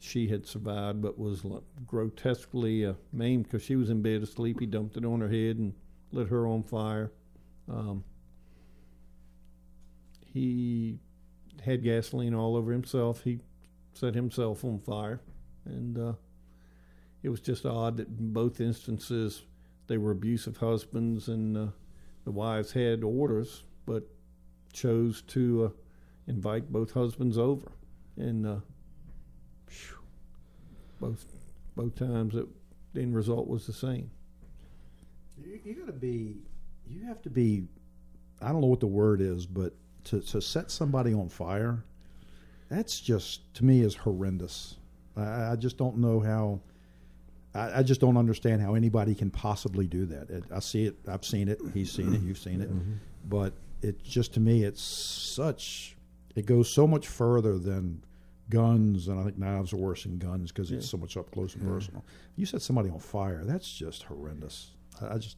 she 0.00 0.26
had 0.26 0.46
survived 0.46 1.00
but 1.00 1.16
was 1.16 1.46
grotesquely 1.86 2.84
uh, 2.84 2.94
maimed 3.12 3.44
because 3.44 3.62
she 3.62 3.76
was 3.76 3.88
in 3.88 4.02
bed 4.02 4.20
asleep. 4.20 4.58
He 4.58 4.66
dumped 4.66 4.96
it 4.96 5.04
on 5.04 5.20
her 5.20 5.28
head 5.28 5.58
and 5.58 5.74
lit 6.10 6.26
her 6.26 6.48
on 6.48 6.64
fire. 6.64 7.12
Um, 7.68 8.02
he 10.34 10.98
had 11.66 11.82
gasoline 11.82 12.32
all 12.32 12.56
over 12.56 12.72
himself. 12.72 13.22
He 13.24 13.40
set 13.92 14.14
himself 14.14 14.64
on 14.64 14.78
fire, 14.78 15.20
and 15.64 15.98
uh, 15.98 16.12
it 17.22 17.28
was 17.28 17.40
just 17.40 17.66
odd 17.66 17.96
that 17.96 18.08
in 18.08 18.32
both 18.32 18.60
instances 18.60 19.42
they 19.88 19.98
were 19.98 20.12
abusive 20.12 20.56
husbands, 20.56 21.28
and 21.28 21.56
uh, 21.56 21.66
the 22.24 22.30
wives 22.30 22.72
had 22.72 23.02
orders, 23.02 23.64
but 23.84 24.04
chose 24.72 25.22
to 25.22 25.64
uh, 25.64 26.30
invite 26.30 26.72
both 26.72 26.92
husbands 26.92 27.36
over, 27.36 27.72
and 28.16 28.46
uh, 28.46 28.56
both 31.00 31.26
both 31.74 31.94
times 31.96 32.34
it, 32.36 32.46
the 32.94 33.02
end 33.02 33.14
result 33.14 33.48
was 33.48 33.66
the 33.66 33.72
same. 33.72 34.10
You, 35.36 35.60
you 35.64 35.74
got 35.74 35.86
to 35.86 35.92
be, 35.92 36.36
you 36.88 37.04
have 37.06 37.20
to 37.22 37.30
be. 37.30 37.66
I 38.40 38.52
don't 38.52 38.60
know 38.60 38.68
what 38.68 38.80
the 38.80 38.86
word 38.86 39.20
is, 39.20 39.46
but 39.46 39.74
to, 40.06 40.20
to 40.20 40.40
set 40.40 40.70
somebody 40.70 41.12
on 41.12 41.28
fire, 41.28 41.84
that's 42.68 43.00
just 43.00 43.54
to 43.54 43.64
me 43.64 43.82
is 43.82 43.94
horrendous. 43.94 44.76
I, 45.16 45.52
I 45.52 45.56
just 45.56 45.76
don't 45.76 45.98
know 45.98 46.20
how. 46.20 46.60
I, 47.54 47.78
I, 47.78 47.82
just 47.82 48.00
don't 48.00 48.16
understand 48.16 48.60
how 48.60 48.74
anybody 48.74 49.14
can 49.14 49.30
possibly 49.30 49.86
do 49.86 50.04
that. 50.06 50.30
It, 50.30 50.44
I 50.54 50.60
see 50.60 50.84
it. 50.84 50.96
I've 51.08 51.24
seen 51.24 51.48
it. 51.48 51.60
He's 51.72 51.90
seen 51.90 52.14
it. 52.14 52.20
You've 52.20 52.38
seen 52.38 52.60
it. 52.60 52.70
Mm-hmm. 52.70 52.94
But 53.28 53.54
it 53.82 54.02
just 54.02 54.34
to 54.34 54.40
me, 54.40 54.64
it's 54.64 54.82
such. 54.82 55.96
It 56.34 56.46
goes 56.46 56.68
so 56.68 56.86
much 56.86 57.06
further 57.08 57.58
than 57.58 58.02
guns, 58.50 59.08
and 59.08 59.18
I 59.18 59.24
think 59.24 59.38
knives 59.38 59.72
are 59.72 59.78
worse 59.78 60.02
than 60.02 60.18
guns 60.18 60.52
because 60.52 60.70
yeah. 60.70 60.78
it's 60.78 60.88
so 60.88 60.98
much 60.98 61.16
up 61.16 61.30
close 61.30 61.54
and 61.54 61.66
personal. 61.66 62.04
You 62.36 62.46
set 62.46 62.62
somebody 62.62 62.90
on 62.90 62.98
fire. 62.98 63.42
That's 63.44 63.72
just 63.72 64.04
horrendous. 64.04 64.72
I, 65.00 65.14
I 65.14 65.18
just. 65.18 65.36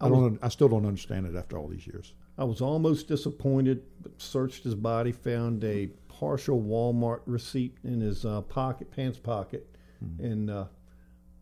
I, 0.00 0.08
don't. 0.08 0.38
I 0.42 0.48
still 0.48 0.68
don't 0.68 0.84
understand 0.84 1.26
it 1.26 1.36
after 1.36 1.56
all 1.56 1.68
these 1.68 1.86
years. 1.86 2.12
I 2.36 2.44
was 2.44 2.60
almost 2.60 3.08
disappointed, 3.08 3.82
but 4.02 4.20
searched 4.20 4.64
his 4.64 4.74
body, 4.74 5.12
found 5.12 5.62
a 5.64 5.88
partial 6.08 6.60
Walmart 6.60 7.20
receipt 7.26 7.76
in 7.84 8.00
his 8.00 8.24
uh, 8.24 8.40
pocket, 8.42 8.90
pants 8.90 9.18
pocket, 9.18 9.76
mm-hmm. 10.04 10.24
and 10.24 10.50
uh, 10.50 10.64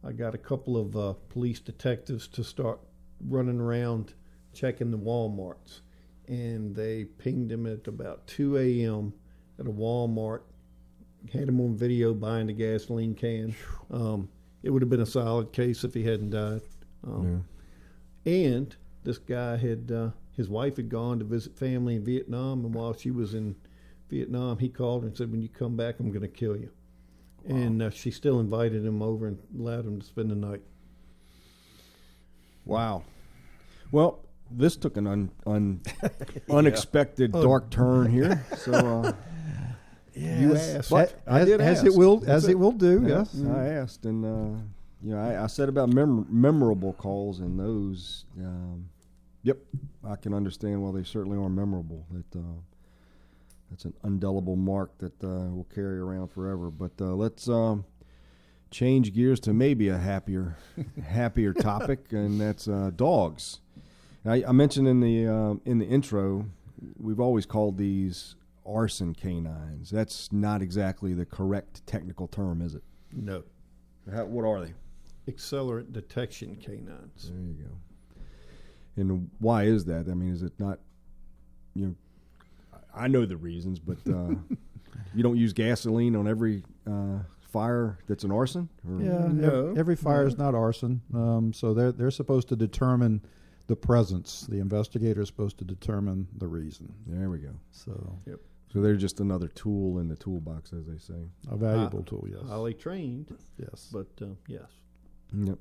I 0.04 0.12
got 0.12 0.34
a 0.34 0.38
couple 0.38 0.76
of 0.76 0.96
uh, 0.96 1.14
police 1.28 1.60
detectives 1.60 2.28
to 2.28 2.44
start 2.44 2.80
running 3.26 3.60
around 3.60 4.14
checking 4.52 4.90
the 4.90 4.98
WalMarts, 4.98 5.80
and 6.26 6.74
they 6.74 7.04
pinged 7.04 7.50
him 7.50 7.66
at 7.66 7.86
about 7.86 8.26
2 8.26 8.58
a.m. 8.58 9.14
at 9.58 9.66
a 9.66 9.70
Walmart. 9.70 10.42
Had 11.32 11.48
him 11.48 11.60
on 11.60 11.76
video 11.76 12.12
buying 12.14 12.48
the 12.48 12.52
gasoline 12.52 13.14
can. 13.14 13.54
Um, 13.90 14.28
it 14.62 14.70
would 14.70 14.82
have 14.82 14.88
been 14.88 15.02
a 15.02 15.06
solid 15.06 15.52
case 15.52 15.84
if 15.84 15.94
he 15.94 16.02
hadn't 16.02 16.30
died. 16.30 16.62
Um, 17.06 17.44
yeah. 18.24 18.32
And 18.32 18.76
this 19.04 19.18
guy 19.18 19.56
had 19.56 19.92
uh, 19.92 20.10
his 20.36 20.48
wife 20.48 20.76
had 20.76 20.88
gone 20.88 21.18
to 21.18 21.24
visit 21.24 21.56
family 21.56 21.96
in 21.96 22.04
Vietnam, 22.04 22.64
and 22.64 22.74
while 22.74 22.94
she 22.94 23.10
was 23.10 23.34
in 23.34 23.56
Vietnam, 24.08 24.58
he 24.58 24.68
called 24.68 25.02
her 25.02 25.08
and 25.08 25.16
said, 25.16 25.30
"When 25.30 25.42
you 25.42 25.48
come 25.48 25.76
back, 25.76 26.00
I'm 26.00 26.10
going 26.10 26.22
to 26.22 26.28
kill 26.28 26.56
you." 26.56 26.70
Wow. 27.44 27.56
And 27.56 27.82
uh, 27.82 27.90
she 27.90 28.10
still 28.10 28.40
invited 28.40 28.84
him 28.84 29.02
over 29.02 29.26
and 29.26 29.38
allowed 29.58 29.86
him 29.86 30.00
to 30.00 30.06
spend 30.06 30.30
the 30.30 30.34
night. 30.34 30.62
Wow. 32.64 33.02
Well, 33.90 34.20
this 34.50 34.76
took 34.76 34.96
an 34.96 35.06
un, 35.06 35.30
un 35.46 35.80
unexpected 36.50 37.32
oh. 37.34 37.42
dark 37.42 37.70
turn 37.70 38.10
here. 38.10 38.44
So 38.58 38.72
uh, 38.72 39.12
yes. 40.14 40.40
you 40.40 40.56
asked, 40.56 40.90
but 40.90 41.20
I 41.26 41.40
as, 41.40 41.48
did 41.48 41.60
as 41.60 41.78
ask. 41.78 41.86
it 41.86 41.94
will 41.94 42.22
as 42.26 42.44
it. 42.46 42.52
it. 42.52 42.58
will 42.58 42.72
do. 42.72 43.04
Yes, 43.06 43.34
mm. 43.34 43.54
I 43.54 43.68
asked, 43.68 44.04
and 44.04 44.24
uh, 44.24 44.62
you 45.02 45.14
know, 45.14 45.20
I, 45.20 45.44
I 45.44 45.46
said 45.46 45.68
about 45.68 45.88
mem- 45.88 46.26
memorable 46.30 46.92
calls, 46.92 47.40
and 47.40 47.58
those 47.58 48.24
um, 48.38 48.88
Yep, 49.44 49.58
I 50.04 50.16
can 50.16 50.34
understand 50.34 50.82
why 50.82 50.92
they 50.92 51.04
certainly 51.04 51.36
are 51.36 51.48
memorable. 51.48 52.06
That 52.10 52.38
uh, 52.38 52.60
that's 53.70 53.84
an 53.84 53.94
indelible 54.04 54.56
mark 54.56 54.96
that 54.98 55.24
uh, 55.24 55.48
we'll 55.50 55.66
carry 55.74 55.98
around 55.98 56.28
forever. 56.28 56.70
But 56.70 56.92
uh, 57.00 57.14
let's 57.14 57.48
um, 57.48 57.84
change 58.70 59.12
gears 59.12 59.40
to 59.40 59.52
maybe 59.52 59.88
a 59.88 59.98
happier, 59.98 60.56
happier 61.06 61.52
topic, 61.52 62.06
and 62.10 62.40
that's 62.40 62.68
uh, 62.68 62.90
dogs. 62.94 63.60
I, 64.24 64.44
I, 64.46 64.52
mentioned 64.52 64.86
in 64.86 65.00
the 65.00 65.26
uh, 65.26 65.54
in 65.64 65.78
the 65.78 65.86
intro, 65.86 66.46
we've 66.98 67.20
always 67.20 67.46
called 67.46 67.78
these 67.78 68.36
arson 68.64 69.14
canines. 69.14 69.90
That's 69.90 70.32
not 70.32 70.62
exactly 70.62 71.14
the 71.14 71.26
correct 71.26 71.84
technical 71.86 72.28
term, 72.28 72.62
is 72.62 72.74
it? 72.74 72.82
No. 73.12 73.42
How, 74.12 74.24
what 74.24 74.44
are 74.44 74.64
they? 74.64 74.74
Accelerant 75.30 75.92
detection 75.92 76.56
canines. 76.56 77.30
There 77.30 77.40
you 77.40 77.54
go. 77.54 77.70
And 78.96 79.30
why 79.38 79.64
is 79.64 79.84
that? 79.86 80.08
I 80.10 80.14
mean, 80.14 80.32
is 80.32 80.42
it 80.42 80.52
not? 80.58 80.78
You 81.74 81.86
know, 81.86 81.94
I 82.94 83.08
know 83.08 83.24
the 83.24 83.36
reasons, 83.36 83.78
but 83.78 83.98
uh, 84.06 84.34
you 85.14 85.22
don't 85.22 85.36
use 85.36 85.52
gasoline 85.52 86.14
on 86.14 86.28
every 86.28 86.62
uh, 86.86 87.20
fire 87.40 87.98
that's 88.08 88.24
an 88.24 88.32
arson? 88.32 88.68
Or? 88.88 89.00
Yeah, 89.00 89.28
no. 89.28 89.68
every, 89.68 89.78
every 89.78 89.96
fire 89.96 90.22
no. 90.22 90.28
is 90.28 90.38
not 90.38 90.54
arson. 90.54 91.00
Um, 91.14 91.52
so 91.52 91.72
they're 91.72 91.92
they're 91.92 92.10
supposed 92.10 92.48
to 92.48 92.56
determine 92.56 93.22
the 93.66 93.76
presence. 93.76 94.46
The 94.48 94.58
investigator 94.58 95.22
is 95.22 95.28
supposed 95.28 95.58
to 95.58 95.64
determine 95.64 96.28
the 96.36 96.48
reason. 96.48 96.92
There 97.06 97.30
we 97.30 97.38
go. 97.38 97.52
So. 97.70 98.18
Yep. 98.26 98.40
So 98.72 98.80
they're 98.80 98.96
just 98.96 99.20
another 99.20 99.48
tool 99.48 99.98
in 99.98 100.08
the 100.08 100.16
toolbox, 100.16 100.72
as 100.72 100.86
they 100.86 100.96
say. 100.96 101.28
A 101.50 101.56
valuable 101.56 101.98
uh, 101.98 102.08
tool, 102.08 102.26
yes. 102.26 102.40
Highly 102.48 102.72
trained. 102.72 103.36
Yes. 103.58 103.90
But 103.92 104.08
uh, 104.22 104.34
yes. 104.48 104.70
Yep. 105.34 105.58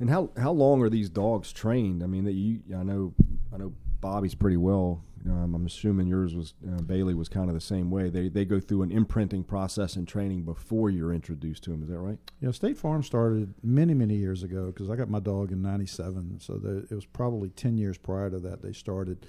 And 0.00 0.10
how 0.10 0.30
how 0.36 0.52
long 0.52 0.82
are 0.82 0.90
these 0.90 1.08
dogs 1.08 1.52
trained? 1.52 2.02
I 2.02 2.06
mean, 2.06 2.24
that 2.24 2.32
you 2.32 2.60
I 2.76 2.82
know 2.82 3.14
I 3.52 3.58
know 3.58 3.72
Bobby's 4.00 4.34
pretty 4.34 4.56
well 4.56 5.04
um, 5.28 5.54
I'm 5.54 5.66
assuming 5.66 6.06
yours 6.06 6.34
was 6.34 6.54
uh, 6.66 6.82
Bailey 6.82 7.14
was 7.14 7.28
kind 7.28 7.48
of 7.48 7.54
the 7.54 7.60
same 7.60 7.90
way. 7.90 8.08
They 8.08 8.28
they 8.28 8.44
go 8.44 8.58
through 8.58 8.82
an 8.82 8.90
imprinting 8.90 9.44
process 9.44 9.94
and 9.96 10.06
training 10.06 10.42
before 10.42 10.90
you're 10.90 11.12
introduced 11.12 11.62
to 11.64 11.70
them. 11.70 11.82
Is 11.82 11.88
that 11.90 11.98
right? 11.98 12.18
Yeah, 12.40 12.50
State 12.50 12.76
Farm 12.76 13.02
started 13.02 13.54
many 13.62 13.94
many 13.94 14.16
years 14.16 14.42
ago 14.42 14.66
because 14.66 14.90
I 14.90 14.96
got 14.96 15.08
my 15.08 15.20
dog 15.20 15.52
in 15.52 15.62
'97, 15.62 16.40
so 16.40 16.54
the, 16.54 16.86
it 16.90 16.94
was 16.94 17.06
probably 17.06 17.50
10 17.50 17.78
years 17.78 17.98
prior 17.98 18.30
to 18.30 18.38
that 18.40 18.62
they 18.62 18.72
started. 18.72 19.26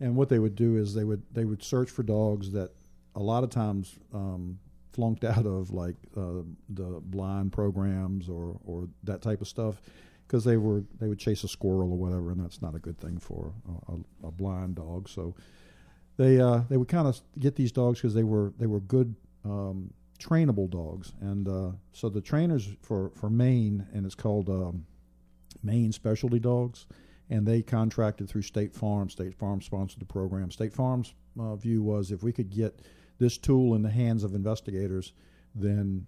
And 0.00 0.16
what 0.16 0.28
they 0.28 0.38
would 0.38 0.54
do 0.54 0.76
is 0.76 0.94
they 0.94 1.04
would 1.04 1.22
they 1.32 1.44
would 1.44 1.62
search 1.62 1.90
for 1.90 2.02
dogs 2.02 2.52
that 2.52 2.70
a 3.16 3.22
lot 3.22 3.42
of 3.42 3.50
times 3.50 3.96
um, 4.12 4.58
flunked 4.94 5.24
out 5.24 5.46
of 5.46 5.70
like 5.70 5.96
uh, 6.16 6.42
the 6.68 7.00
blind 7.02 7.52
programs 7.52 8.28
or 8.28 8.58
or 8.64 8.88
that 9.02 9.20
type 9.22 9.40
of 9.40 9.48
stuff 9.48 9.82
because 10.26 10.44
they 10.44 10.56
were 10.56 10.84
they 11.00 11.08
would 11.08 11.18
chase 11.18 11.44
a 11.44 11.48
squirrel 11.48 11.92
or 11.92 11.98
whatever, 11.98 12.30
and 12.30 12.42
that's 12.42 12.62
not 12.62 12.74
a 12.74 12.78
good 12.78 12.98
thing 12.98 13.18
for 13.18 13.52
a, 13.88 14.26
a 14.26 14.30
blind 14.30 14.76
dog. 14.76 15.08
So 15.08 15.34
they 16.16 16.40
uh, 16.40 16.62
they 16.68 16.76
would 16.76 16.88
kind 16.88 17.08
of 17.08 17.20
get 17.38 17.56
these 17.56 17.72
dogs 17.72 18.00
because 18.00 18.14
they 18.14 18.24
were 18.24 18.52
they 18.58 18.66
were 18.66 18.80
good 18.80 19.14
um, 19.44 19.92
trainable 20.18 20.70
dogs, 20.70 21.12
and 21.20 21.48
uh, 21.48 21.72
so 21.92 22.08
the 22.08 22.20
trainers 22.20 22.68
for 22.80 23.10
for 23.14 23.30
Maine 23.30 23.86
and 23.92 24.06
it's 24.06 24.14
called 24.14 24.48
um, 24.48 24.86
Maine 25.62 25.92
Specialty 25.92 26.38
Dogs, 26.38 26.86
and 27.30 27.46
they 27.46 27.62
contracted 27.62 28.28
through 28.28 28.42
State 28.42 28.74
Farm. 28.74 29.10
State 29.10 29.34
Farm 29.34 29.60
sponsored 29.60 30.00
the 30.00 30.06
program. 30.06 30.50
State 30.50 30.72
Farm's 30.72 31.14
uh, 31.38 31.56
view 31.56 31.82
was 31.82 32.10
if 32.10 32.22
we 32.22 32.32
could 32.32 32.50
get 32.50 32.80
this 33.18 33.38
tool 33.38 33.74
in 33.74 33.82
the 33.82 33.90
hands 33.90 34.24
of 34.24 34.34
investigators, 34.34 35.12
then 35.54 36.06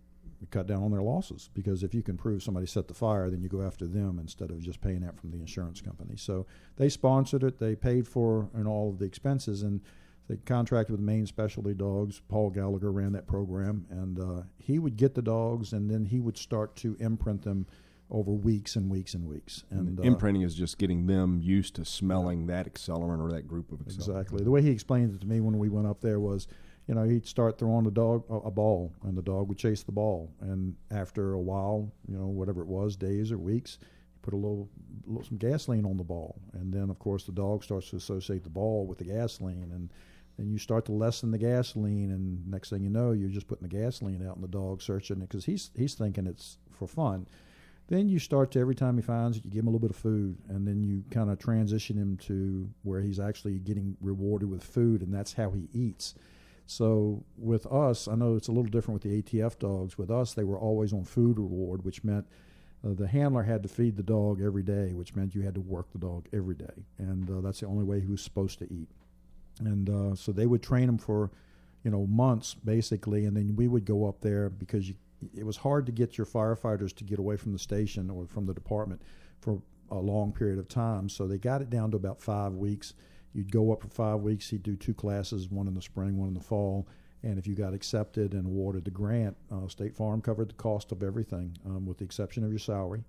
cut 0.50 0.66
down 0.66 0.82
on 0.82 0.90
their 0.90 1.02
losses 1.02 1.50
because 1.54 1.82
if 1.82 1.94
you 1.94 2.02
can 2.02 2.16
prove 2.16 2.42
somebody 2.42 2.66
set 2.66 2.88
the 2.88 2.94
fire, 2.94 3.30
then 3.30 3.40
you 3.40 3.48
go 3.48 3.62
after 3.62 3.86
them 3.86 4.18
instead 4.18 4.50
of 4.50 4.60
just 4.60 4.80
paying 4.80 5.00
that 5.00 5.18
from 5.18 5.30
the 5.30 5.38
insurance 5.38 5.80
company. 5.80 6.14
So 6.16 6.46
they 6.76 6.88
sponsored 6.88 7.42
it, 7.42 7.58
they 7.58 7.74
paid 7.74 8.06
for 8.06 8.48
and 8.54 8.68
all 8.68 8.90
of 8.90 8.98
the 8.98 9.06
expenses, 9.06 9.62
and 9.62 9.80
they 10.28 10.36
contracted 10.36 10.92
with 10.92 11.00
Maine 11.00 11.26
Specialty 11.26 11.74
Dogs. 11.74 12.20
Paul 12.28 12.50
Gallagher 12.50 12.90
ran 12.90 13.12
that 13.12 13.26
program, 13.26 13.86
and 13.90 14.18
uh, 14.18 14.42
he 14.58 14.78
would 14.78 14.96
get 14.96 15.14
the 15.14 15.22
dogs, 15.22 15.72
and 15.72 15.90
then 15.90 16.04
he 16.04 16.20
would 16.20 16.36
start 16.36 16.74
to 16.76 16.96
imprint 16.98 17.42
them 17.42 17.66
over 18.10 18.32
weeks 18.32 18.76
and 18.76 18.90
weeks 18.90 19.14
and 19.14 19.26
weeks. 19.26 19.64
And, 19.70 19.88
and 19.88 20.00
uh, 20.00 20.02
imprinting 20.02 20.42
is 20.42 20.54
just 20.54 20.78
getting 20.78 21.06
them 21.06 21.40
used 21.42 21.74
to 21.76 21.84
smelling 21.84 22.46
that 22.46 22.72
accelerant 22.72 23.20
or 23.20 23.30
that 23.32 23.48
group 23.48 23.72
of 23.72 23.78
accelerant. 23.80 23.96
Exactly. 23.96 24.44
The 24.44 24.50
way 24.50 24.62
he 24.62 24.70
explained 24.70 25.14
it 25.14 25.20
to 25.20 25.26
me 25.26 25.40
when 25.40 25.58
we 25.58 25.68
went 25.68 25.86
up 25.86 26.00
there 26.00 26.20
was 26.20 26.46
you 26.86 26.94
know, 26.94 27.02
he'd 27.02 27.26
start 27.26 27.58
throwing 27.58 27.84
the 27.84 27.90
dog 27.90 28.24
a, 28.30 28.50
ball, 28.50 28.92
and 29.02 29.16
the 29.16 29.22
dog 29.22 29.48
would 29.48 29.58
chase 29.58 29.82
the 29.82 29.92
ball. 29.92 30.30
And 30.40 30.76
after 30.90 31.32
a 31.32 31.40
while, 31.40 31.92
you 32.08 32.16
know, 32.16 32.26
whatever 32.26 32.60
it 32.60 32.68
was, 32.68 32.96
days 32.96 33.32
or 33.32 33.38
weeks, 33.38 33.78
he 33.80 34.18
put 34.22 34.34
a 34.34 34.36
little, 34.36 34.68
some 35.26 35.38
gasoline 35.38 35.84
on 35.84 35.96
the 35.96 36.04
ball, 36.04 36.38
and 36.52 36.72
then 36.72 36.88
of 36.90 36.98
course 36.98 37.24
the 37.24 37.32
dog 37.32 37.64
starts 37.64 37.90
to 37.90 37.96
associate 37.96 38.44
the 38.44 38.50
ball 38.50 38.86
with 38.86 38.98
the 38.98 39.04
gasoline, 39.04 39.72
and 39.72 39.90
then 40.38 40.48
you 40.50 40.58
start 40.58 40.84
to 40.84 40.92
lessen 40.92 41.32
the 41.32 41.38
gasoline, 41.38 42.12
and 42.12 42.46
next 42.48 42.70
thing 42.70 42.82
you 42.82 42.90
know, 42.90 43.12
you're 43.12 43.30
just 43.30 43.48
putting 43.48 43.68
the 43.68 43.76
gasoline 43.76 44.24
out, 44.26 44.36
and 44.36 44.44
the 44.44 44.48
dog 44.48 44.80
searching 44.80 45.16
it 45.16 45.28
because 45.28 45.44
he's 45.44 45.70
he's 45.74 45.94
thinking 45.94 46.26
it's 46.26 46.58
for 46.70 46.86
fun. 46.86 47.26
Then 47.88 48.08
you 48.08 48.18
start 48.18 48.50
to 48.52 48.60
every 48.60 48.74
time 48.74 48.96
he 48.96 49.02
finds 49.02 49.38
it, 49.38 49.44
you 49.44 49.50
give 49.50 49.62
him 49.62 49.68
a 49.68 49.70
little 49.70 49.80
bit 49.80 49.90
of 49.90 49.96
food, 49.96 50.38
and 50.48 50.66
then 50.66 50.84
you 50.84 51.04
kind 51.10 51.30
of 51.30 51.38
transition 51.38 51.96
him 51.96 52.16
to 52.18 52.68
where 52.82 53.00
he's 53.00 53.18
actually 53.18 53.58
getting 53.58 53.96
rewarded 54.00 54.50
with 54.50 54.62
food, 54.62 55.02
and 55.02 55.12
that's 55.12 55.32
how 55.32 55.50
he 55.50 55.68
eats 55.72 56.14
so 56.66 57.24
with 57.38 57.66
us, 57.66 58.08
I 58.08 58.16
know 58.16 58.34
it's 58.34 58.48
a 58.48 58.52
little 58.52 58.70
different 58.70 59.02
with 59.02 59.10
the 59.10 59.22
ATF 59.22 59.58
dogs. 59.58 59.96
With 59.96 60.10
us, 60.10 60.34
they 60.34 60.44
were 60.44 60.58
always 60.58 60.92
on 60.92 61.04
food 61.04 61.38
reward, 61.38 61.84
which 61.84 62.02
meant 62.02 62.26
uh, 62.84 62.94
the 62.94 63.06
handler 63.06 63.44
had 63.44 63.62
to 63.62 63.68
feed 63.68 63.96
the 63.96 64.02
dog 64.02 64.40
every 64.42 64.62
day, 64.62 64.92
which 64.92 65.14
meant 65.14 65.34
you 65.34 65.42
had 65.42 65.54
to 65.54 65.60
work 65.60 65.90
the 65.92 65.98
dog 65.98 66.28
every 66.32 66.54
day, 66.54 66.84
and 66.98 67.30
uh, 67.30 67.40
that's 67.40 67.60
the 67.60 67.66
only 67.66 67.84
way 67.84 68.00
he 68.00 68.06
was 68.06 68.20
supposed 68.20 68.58
to 68.58 68.72
eat. 68.72 68.88
And 69.60 69.88
uh, 69.88 70.14
so 70.14 70.32
they 70.32 70.46
would 70.46 70.62
train 70.62 70.88
him 70.88 70.98
for, 70.98 71.30
you 71.82 71.90
know, 71.90 72.06
months 72.06 72.54
basically, 72.54 73.24
and 73.24 73.36
then 73.36 73.56
we 73.56 73.68
would 73.68 73.84
go 73.84 74.06
up 74.08 74.20
there 74.20 74.50
because 74.50 74.88
you, 74.88 74.96
it 75.34 75.46
was 75.46 75.56
hard 75.56 75.86
to 75.86 75.92
get 75.92 76.18
your 76.18 76.26
firefighters 76.26 76.94
to 76.96 77.04
get 77.04 77.18
away 77.18 77.36
from 77.36 77.52
the 77.52 77.58
station 77.58 78.10
or 78.10 78.26
from 78.26 78.44
the 78.44 78.52
department 78.52 79.00
for 79.40 79.62
a 79.90 79.98
long 79.98 80.32
period 80.32 80.58
of 80.58 80.68
time. 80.68 81.08
So 81.08 81.26
they 81.26 81.38
got 81.38 81.62
it 81.62 81.70
down 81.70 81.92
to 81.92 81.96
about 81.96 82.20
five 82.20 82.54
weeks 82.54 82.92
You'd 83.36 83.52
go 83.52 83.70
up 83.70 83.82
for 83.82 83.88
five 83.88 84.20
weeks. 84.20 84.48
He'd 84.48 84.62
do 84.62 84.76
two 84.76 84.94
classes, 84.94 85.50
one 85.50 85.68
in 85.68 85.74
the 85.74 85.82
spring, 85.82 86.16
one 86.16 86.28
in 86.28 86.34
the 86.34 86.40
fall. 86.40 86.88
And 87.22 87.38
if 87.38 87.46
you 87.46 87.54
got 87.54 87.74
accepted 87.74 88.32
and 88.32 88.46
awarded 88.46 88.86
the 88.86 88.90
grant, 88.90 89.36
uh, 89.52 89.68
State 89.68 89.94
Farm 89.94 90.22
covered 90.22 90.48
the 90.48 90.54
cost 90.54 90.90
of 90.90 91.02
everything, 91.02 91.54
um, 91.66 91.84
with 91.84 91.98
the 91.98 92.04
exception 92.04 92.44
of 92.44 92.50
your 92.50 92.58
salary. 92.58 93.04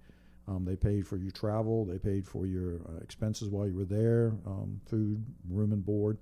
Um, 0.50 0.66
they 0.66 0.76
paid 0.76 1.08
for 1.08 1.16
your 1.16 1.32
travel, 1.32 1.86
they 1.86 1.98
paid 1.98 2.28
for 2.28 2.46
your 2.46 2.82
uh, 2.90 2.98
expenses 3.02 3.48
while 3.50 3.68
you 3.68 3.76
were 3.76 3.86
there, 3.86 4.34
um, 4.46 4.82
food, 4.86 5.26
room, 5.50 5.72
and 5.72 5.86
board. 5.86 6.18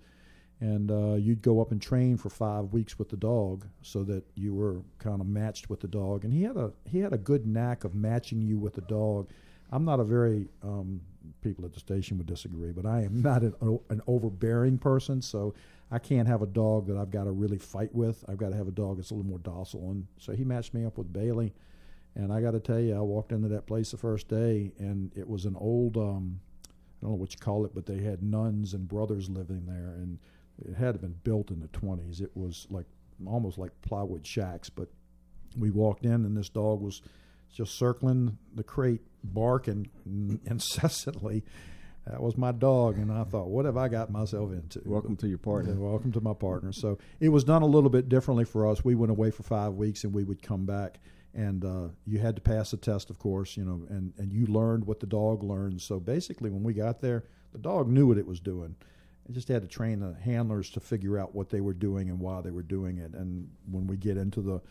And 0.61 0.91
uh, 0.91 1.15
you'd 1.15 1.41
go 1.41 1.59
up 1.59 1.71
and 1.71 1.81
train 1.81 2.15
for 2.15 2.29
five 2.29 2.73
weeks 2.73 2.99
with 2.99 3.09
the 3.09 3.17
dog, 3.17 3.65
so 3.81 4.03
that 4.03 4.23
you 4.35 4.53
were 4.53 4.81
kind 4.99 5.19
of 5.19 5.27
matched 5.27 5.69
with 5.69 5.79
the 5.79 5.87
dog. 5.87 6.25
And 6.25 6.33
he 6.33 6.43
had 6.43 6.57
a 6.57 6.71
he 6.85 6.99
had 6.99 7.13
a 7.13 7.17
good 7.17 7.47
knack 7.47 7.83
of 7.83 7.95
matching 7.95 8.41
you 8.41 8.59
with 8.59 8.73
the 8.73 8.81
dog. 8.81 9.31
I'm 9.71 9.83
not 9.83 9.99
a 9.99 10.03
very 10.03 10.47
um, 10.63 11.01
people 11.41 11.65
at 11.65 11.73
the 11.73 11.79
station 11.79 12.17
would 12.17 12.27
disagree, 12.27 12.71
but 12.71 12.85
I 12.85 13.01
am 13.01 13.21
not 13.21 13.41
an, 13.41 13.53
an 13.89 14.01
overbearing 14.07 14.77
person, 14.77 15.21
so 15.21 15.53
I 15.91 15.99
can't 15.99 16.27
have 16.27 16.41
a 16.41 16.47
dog 16.47 16.88
that 16.88 16.97
I've 16.97 17.11
got 17.11 17.25
to 17.25 17.31
really 17.31 17.57
fight 17.57 17.93
with. 17.93 18.23
I've 18.27 18.38
got 18.38 18.49
to 18.49 18.55
have 18.55 18.67
a 18.67 18.71
dog 18.71 18.97
that's 18.97 19.11
a 19.11 19.13
little 19.13 19.29
more 19.29 19.39
docile. 19.39 19.91
And 19.91 20.07
so 20.17 20.33
he 20.33 20.43
matched 20.43 20.73
me 20.73 20.85
up 20.85 20.97
with 20.97 21.13
Bailey. 21.13 21.53
And 22.15 22.31
I 22.31 22.41
got 22.41 22.51
to 22.51 22.59
tell 22.59 22.79
you, 22.79 22.95
I 22.95 23.01
walked 23.01 23.31
into 23.31 23.49
that 23.49 23.67
place 23.67 23.91
the 23.91 23.97
first 23.97 24.27
day, 24.27 24.71
and 24.79 25.11
it 25.15 25.27
was 25.27 25.45
an 25.45 25.55
old, 25.59 25.97
um, 25.97 26.39
I 26.65 26.69
don't 27.01 27.11
know 27.11 27.15
what 27.17 27.33
you 27.33 27.39
call 27.39 27.65
it, 27.65 27.75
but 27.75 27.85
they 27.85 27.99
had 27.99 28.23
nuns 28.23 28.73
and 28.73 28.88
brothers 28.88 29.29
living 29.29 29.65
there. 29.65 29.95
And 29.97 30.17
it 30.65 30.75
had 30.75 31.01
been 31.01 31.15
built 31.23 31.51
in 31.51 31.59
the 31.59 31.67
20s. 31.67 32.21
It 32.21 32.31
was 32.33 32.67
like 32.69 32.85
almost 33.25 33.57
like 33.57 33.71
plywood 33.81 34.25
shacks. 34.25 34.69
But 34.69 34.88
we 35.57 35.71
walked 35.71 36.05
in, 36.05 36.25
and 36.25 36.35
this 36.35 36.49
dog 36.49 36.81
was 36.81 37.01
just 37.53 37.77
circling 37.77 38.38
the 38.53 38.63
crate, 38.63 39.01
barking 39.23 39.89
incessantly. 40.45 41.43
That 42.08 42.21
was 42.21 42.38
my 42.38 42.51
dog, 42.51 42.99
and 42.99 43.12
I 43.12 43.23
thought, 43.23 43.47
what 43.47 43.65
have 43.65 43.77
I 43.77 43.88
got 43.88 44.12
myself 44.12 44.51
into? 44.51 44.79
Welcome 44.86 45.15
to 45.17 45.27
your 45.27 45.39
partner. 45.39 45.73
Yeah, 45.73 45.79
welcome 45.79 46.12
to 46.12 46.21
my 46.21 46.36
partner. 46.36 46.71
So 46.71 46.99
it 47.19 47.29
was 47.29 47.43
done 47.43 47.63
a 47.63 47.67
little 47.67 47.89
bit 47.89 48.10
differently 48.10 48.45
for 48.45 48.67
us. 48.67 48.86
We 48.86 48.93
went 48.93 49.10
away 49.10 49.31
for 49.31 49.41
five 49.41 49.73
weeks, 49.73 50.03
and 50.03 50.13
we 50.13 50.23
would 50.23 50.43
come 50.43 50.67
back, 50.67 50.99
and 51.34 51.65
uh, 51.65 51.88
you 52.05 52.19
had 52.19 52.36
to 52.36 52.43
pass 52.43 52.71
a 52.73 52.77
test, 52.77 53.10
of 53.10 53.17
course, 53.17 53.58
you 53.58 53.65
know, 53.65 53.88
and 53.89 54.13
and 54.19 54.31
you 54.31 54.45
learned 54.45 54.86
what 54.86 54.99
the 54.99 55.08
dog 55.08 55.41
learned. 55.41 55.81
So 55.81 55.99
basically, 55.99 56.51
when 56.51 56.62
we 56.62 56.73
got 56.73 57.01
there, 57.01 57.23
the 57.53 57.58
dog 57.58 57.88
knew 57.89 58.05
what 58.05 58.19
it 58.19 58.27
was 58.27 58.39
doing. 58.39 58.75
I 59.27 59.34
just 59.34 59.47
had 59.47 59.63
to 59.63 59.67
train 59.67 60.01
the 60.01 60.15
handlers 60.21 60.69
to 60.71 60.79
figure 60.79 61.17
out 61.17 61.34
what 61.34 61.49
they 61.49 61.62
were 61.62 61.73
doing 61.73 62.10
and 62.10 62.19
why 62.19 62.41
they 62.41 62.51
were 62.51 62.62
doing 62.62 62.99
it. 62.99 63.13
And 63.13 63.49
when 63.71 63.88
we 63.88 63.97
get 63.97 64.17
into 64.17 64.41
the 64.41 64.62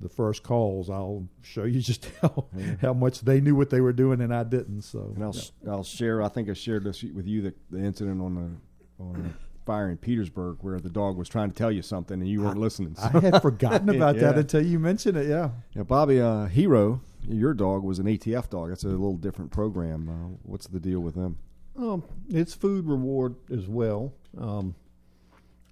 the 0.00 0.08
first 0.08 0.42
calls, 0.42 0.90
I'll 0.90 1.28
show 1.42 1.64
you 1.64 1.80
just 1.80 2.10
how 2.20 2.46
yeah. 2.56 2.74
how 2.80 2.92
much 2.92 3.20
they 3.20 3.40
knew 3.40 3.54
what 3.54 3.70
they 3.70 3.80
were 3.80 3.92
doing 3.92 4.20
and 4.20 4.34
I 4.34 4.44
didn't. 4.44 4.82
So 4.82 5.12
and 5.14 5.24
I'll 5.24 5.34
yeah. 5.34 5.70
I'll 5.70 5.84
share. 5.84 6.22
I 6.22 6.28
think 6.28 6.48
I 6.48 6.52
shared 6.52 6.84
this 6.84 7.02
with 7.02 7.26
you 7.26 7.42
the, 7.42 7.54
the 7.70 7.78
incident 7.78 8.20
on 8.20 8.34
the 8.34 9.02
on 9.02 9.22
the 9.22 9.30
fire 9.66 9.90
in 9.90 9.96
Petersburg 9.96 10.58
where 10.60 10.78
the 10.78 10.88
dog 10.88 11.16
was 11.16 11.28
trying 11.28 11.50
to 11.50 11.54
tell 11.54 11.72
you 11.72 11.82
something 11.82 12.20
and 12.20 12.28
you 12.28 12.42
weren't 12.42 12.56
I, 12.56 12.60
listening. 12.60 12.94
So. 12.94 13.10
I 13.12 13.20
had 13.20 13.42
forgotten 13.42 13.88
about 13.88 14.14
yeah. 14.14 14.22
that 14.22 14.38
until 14.38 14.64
you 14.64 14.78
mentioned 14.78 15.16
it. 15.16 15.26
Yeah. 15.26 15.50
Yeah, 15.74 15.82
Bobby, 15.82 16.20
uh, 16.20 16.46
Hero, 16.46 17.02
your 17.28 17.52
dog 17.52 17.82
was 17.82 17.98
an 17.98 18.06
ATF 18.06 18.48
dog. 18.48 18.70
That's 18.70 18.84
a 18.84 18.88
little 18.88 19.16
different 19.16 19.50
program. 19.50 20.08
Uh, 20.08 20.36
what's 20.44 20.68
the 20.68 20.80
deal 20.80 21.00
with 21.00 21.16
them? 21.16 21.38
Um, 21.76 22.04
it's 22.28 22.54
food 22.54 22.86
reward 22.86 23.34
as 23.52 23.66
well. 23.66 24.14
Um, 24.38 24.74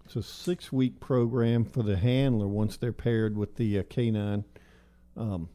it's 0.05 0.17
a 0.17 0.23
six 0.23 0.73
week 0.73 1.01
program 1.01 1.65
for 1.65 1.83
the 1.83 1.97
handler 1.97 2.47
once 2.49 2.77
they're 2.77 2.93
paired 2.93 3.37
with 3.37 3.57
the 3.57 3.79
uh, 3.79 3.83
canine. 3.89 4.45
Um, 5.17 5.49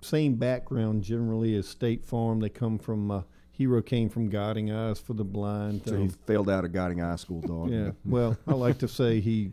same 0.00 0.34
background 0.34 1.02
generally 1.02 1.54
as 1.56 1.68
State 1.68 2.04
Farm. 2.04 2.40
They 2.40 2.48
come 2.48 2.78
from 2.78 3.10
uh, 3.10 3.22
Hero 3.50 3.82
came 3.82 4.08
from 4.08 4.28
Guiding 4.28 4.72
Eyes 4.72 4.98
for 4.98 5.14
the 5.14 5.24
Blind. 5.24 5.82
So 5.86 5.96
he 5.96 6.08
failed 6.26 6.48
out 6.50 6.64
of 6.64 6.72
Guiding 6.72 7.02
Eye 7.02 7.16
School, 7.16 7.40
dog. 7.40 7.70
yeah. 7.70 7.90
Well, 8.04 8.36
I 8.46 8.54
like 8.54 8.78
to 8.78 8.88
say 8.88 9.20
he 9.20 9.52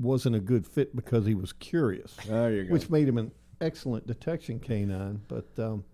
wasn't 0.00 0.34
a 0.36 0.40
good 0.40 0.66
fit 0.66 0.96
because 0.96 1.26
he 1.26 1.34
was 1.34 1.52
curious, 1.52 2.16
There 2.26 2.50
you 2.52 2.64
go. 2.64 2.72
which 2.72 2.88
made 2.90 3.06
him 3.06 3.18
an 3.18 3.30
excellent 3.60 4.06
detection 4.06 4.58
canine. 4.60 5.20
But 5.28 5.46
um, 5.58 5.84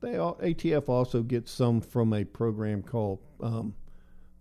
they 0.00 0.16
all, 0.16 0.36
ATF 0.36 0.88
also 0.88 1.22
gets 1.22 1.50
some 1.50 1.80
from 1.80 2.12
a 2.14 2.24
program 2.24 2.82
called 2.82 3.20
um, 3.42 3.74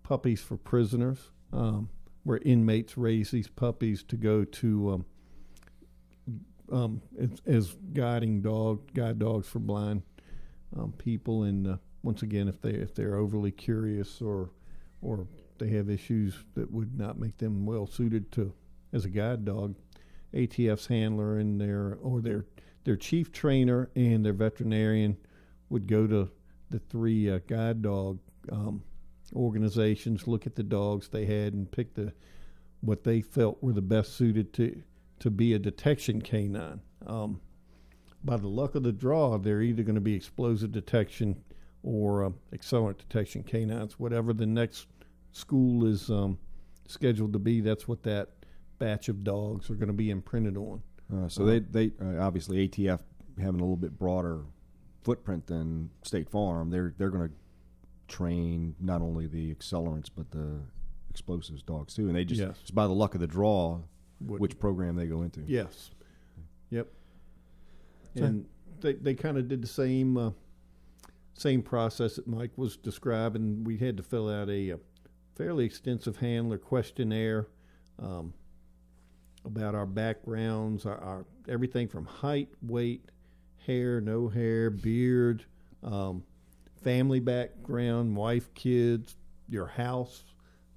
Puppies 0.03 0.41
for 0.41 0.57
Prisoners, 0.57 1.19
um, 1.51 1.89
where 2.23 2.39
inmates 2.39 2.97
raise 2.97 3.31
these 3.31 3.47
puppies 3.47 4.03
to 4.03 4.17
go 4.17 4.43
to 4.43 4.91
um, 4.91 5.05
um, 6.71 7.01
as, 7.19 7.41
as 7.45 7.75
guiding 7.93 8.41
dog 8.41 8.93
guide 8.93 9.19
dogs 9.19 9.47
for 9.47 9.59
blind 9.59 10.03
um, 10.77 10.91
people. 10.93 11.43
And 11.43 11.67
uh, 11.67 11.77
once 12.03 12.21
again, 12.21 12.47
if 12.47 12.61
they 12.61 12.71
if 12.71 12.93
they're 12.93 13.15
overly 13.15 13.51
curious 13.51 14.21
or 14.21 14.51
or 15.01 15.27
they 15.57 15.69
have 15.69 15.89
issues 15.89 16.35
that 16.55 16.71
would 16.71 16.97
not 16.97 17.19
make 17.19 17.37
them 17.37 17.65
well 17.65 17.87
suited 17.87 18.31
to 18.33 18.53
as 18.93 19.05
a 19.05 19.09
guide 19.09 19.45
dog, 19.45 19.75
ATF's 20.33 20.87
handler 20.87 21.39
and 21.39 21.59
their 21.59 21.97
or 22.01 22.21
their 22.21 22.45
their 22.83 22.95
chief 22.95 23.31
trainer 23.31 23.89
and 23.95 24.25
their 24.25 24.33
veterinarian 24.33 25.17
would 25.69 25.87
go 25.87 26.07
to 26.07 26.29
the 26.69 26.79
three 26.79 27.29
uh, 27.29 27.39
guide 27.47 27.81
dog 27.81 28.19
um, 28.51 28.83
organizations, 29.35 30.27
look 30.27 30.45
at 30.45 30.55
the 30.55 30.63
dogs 30.63 31.09
they 31.09 31.25
had, 31.25 31.53
and 31.53 31.71
pick 31.71 31.93
the 31.93 32.13
what 32.81 33.03
they 33.03 33.21
felt 33.21 33.61
were 33.61 33.73
the 33.73 33.81
best 33.81 34.15
suited 34.15 34.53
to 34.53 34.81
to 35.19 35.29
be 35.29 35.53
a 35.53 35.59
detection 35.59 36.21
canine. 36.21 36.79
Um, 37.05 37.41
by 38.23 38.37
the 38.37 38.47
luck 38.47 38.75
of 38.75 38.83
the 38.83 38.91
draw, 38.91 39.37
they're 39.37 39.61
either 39.61 39.83
going 39.83 39.95
to 39.95 40.01
be 40.01 40.15
explosive 40.15 40.71
detection 40.71 41.41
or 41.83 42.25
uh, 42.25 42.29
accelerant 42.53 42.97
detection 42.97 43.43
canines. 43.43 43.99
Whatever 43.99 44.33
the 44.33 44.45
next 44.45 44.87
school 45.31 45.85
is 45.85 46.09
um, 46.09 46.37
scheduled 46.87 47.33
to 47.33 47.39
be, 47.39 47.61
that's 47.61 47.87
what 47.87 48.03
that 48.03 48.29
batch 48.77 49.09
of 49.09 49.23
dogs 49.23 49.69
are 49.69 49.75
going 49.75 49.87
to 49.87 49.93
be 49.93 50.09
imprinted 50.09 50.57
on. 50.57 50.81
Uh, 51.13 51.27
so 51.27 51.43
they 51.43 51.59
they 51.59 51.91
uh, 52.01 52.19
obviously 52.19 52.67
ATF 52.67 52.99
having 53.37 53.59
a 53.59 53.63
little 53.63 53.77
bit 53.77 53.97
broader 53.97 54.41
footprint 55.03 55.47
than 55.47 55.89
State 56.03 56.29
Farm. 56.29 56.69
They're 56.69 56.93
they're 56.97 57.09
going 57.09 57.29
to 57.29 57.35
train 58.09 58.75
not 58.79 59.01
only 59.01 59.27
the 59.27 59.53
accelerants 59.55 60.09
but 60.13 60.29
the 60.31 60.59
explosives 61.09 61.63
dogs 61.63 61.93
too. 61.93 62.07
And 62.07 62.15
they 62.15 62.25
just 62.25 62.41
Yes. 62.41 62.57
it's 62.61 62.71
by 62.71 62.87
the 62.87 62.93
luck 62.93 63.13
of 63.15 63.21
the 63.21 63.27
draw 63.27 63.81
What- 64.19 64.39
which 64.41 64.59
program 64.59 64.95
they 64.95 65.07
go 65.07 65.21
into. 65.21 65.41
Yes. 65.47 65.91
Yep. 66.71 66.91
So- 68.17 68.23
And 68.25 68.45
they 68.81 68.93
they 68.93 69.13
kind 69.15 69.37
of 69.37 69.47
did 69.47 69.61
the 69.61 69.67
same 69.67 70.17
uh, 70.17 70.31
same 71.33 71.61
process 71.61 72.17
that 72.17 72.27
Mike 72.27 72.57
was 72.57 72.75
describing. 72.75 73.63
We 73.63 73.77
had 73.77 73.95
to 73.97 74.03
fill 74.03 74.29
out 74.29 74.49
a, 74.49 74.73
uh 74.73 74.77
fairly 75.35 75.63
extensive 75.63 76.17
handler 76.17 76.57
questionnaire 76.57 77.47
um, 77.97 78.33
about 79.45 79.73
our 79.73 79.85
backgrounds, 79.85 80.85
our, 80.85 80.97
our 80.97 81.25
everything 81.47 81.87
from 81.87 82.03
height, 82.05 82.49
weight, 82.61 83.05
hair, 83.65 84.01
no 84.01 84.27
hair, 84.27 84.69
beard, 84.69 85.45
um, 85.81 86.23
family 86.81 87.19
background, 87.19 88.15
wife, 88.15 88.53
kids, 88.53 89.15
your 89.47 89.67
house, 89.67 90.23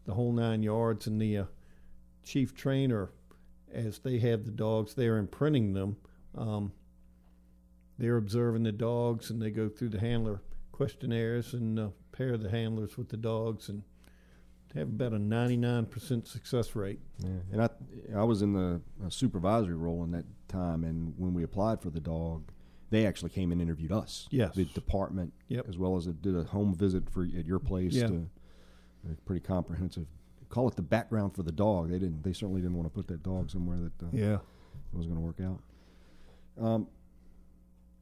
the 0.04 0.14
whole 0.14 0.32
nine 0.32 0.62
yards, 0.62 1.06
and 1.06 1.20
the 1.20 1.38
uh, 1.38 1.44
chief 2.24 2.54
trainer 2.54 3.10
as 3.72 3.98
they 4.00 4.18
have 4.18 4.44
the 4.44 4.50
dogs, 4.50 4.94
they're 4.94 5.18
imprinting 5.18 5.72
them. 5.72 5.96
Um, 6.36 6.72
they're 7.98 8.16
observing 8.16 8.64
the 8.64 8.72
dogs, 8.72 9.30
and 9.30 9.40
they 9.40 9.50
go 9.50 9.68
through 9.68 9.90
the 9.90 10.00
handler 10.00 10.42
questionnaires 10.72 11.54
and 11.54 11.78
uh, 11.78 11.88
pair 12.10 12.36
the 12.36 12.50
handlers 12.50 12.96
with 12.96 13.08
the 13.08 13.16
dogs, 13.16 13.68
and 13.68 13.82
have 14.74 14.88
about 14.88 15.12
a 15.12 15.18
99% 15.18 16.26
success 16.26 16.74
rate. 16.74 17.00
Yeah, 17.18 17.28
and 17.52 17.62
I 17.62 17.68
I 18.16 18.24
was 18.24 18.42
in 18.42 18.54
the 18.54 18.80
uh, 19.04 19.10
supervisory 19.10 19.74
role 19.74 20.02
in 20.04 20.10
that 20.12 20.24
time, 20.48 20.84
and 20.84 21.14
when 21.18 21.34
we 21.34 21.42
applied 21.42 21.82
for 21.82 21.90
the 21.90 22.00
dog, 22.00 22.50
they 22.92 23.06
actually 23.06 23.30
came 23.30 23.50
and 23.50 23.60
interviewed 23.60 23.90
us. 23.90 24.28
Yes. 24.30 24.54
the 24.54 24.64
department, 24.66 25.32
Yep. 25.48 25.68
as 25.68 25.76
well 25.78 25.96
as 25.96 26.06
it 26.06 26.22
did 26.22 26.36
a 26.36 26.44
home 26.44 26.74
visit 26.74 27.10
for 27.10 27.24
at 27.24 27.44
your 27.46 27.58
place. 27.58 27.94
Yeah. 27.94 28.06
To, 28.06 28.28
pretty 29.24 29.40
comprehensive. 29.40 30.06
Call 30.48 30.68
it 30.68 30.76
the 30.76 30.82
background 30.82 31.34
for 31.34 31.42
the 31.42 31.50
dog. 31.50 31.88
They 31.90 31.98
didn't. 31.98 32.22
They 32.22 32.32
certainly 32.32 32.60
didn't 32.60 32.76
want 32.76 32.86
to 32.86 32.94
put 32.94 33.08
that 33.08 33.22
dog 33.22 33.50
somewhere 33.50 33.78
that 33.78 34.06
uh, 34.06 34.10
Yeah. 34.12 34.34
it 34.34 34.96
was 34.96 35.06
going 35.06 35.16
to 35.18 35.22
work 35.24 35.40
out. 35.40 35.60
Um, 36.64 36.86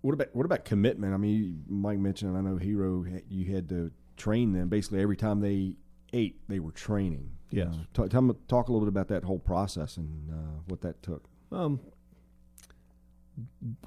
what 0.03 0.13
about 0.15 0.35
what 0.35 0.45
about 0.47 0.65
commitment? 0.65 1.15
I 1.15 1.17
mean, 1.17 1.65
Mike 1.69 1.99
mentioned. 1.99 2.37
I 2.37 2.41
know 2.41 2.57
Hero. 2.57 3.05
You 3.29 3.55
had 3.55 3.69
to 3.69 3.93
train 4.17 4.53
them 4.53 4.69
basically 4.69 5.01
every 5.01 5.17
time 5.17 5.41
they 5.41 5.77
ate. 6.13 6.41
They 6.49 6.59
were 6.59 6.73
training. 6.73 7.31
Yes. 7.51 7.69
Uh, 7.75 7.85
talk, 7.95 8.11
tell 8.11 8.23
me, 8.23 8.35
talk 8.49 8.69
a 8.69 8.73
little 8.73 8.87
bit 8.87 8.91
about 8.93 9.09
that 9.09 9.25
whole 9.25 9.39
process 9.39 9.97
and 9.97 10.31
uh, 10.31 10.61
what 10.69 10.81
that 10.83 11.03
took. 11.03 11.25
Um, 11.53 11.81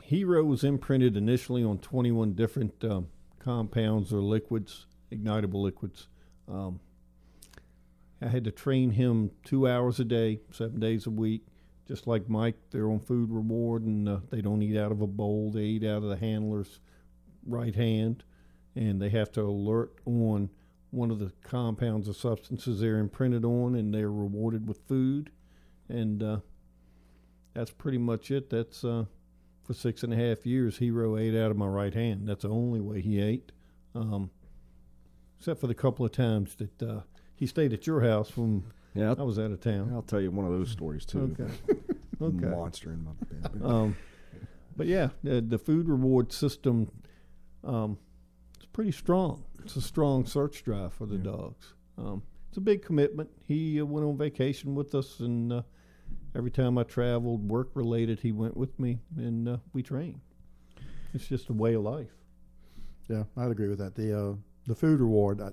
Hero 0.03 0.43
was 0.43 0.63
imprinted 0.63 1.17
initially 1.17 1.63
on 1.63 1.79
21 1.79 2.33
different 2.33 2.83
um, 2.83 3.07
compounds 3.39 4.13
or 4.13 4.21
liquids, 4.21 4.85
ignitable 5.11 5.61
liquids. 5.61 6.07
Um, 6.47 6.79
I 8.21 8.27
had 8.27 8.43
to 8.45 8.51
train 8.51 8.91
him 8.91 9.31
two 9.43 9.67
hours 9.67 9.99
a 9.99 10.05
day, 10.05 10.39
seven 10.51 10.79
days 10.79 11.05
a 11.05 11.11
week. 11.11 11.45
Just 11.87 12.07
like 12.07 12.29
Mike, 12.29 12.55
they're 12.71 12.89
on 12.89 13.01
food 13.01 13.29
reward 13.29 13.83
and 13.83 14.07
uh, 14.07 14.17
they 14.29 14.41
don't 14.41 14.61
eat 14.61 14.77
out 14.77 14.93
of 14.93 15.01
a 15.01 15.07
bowl. 15.07 15.51
They 15.51 15.63
eat 15.63 15.83
out 15.83 16.03
of 16.03 16.09
the 16.09 16.15
handler's 16.15 16.79
right 17.45 17.75
hand, 17.75 18.23
and 18.75 19.01
they 19.01 19.09
have 19.09 19.31
to 19.33 19.41
alert 19.41 19.91
on 20.05 20.49
one 20.91 21.11
of 21.11 21.19
the 21.19 21.33
compounds 21.43 22.07
or 22.07 22.13
substances 22.13 22.79
they're 22.79 22.99
imprinted 22.99 23.43
on, 23.43 23.75
and 23.75 23.93
they're 23.93 24.11
rewarded 24.11 24.67
with 24.67 24.87
food. 24.87 25.31
And 25.89 26.23
uh, 26.23 26.37
that's 27.53 27.71
pretty 27.71 27.97
much 27.97 28.31
it. 28.31 28.49
That's 28.49 28.85
uh, 28.85 29.05
for 29.63 29.73
six 29.73 30.03
and 30.03 30.13
a 30.13 30.15
half 30.15 30.45
years. 30.45 30.77
Hero 30.77 31.17
ate 31.17 31.35
out 31.35 31.51
of 31.51 31.57
my 31.57 31.67
right 31.67 31.93
hand. 31.93 32.27
That's 32.27 32.43
the 32.43 32.49
only 32.49 32.79
way 32.81 33.01
he 33.01 33.21
ate, 33.21 33.51
um, 33.95 34.29
except 35.39 35.59
for 35.61 35.67
the 35.67 35.75
couple 35.75 36.05
of 36.05 36.11
times 36.11 36.55
that 36.55 36.83
uh, 36.83 37.01
he 37.35 37.45
stayed 37.47 37.73
at 37.73 37.87
your 37.87 38.01
house 38.01 38.35
when 38.37 38.63
Yeah, 38.93 39.15
I 39.17 39.23
was 39.23 39.39
out 39.39 39.51
of 39.51 39.59
town. 39.61 39.91
I'll 39.93 40.01
tell 40.01 40.21
you 40.21 40.31
one 40.31 40.45
of 40.45 40.51
those 40.51 40.69
stories 40.71 41.05
too. 41.05 41.35
Okay. 41.39 41.51
Okay. 42.21 42.45
Monster 42.45 42.93
in 42.93 43.03
my 43.03 43.11
bed. 43.27 43.61
Um, 43.61 43.97
but 44.77 44.87
yeah, 44.87 45.09
the, 45.23 45.41
the 45.41 45.57
food 45.57 45.89
reward 45.89 46.31
system 46.31 46.89
um, 47.65 47.97
it's 48.55 48.65
pretty 48.67 48.91
strong. 48.91 49.43
It's 49.63 49.75
a 49.75 49.81
strong 49.81 50.25
search 50.25 50.63
drive 50.63 50.93
for 50.93 51.05
the 51.05 51.15
Yeah. 51.17 51.23
dogs. 51.23 51.73
Um, 51.97 52.21
it's 52.47 52.57
a 52.57 52.61
big 52.61 52.81
commitment. 52.81 53.29
He 53.45 53.81
uh, 53.81 53.85
went 53.85 54.05
on 54.05 54.15
vacation 54.17 54.73
with 54.75 54.93
us, 54.95 55.19
and 55.19 55.51
uh, 55.51 55.61
every 56.35 56.51
time 56.51 56.77
I 56.77 56.83
traveled, 56.83 57.47
work 57.47 57.69
related, 57.73 58.19
he 58.19 58.31
went 58.31 58.57
with 58.57 58.79
me, 58.79 58.99
and 59.17 59.47
uh, 59.47 59.57
we 59.73 59.83
trained. 59.83 60.21
It's 61.13 61.27
just 61.27 61.49
a 61.49 61.53
way 61.53 61.75
of 61.75 61.83
life. 61.83 62.11
Yeah, 63.09 63.23
I'd 63.37 63.51
agree 63.51 63.67
with 63.67 63.79
that. 63.79 63.95
The 63.95 64.19
uh, 64.19 64.33
the 64.65 64.75
food 64.75 64.99
reward, 64.99 65.41
I, 65.41 65.49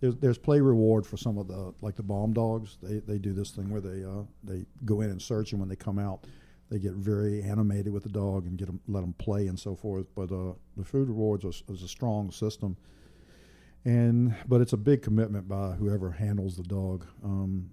there's 0.00 0.16
there's 0.16 0.38
play 0.38 0.60
reward 0.60 1.06
for 1.06 1.16
some 1.16 1.38
of 1.38 1.48
the 1.48 1.74
like 1.80 1.96
the 1.96 2.02
bomb 2.02 2.32
dogs. 2.32 2.78
They 2.82 3.00
they 3.00 3.18
do 3.18 3.32
this 3.32 3.50
thing 3.50 3.70
where 3.70 3.80
they 3.80 4.04
uh, 4.04 4.24
they 4.44 4.66
go 4.84 5.00
in 5.00 5.10
and 5.10 5.20
search, 5.20 5.52
and 5.52 5.60
when 5.60 5.68
they 5.68 5.76
come 5.76 5.98
out, 5.98 6.26
they 6.70 6.78
get 6.78 6.92
very 6.92 7.42
animated 7.42 7.92
with 7.92 8.02
the 8.02 8.08
dog 8.08 8.46
and 8.46 8.56
get 8.56 8.66
them 8.66 8.80
let 8.86 9.00
them 9.00 9.14
play 9.14 9.46
and 9.48 9.58
so 9.58 9.74
forth. 9.74 10.06
But 10.14 10.30
uh, 10.30 10.52
the 10.76 10.84
food 10.84 11.08
rewards 11.08 11.44
is, 11.44 11.82
a 11.82 11.88
strong 11.88 12.30
system, 12.30 12.76
and 13.84 14.34
but 14.46 14.60
it's 14.60 14.72
a 14.72 14.78
big 14.78 15.02
commitment 15.02 15.48
by 15.48 15.72
whoever 15.72 16.10
handles 16.10 16.56
the 16.56 16.62
dog. 16.62 17.06
Um, 17.24 17.70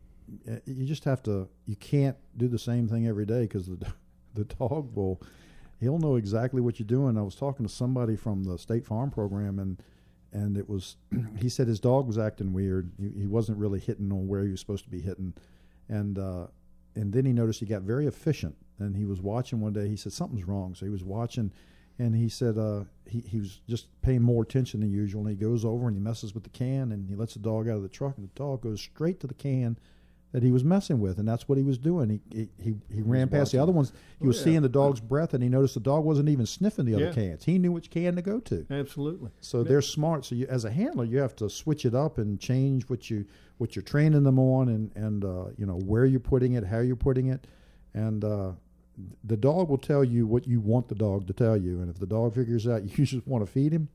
you 0.65 0.85
just 0.85 1.03
have 1.05 1.23
to. 1.23 1.47
You 1.65 1.75
can't 1.75 2.17
do 2.37 2.47
the 2.47 2.59
same 2.59 2.87
thing 2.87 3.07
every 3.07 3.25
day 3.25 3.41
because 3.41 3.67
the 3.67 3.77
the 4.33 4.45
dog 4.45 4.95
will 4.95 5.21
he'll 5.79 5.99
know 5.99 6.15
exactly 6.15 6.61
what 6.61 6.79
you're 6.79 6.87
doing. 6.87 7.17
I 7.17 7.21
was 7.21 7.35
talking 7.35 7.65
to 7.65 7.71
somebody 7.71 8.15
from 8.15 8.43
the 8.43 8.57
State 8.57 8.85
Farm 8.85 9.11
program, 9.11 9.59
and 9.59 9.81
and 10.31 10.57
it 10.57 10.69
was 10.69 10.97
he 11.37 11.49
said 11.49 11.67
his 11.67 11.79
dog 11.79 12.07
was 12.07 12.17
acting 12.17 12.53
weird. 12.53 12.91
He, 12.99 13.21
he 13.21 13.27
wasn't 13.27 13.57
really 13.57 13.79
hitting 13.79 14.11
on 14.11 14.27
where 14.27 14.43
he 14.43 14.51
was 14.51 14.59
supposed 14.59 14.83
to 14.85 14.89
be 14.89 15.01
hitting, 15.01 15.33
and 15.87 16.17
uh, 16.17 16.47
and 16.95 17.13
then 17.13 17.25
he 17.25 17.33
noticed 17.33 17.59
he 17.59 17.65
got 17.65 17.83
very 17.83 18.07
efficient. 18.07 18.55
And 18.81 18.95
he 18.95 19.03
was 19.03 19.21
watching 19.21 19.59
one 19.59 19.73
day. 19.73 19.89
He 19.89 19.97
said 19.97 20.13
something's 20.13 20.47
wrong, 20.47 20.73
so 20.73 20.85
he 20.85 20.89
was 20.89 21.03
watching, 21.03 21.51
and 21.97 22.15
he 22.15 22.29
said 22.29 22.57
uh, 22.57 22.85
he 23.05 23.19
he 23.19 23.39
was 23.39 23.59
just 23.67 23.87
paying 24.01 24.21
more 24.21 24.43
attention 24.43 24.79
than 24.79 24.91
usual. 24.91 25.21
And 25.21 25.29
he 25.29 25.35
goes 25.35 25.65
over 25.65 25.87
and 25.87 25.95
he 25.95 26.01
messes 26.01 26.33
with 26.33 26.43
the 26.43 26.49
can, 26.49 26.93
and 26.93 27.09
he 27.09 27.15
lets 27.15 27.33
the 27.33 27.41
dog 27.41 27.67
out 27.67 27.75
of 27.75 27.83
the 27.83 27.89
truck, 27.89 28.17
and 28.17 28.25
the 28.25 28.33
dog 28.35 28.61
goes 28.61 28.79
straight 28.79 29.19
to 29.19 29.27
the 29.27 29.33
can 29.33 29.77
that 30.31 30.43
he 30.43 30.51
was 30.51 30.63
messing 30.63 30.99
with, 30.99 31.17
and 31.17 31.27
that's 31.27 31.49
what 31.49 31.57
he 31.57 31.63
was 31.63 31.77
doing. 31.77 32.09
He 32.09 32.19
he 32.37 32.49
he, 32.63 32.75
he 32.93 33.01
ran 33.01 33.29
past 33.29 33.51
the 33.51 33.57
other 33.57 33.71
ones. 33.71 33.91
He 34.19 34.25
Oh, 34.25 34.27
was 34.27 34.37
yeah. 34.37 34.43
seeing 34.43 34.61
the 34.61 34.69
dog's 34.69 34.99
breath, 34.99 35.33
and 35.33 35.41
he 35.41 35.49
noticed 35.49 35.73
the 35.73 35.79
dog 35.79 36.03
wasn't 36.05 36.29
even 36.29 36.45
sniffing 36.45 36.85
the 36.85 36.93
other 36.95 37.05
Yeah. 37.05 37.13
cans. 37.13 37.45
He 37.45 37.57
knew 37.57 37.71
which 37.71 37.89
can 37.89 38.15
to 38.15 38.21
go 38.21 38.39
to. 38.41 38.65
Absolutely. 38.69 39.31
So 39.41 39.63
they're 39.63 39.81
smart. 39.81 40.25
So 40.25 40.35
you, 40.35 40.45
as 40.47 40.65
a 40.65 40.71
handler, 40.71 41.03
you 41.05 41.17
have 41.17 41.35
to 41.37 41.49
switch 41.49 41.83
it 41.85 41.95
up 41.95 42.17
and 42.19 42.39
change 42.39 42.89
what 42.89 43.09
you 43.09 43.25
what 43.57 43.75
you're 43.75 43.83
training 43.83 44.23
them 44.23 44.37
on, 44.39 44.69
and 44.69 44.91
and 44.95 45.25
uh, 45.25 45.45
you 45.57 45.65
know 45.65 45.79
where 45.79 46.05
you're 46.05 46.19
putting 46.19 46.53
it, 46.53 46.63
how 46.65 46.79
you're 46.79 46.95
putting 46.95 47.27
it, 47.27 47.47
and 47.93 48.23
uh, 48.23 48.51
the 49.23 49.37
dog 49.37 49.69
will 49.69 49.77
tell 49.77 50.03
you 50.03 50.27
what 50.27 50.45
you 50.47 50.59
want 50.59 50.89
the 50.89 50.95
dog 50.95 51.25
to 51.27 51.33
tell 51.33 51.57
you, 51.57 51.79
and 51.81 51.89
if 51.89 51.97
the 51.99 52.05
dog 52.05 52.35
figures 52.35 52.67
out 52.67 52.83
you 52.97 53.05
just 53.05 53.25
want 53.27 53.43
to 53.45 53.51
feed 53.51 53.71
him, 53.71 53.89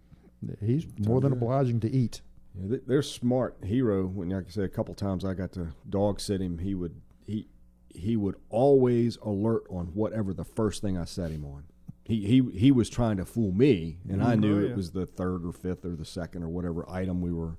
he's 0.61 0.85
more 0.99 1.21
than 1.21 1.33
obliging 1.33 1.79
to 1.81 1.91
eat. 1.91 2.23
Yeah, 2.55 2.67
they- 2.69 2.83
they're 2.87 3.03
smart. 3.03 3.57
Hero, 3.63 4.07
when 4.07 4.31
like 4.31 4.47
I 4.47 4.51
say, 4.51 4.63
a 4.65 4.69
couple 4.69 4.95
times 4.95 5.25
I 5.25 5.35
got 5.35 5.53
to 5.53 5.69
dog 5.89 6.21
sit 6.21 6.41
him, 6.41 6.59
he 6.59 6.75
would 6.75 6.95
he 7.27 7.49
he 7.89 8.17
would 8.17 8.37
always 8.51 9.17
alert 9.23 9.65
on 9.71 9.87
whatever 9.89 10.35
the 10.35 10.45
first 10.45 10.83
thing 10.83 10.97
I 10.99 11.05
set 11.05 11.31
him 11.31 11.45
on. 11.45 11.65
He 12.05 12.27
he 12.27 12.43
he 12.59 12.71
was 12.73 12.89
trying 12.91 13.17
to 13.19 13.25
fool 13.25 13.53
me, 13.53 13.99
and 14.09 14.23
I 14.23 14.35
Mhm. 14.37 14.41
knew 14.41 14.57
Oh, 14.59 14.65
it 14.71 14.77
was 14.77 14.91
the 14.93 15.07
third 15.07 15.45
or 15.45 15.53
fifth 15.53 15.85
or 15.85 15.97
the 15.97 16.05
second 16.05 16.43
or 16.43 16.49
whatever 16.49 16.89
item 16.89 17.21
we 17.21 17.33
were 17.33 17.57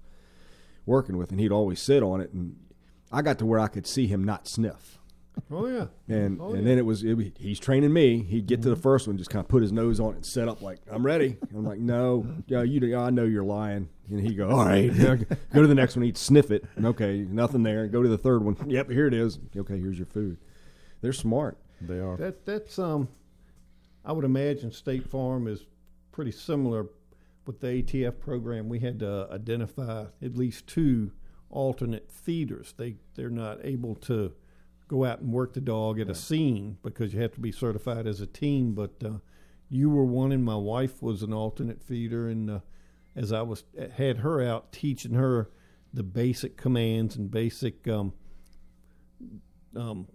working 0.85 1.17
with, 1.17 1.31
and 1.31 1.39
he'd 1.39 1.51
always 1.51 1.79
sit 1.81 2.03
on 2.03 2.21
it, 2.21 2.31
and 2.33 2.55
I 3.11 3.21
got 3.21 3.39
to 3.39 3.45
where 3.45 3.59
I 3.59 3.67
could 3.67 3.87
see 3.87 4.07
him 4.07 4.23
not 4.23 4.47
sniff. 4.47 4.94
Oh 5.51 5.67
yeah. 5.67 5.87
And 6.07 6.39
Oh, 6.41 6.49
and 6.53 6.59
yeah. 6.63 6.69
then 6.69 6.77
it 6.77 6.85
was 6.85 7.03
it, 7.03 7.37
he's 7.37 7.59
training 7.59 7.91
me. 7.93 8.23
He'd 8.23 8.47
get 8.47 8.61
to 8.63 8.69
the 8.69 8.75
first 8.75 9.07
one, 9.07 9.17
just 9.17 9.29
kind 9.29 9.43
of 9.43 9.47
put 9.47 9.61
his 9.61 9.71
nose 9.71 9.99
on 9.99 10.11
it 10.13 10.15
and 10.17 10.25
set 10.25 10.47
up 10.47 10.61
like 10.61 10.79
I'm 10.91 11.05
ready. 11.05 11.37
I'm 11.53 11.65
like, 11.65 11.79
no, 11.79 12.25
yeah, 12.47 12.63
you, 12.63 12.97
I 12.97 13.09
know 13.09 13.23
you're 13.23 13.43
lying. 13.43 13.89
And 14.09 14.19
he'd 14.21 14.35
go, 14.37 14.49
all 14.49 14.65
right, 14.65 14.93
yeah, 14.93 15.15
go 15.53 15.61
to 15.61 15.67
the 15.67 15.75
next 15.75 15.95
one. 15.95 16.03
He'd 16.05 16.17
sniff 16.17 16.51
it. 16.51 16.63
Okay, 16.83 17.25
nothing 17.29 17.63
there. 17.63 17.87
Go 17.87 18.03
to 18.03 18.09
the 18.09 18.17
third 18.17 18.43
one. 18.43 18.55
Yep, 18.67 18.89
here 18.89 19.07
it 19.07 19.13
is. 19.13 19.39
Okay, 19.55 19.77
here's 19.79 19.97
your 19.97 20.07
food. 20.07 20.37
They're 21.01 21.13
smart. 21.13 21.57
They 21.81 21.99
are. 21.99 22.17
That 22.17 22.45
that's 22.45 22.79
um, 22.79 23.07
I 24.03 24.11
would 24.11 24.25
imagine 24.25 24.71
State 24.71 25.07
Farm 25.09 25.47
is 25.47 25.65
pretty 26.11 26.31
similar 26.31 26.87
with 27.45 27.59
the 27.59 27.67
ATF 27.67 28.19
program. 28.19 28.69
We 28.69 28.79
had 28.79 28.99
to 28.99 29.27
identify 29.31 30.05
at 30.23 30.35
least 30.37 30.67
two 30.67 31.11
alternate 31.49 32.11
feeders. 32.11 32.73
They 32.77 32.95
they're 33.15 33.29
not 33.29 33.59
able 33.63 33.95
to 33.95 34.33
go 34.87 35.05
out 35.05 35.19
and 35.19 35.31
work 35.31 35.53
the 35.53 35.61
dog 35.61 35.99
at 35.99 36.09
a 36.09 36.15
scene 36.15 36.77
because 36.83 37.13
you 37.13 37.21
have 37.21 37.33
to 37.33 37.39
be 37.39 37.51
certified 37.51 38.07
as 38.07 38.21
a 38.21 38.27
team. 38.27 38.73
But 38.73 38.93
uh, 39.03 39.17
you 39.69 39.89
were 39.89 40.05
one, 40.05 40.31
and 40.31 40.43
my 40.43 40.55
wife 40.55 41.01
was 41.01 41.23
an 41.23 41.33
alternate 41.33 41.81
feeder, 41.81 42.27
and 42.29 42.49
uh, 42.49 42.59
as 43.15 43.31
I 43.31 43.41
was 43.41 43.63
had 43.95 44.17
her 44.17 44.41
out 44.41 44.71
teaching 44.71 45.13
her 45.13 45.49
the 45.93 46.03
basic 46.03 46.57
commands 46.57 47.15
and 47.15 47.31
basic 47.31 47.87
um, 47.87 48.13
um, 49.75 50.07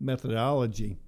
methodology, 0.00 0.98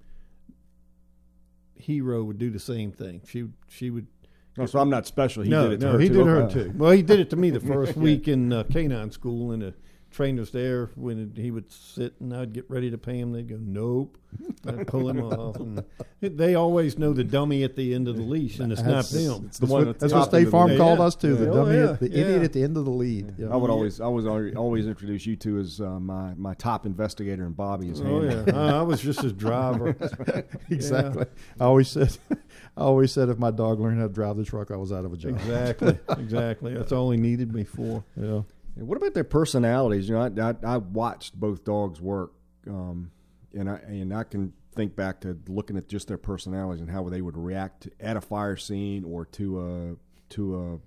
Hero 1.75 2.23
would 2.23 2.37
do 2.37 2.49
the 2.49 2.59
same 2.59 2.91
thing. 2.91 3.21
She 3.27 3.47
she 3.67 3.89
would. 3.89 4.07
No, 4.55 4.67
so 4.67 4.79
I'm 4.79 4.89
not 4.89 5.07
special. 5.07 5.43
He 5.43 5.49
no, 5.49 5.63
did 5.63 5.73
it 5.73 5.79
to 5.79 5.85
no, 5.87 5.91
her 5.93 5.99
he 5.99 6.07
too. 6.07 6.13
did 6.13 6.27
her 6.27 6.49
too. 6.49 6.73
Well, 6.75 6.91
he 6.91 7.01
did 7.01 7.19
it 7.19 7.31
to 7.31 7.35
me 7.35 7.49
the 7.49 7.59
first 7.73 7.97
week 7.97 8.27
in 8.27 8.53
uh, 8.53 8.63
canine 8.63 9.11
school, 9.11 9.51
and 9.51 9.73
trainers 10.13 10.51
there 10.51 10.89
when 10.95 11.33
he 11.35 11.51
would 11.51 11.71
sit 11.71 12.13
and 12.21 12.33
I'd 12.33 12.53
get 12.53 12.69
ready 12.69 12.89
to 12.91 12.97
pay 12.97 13.19
him, 13.19 13.31
they'd 13.33 13.47
go, 13.49 13.57
"Nope," 13.59 14.17
I'd 14.65 14.87
pull 14.87 15.09
him 15.09 15.21
off. 15.23 15.57
And 15.57 15.83
they 16.21 16.55
always 16.55 16.97
know 16.97 17.11
the 17.13 17.23
dummy 17.23 17.63
at 17.63 17.75
the 17.75 17.93
end 17.93 18.07
of 18.07 18.15
the 18.15 18.21
leash, 18.21 18.59
and 18.59 18.71
it's 18.71 18.81
not 18.81 19.05
them. 19.05 19.45
It's 19.47 19.59
the 19.59 19.65
That's 19.65 19.71
one 19.71 19.85
what, 19.85 19.87
at 19.87 19.99
that's 19.99 20.13
what 20.13 20.25
State 20.29 20.37
end 20.37 20.45
of 20.45 20.51
the 20.51 20.51
Farm 20.57 20.69
lead. 20.69 20.77
called 20.77 20.99
Yeah. 20.99 21.05
us 21.05 21.15
too. 21.15 21.35
The 21.35 21.49
Oh, 21.49 21.53
dummy, 21.65 21.75
yeah. 21.77 21.89
at, 21.91 21.99
the 21.99 22.09
Yeah. 22.11 22.17
idiot 22.17 22.43
at 22.43 22.53
the 22.53 22.63
end 22.63 22.77
of 22.77 22.85
the 22.85 22.91
lead. 22.91 23.33
Yeah. 23.37 23.47
I 23.49 23.55
would 23.57 23.69
always, 23.69 23.99
I 23.99 24.07
was 24.07 24.25
always, 24.25 24.55
always 24.55 24.87
introduce 24.87 25.25
you 25.25 25.35
to 25.37 25.59
as 25.59 25.81
uh, 25.81 25.99
my 25.99 26.33
my 26.35 26.53
top 26.53 26.85
investigator 26.85 27.43
and 27.45 27.55
Bobby 27.57 27.89
as 27.89 27.99
Oh 28.01 28.21
handler. 28.21 28.43
yeah, 28.47 28.59
I 28.59 28.79
I 28.79 28.81
was 28.83 29.01
just 29.01 29.21
his 29.21 29.33
driver. 29.33 29.95
exactly. 30.69 31.25
I 31.59 31.63
always 31.65 31.87
said, 31.89 32.17
I 32.31 32.81
always 32.81 33.11
said, 33.11 33.29
if 33.29 33.37
my 33.37 33.51
dog 33.51 33.79
learned 33.79 33.99
how 33.99 34.07
to 34.07 34.13
drive 34.13 34.37
the 34.37 34.45
truck, 34.45 34.71
I 34.71 34.75
was 34.77 34.91
out 34.91 35.05
of 35.05 35.13
a 35.13 35.17
job. 35.17 35.31
Exactly, 35.35 35.97
exactly. 36.17 36.73
That's 36.73 36.91
all 36.91 37.11
he 37.11 37.17
needed 37.17 37.53
me 37.53 37.63
for. 37.63 38.03
Yeah. 38.15 38.41
What 38.75 38.97
about 38.97 39.13
their 39.13 39.23
personalities? 39.23 40.09
You 40.09 40.15
know, 40.15 40.21
I, 40.21 40.49
I, 40.49 40.73
I 40.73 40.77
watched 40.77 41.39
both 41.39 41.63
dogs 41.63 42.01
work, 42.01 42.31
um, 42.67 43.11
and 43.53 43.69
I 43.69 43.75
and 43.87 44.13
I 44.13 44.23
can 44.23 44.53
think 44.73 44.95
back 44.95 45.21
to 45.21 45.37
looking 45.47 45.77
at 45.77 45.87
just 45.87 46.07
their 46.07 46.17
personalities 46.17 46.81
and 46.81 46.89
how 46.89 47.07
they 47.09 47.21
would 47.21 47.37
react 47.37 47.83
to, 47.83 47.91
at 47.99 48.17
a 48.17 48.21
fire 48.21 48.55
scene 48.55 49.03
or 49.03 49.25
to 49.25 49.61
a 49.61 49.95
to 50.33 50.81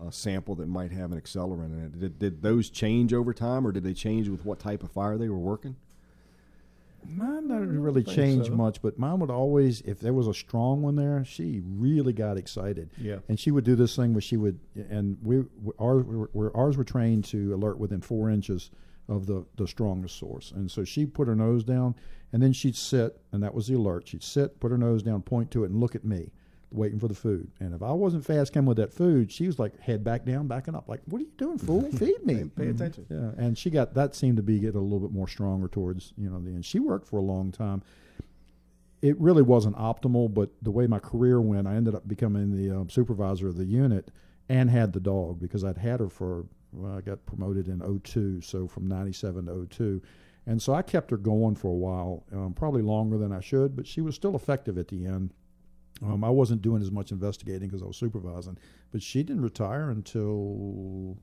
a, 0.00 0.06
a 0.06 0.12
sample 0.12 0.54
that 0.56 0.68
might 0.68 0.92
have 0.92 1.10
an 1.10 1.20
accelerant 1.20 1.72
in 1.72 1.84
it. 1.84 1.98
Did, 1.98 2.18
did 2.18 2.42
those 2.42 2.70
change 2.70 3.12
over 3.12 3.32
time, 3.34 3.66
or 3.66 3.72
did 3.72 3.82
they 3.82 3.94
change 3.94 4.28
with 4.28 4.44
what 4.44 4.60
type 4.60 4.82
of 4.84 4.92
fire 4.92 5.18
they 5.18 5.28
were 5.28 5.38
working? 5.38 5.76
Mine 7.08 7.48
didn't 7.48 7.80
really 7.80 8.02
change 8.02 8.46
so. 8.46 8.54
much, 8.54 8.82
but 8.82 8.98
mine 8.98 9.18
would 9.20 9.30
always, 9.30 9.80
if 9.82 10.00
there 10.00 10.12
was 10.12 10.26
a 10.26 10.34
strong 10.34 10.82
one 10.82 10.96
there, 10.96 11.24
she 11.24 11.62
really 11.64 12.12
got 12.12 12.36
excited. 12.36 12.90
Yeah. 12.98 13.18
And 13.28 13.38
she 13.38 13.50
would 13.50 13.64
do 13.64 13.76
this 13.76 13.96
thing 13.96 14.14
where 14.14 14.20
she 14.20 14.36
would, 14.36 14.58
and 14.74 15.16
we, 15.22 15.40
we 15.62 15.72
ours, 15.78 16.04
were, 16.32 16.56
ours 16.56 16.76
were 16.76 16.84
trained 16.84 17.24
to 17.26 17.54
alert 17.54 17.78
within 17.78 18.00
four 18.00 18.30
inches 18.30 18.70
of 19.08 19.26
the, 19.26 19.44
the 19.56 19.68
strongest 19.68 20.18
source. 20.18 20.50
And 20.50 20.70
so 20.70 20.84
she 20.84 21.06
put 21.06 21.28
her 21.28 21.36
nose 21.36 21.64
down, 21.64 21.94
and 22.32 22.42
then 22.42 22.52
she'd 22.52 22.76
sit, 22.76 23.20
and 23.32 23.42
that 23.42 23.54
was 23.54 23.66
the 23.66 23.74
alert. 23.74 24.08
She'd 24.08 24.22
sit, 24.22 24.60
put 24.60 24.70
her 24.70 24.78
nose 24.78 25.02
down, 25.02 25.22
point 25.22 25.50
to 25.52 25.64
it, 25.64 25.70
and 25.70 25.80
look 25.80 25.94
at 25.94 26.04
me, 26.04 26.32
waiting 26.74 26.98
for 26.98 27.08
the 27.08 27.14
food. 27.14 27.50
And 27.60 27.74
if 27.74 27.82
I 27.82 27.92
wasn't 27.92 28.24
fast 28.24 28.52
coming 28.52 28.66
with 28.66 28.76
that 28.78 28.92
food, 28.92 29.30
she 29.30 29.46
was 29.46 29.58
like 29.58 29.78
head 29.80 30.04
back 30.04 30.24
down, 30.24 30.46
backing 30.48 30.74
up, 30.74 30.88
like, 30.88 31.00
"What 31.06 31.20
are 31.20 31.24
you 31.24 31.30
doing, 31.38 31.58
fool? 31.58 31.82
Feed 31.92 32.24
me." 32.24 32.44
Pay 32.56 32.68
attention. 32.68 33.06
Yeah, 33.08 33.42
and 33.42 33.56
she 33.56 33.70
got 33.70 33.94
that 33.94 34.14
seemed 34.14 34.36
to 34.36 34.42
be 34.42 34.58
getting 34.58 34.80
a 34.80 34.82
little 34.82 35.00
bit 35.00 35.12
more 35.12 35.28
stronger 35.28 35.68
towards 35.68 36.12
you 36.16 36.28
know 36.28 36.40
the 36.40 36.50
end. 36.50 36.64
She 36.64 36.78
worked 36.78 37.06
for 37.06 37.18
a 37.18 37.22
long 37.22 37.52
time. 37.52 37.82
It 39.00 39.18
really 39.20 39.42
wasn't 39.42 39.76
optimal, 39.76 40.32
but 40.32 40.50
the 40.62 40.70
way 40.70 40.86
my 40.86 40.98
career 40.98 41.40
went, 41.40 41.66
I 41.66 41.74
ended 41.74 41.94
up 41.94 42.08
becoming 42.08 42.56
the 42.56 42.74
um, 42.74 42.88
supervisor 42.88 43.48
of 43.48 43.56
the 43.56 43.66
unit 43.66 44.10
and 44.48 44.70
had 44.70 44.94
the 44.94 45.00
dog 45.00 45.40
because 45.40 45.62
I'd 45.62 45.76
had 45.76 46.00
her 46.00 46.08
for 46.08 46.46
well, 46.72 46.96
I 46.96 47.00
got 47.00 47.24
promoted 47.26 47.68
in 47.68 48.00
02, 48.02 48.40
so 48.40 48.66
from 48.66 48.88
97 48.88 49.46
to 49.46 49.66
02. 49.66 50.02
And 50.46 50.60
so 50.60 50.74
I 50.74 50.82
kept 50.82 51.10
her 51.10 51.16
going 51.16 51.54
for 51.54 51.68
a 51.68 51.74
while, 51.74 52.24
um, 52.32 52.52
probably 52.52 52.82
longer 52.82 53.16
than 53.16 53.32
I 53.32 53.40
should, 53.40 53.76
but 53.76 53.86
she 53.86 54.00
was 54.00 54.14
still 54.14 54.34
effective 54.36 54.76
at 54.76 54.88
the 54.88 55.06
end. 55.06 55.32
Um, 56.04 56.22
I 56.24 56.30
wasn't 56.30 56.60
doing 56.62 56.82
as 56.82 56.90
much 56.90 57.12
investigating 57.12 57.68
because 57.68 57.82
I 57.82 57.86
was 57.86 57.96
supervising, 57.96 58.58
but 58.92 59.02
she 59.02 59.22
didn't 59.22 59.42
retire 59.42 59.90
until 59.90 61.16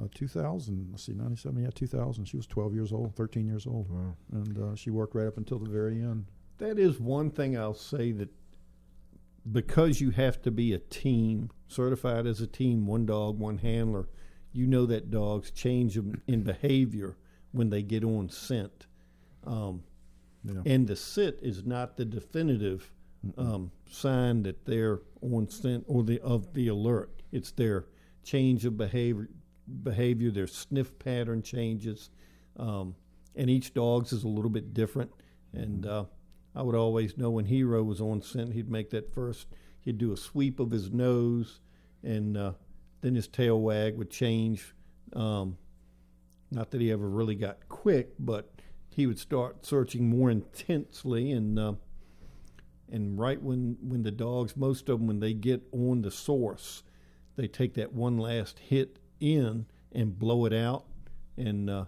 uh, 0.00 0.08
2000. 0.14 0.88
Let's 0.90 1.04
see, 1.04 1.12
97, 1.14 1.62
yeah, 1.62 1.70
2000. 1.74 2.24
She 2.26 2.36
was 2.36 2.46
12 2.46 2.74
years 2.74 2.92
old, 2.92 3.14
13 3.16 3.46
years 3.46 3.66
old, 3.66 3.88
Wow. 3.90 4.14
and 4.32 4.58
uh, 4.58 4.74
she 4.74 4.90
worked 4.90 5.14
right 5.14 5.26
up 5.26 5.36
until 5.38 5.58
the 5.58 5.70
very 5.70 6.00
end. 6.02 6.26
That 6.58 6.78
is 6.78 7.00
one 7.00 7.30
thing 7.30 7.56
I'll 7.56 7.74
say 7.74 8.12
that 8.12 8.30
because 9.50 10.00
you 10.00 10.10
have 10.10 10.40
to 10.42 10.50
be 10.50 10.72
a 10.72 10.78
team, 10.78 11.50
certified 11.68 12.26
as 12.26 12.40
a 12.40 12.46
team, 12.46 12.86
one 12.86 13.06
dog, 13.06 13.38
one 13.38 13.58
handler, 13.58 14.08
you 14.52 14.66
know 14.66 14.86
that 14.86 15.10
dogs 15.10 15.50
change 15.50 15.96
in 15.96 16.42
behavior 16.42 17.16
when 17.52 17.70
they 17.70 17.82
get 17.82 18.04
on 18.04 18.28
scent. 18.28 18.86
Um, 19.44 19.82
Yeah. 20.44 20.62
and 20.64 20.86
the 20.86 20.96
sit 20.96 21.38
is 21.42 21.64
not 21.64 21.96
the 21.96 22.04
definitive 22.04 22.92
um, 23.36 23.70
sign 23.90 24.42
that 24.42 24.64
they're 24.64 25.00
on 25.22 25.48
scent 25.48 25.84
or 25.86 26.02
the 26.02 26.20
of 26.20 26.52
the 26.54 26.68
alert. 26.68 27.22
It's 27.32 27.52
their 27.52 27.86
change 28.22 28.64
of 28.64 28.76
behavior, 28.76 29.28
behavior, 29.82 30.30
their 30.30 30.46
sniff 30.46 30.98
pattern 30.98 31.42
changes, 31.42 32.10
um, 32.58 32.94
and 33.36 33.48
each 33.48 33.74
dog's 33.74 34.12
is 34.12 34.24
a 34.24 34.28
little 34.28 34.50
bit 34.50 34.74
different. 34.74 35.10
And 35.52 35.86
uh, 35.86 36.04
I 36.54 36.62
would 36.62 36.74
always 36.74 37.16
know 37.16 37.30
when 37.30 37.46
Hero 37.46 37.82
was 37.82 38.00
on 38.00 38.22
scent, 38.22 38.52
he'd 38.52 38.70
make 38.70 38.90
that 38.90 39.12
first. 39.12 39.46
He'd 39.80 39.98
do 39.98 40.12
a 40.12 40.16
sweep 40.16 40.60
of 40.60 40.70
his 40.70 40.90
nose, 40.90 41.60
and 42.02 42.36
uh, 42.36 42.52
then 43.00 43.14
his 43.14 43.28
tail 43.28 43.60
wag 43.60 43.96
would 43.96 44.10
change. 44.10 44.74
Um, 45.12 45.58
not 46.50 46.70
that 46.70 46.80
he 46.80 46.90
ever 46.90 47.08
really 47.08 47.34
got 47.34 47.68
quick, 47.68 48.14
but 48.18 48.50
he 48.88 49.06
would 49.06 49.18
start 49.18 49.66
searching 49.66 50.08
more 50.08 50.30
intensely 50.30 51.32
and 51.32 51.58
uh, 51.58 51.74
and 52.92 53.18
right 53.18 53.40
when 53.42 53.76
when 53.82 54.02
the 54.02 54.10
dogs 54.10 54.56
most 54.56 54.88
of 54.88 54.98
them 54.98 55.06
when 55.06 55.20
they 55.20 55.32
get 55.32 55.62
on 55.72 56.02
the 56.02 56.10
source 56.10 56.82
they 57.36 57.46
take 57.48 57.74
that 57.74 57.92
one 57.92 58.18
last 58.18 58.58
hit 58.58 58.98
in 59.20 59.66
and 59.92 60.18
blow 60.18 60.44
it 60.44 60.52
out 60.52 60.84
and 61.36 61.70
uh, 61.70 61.84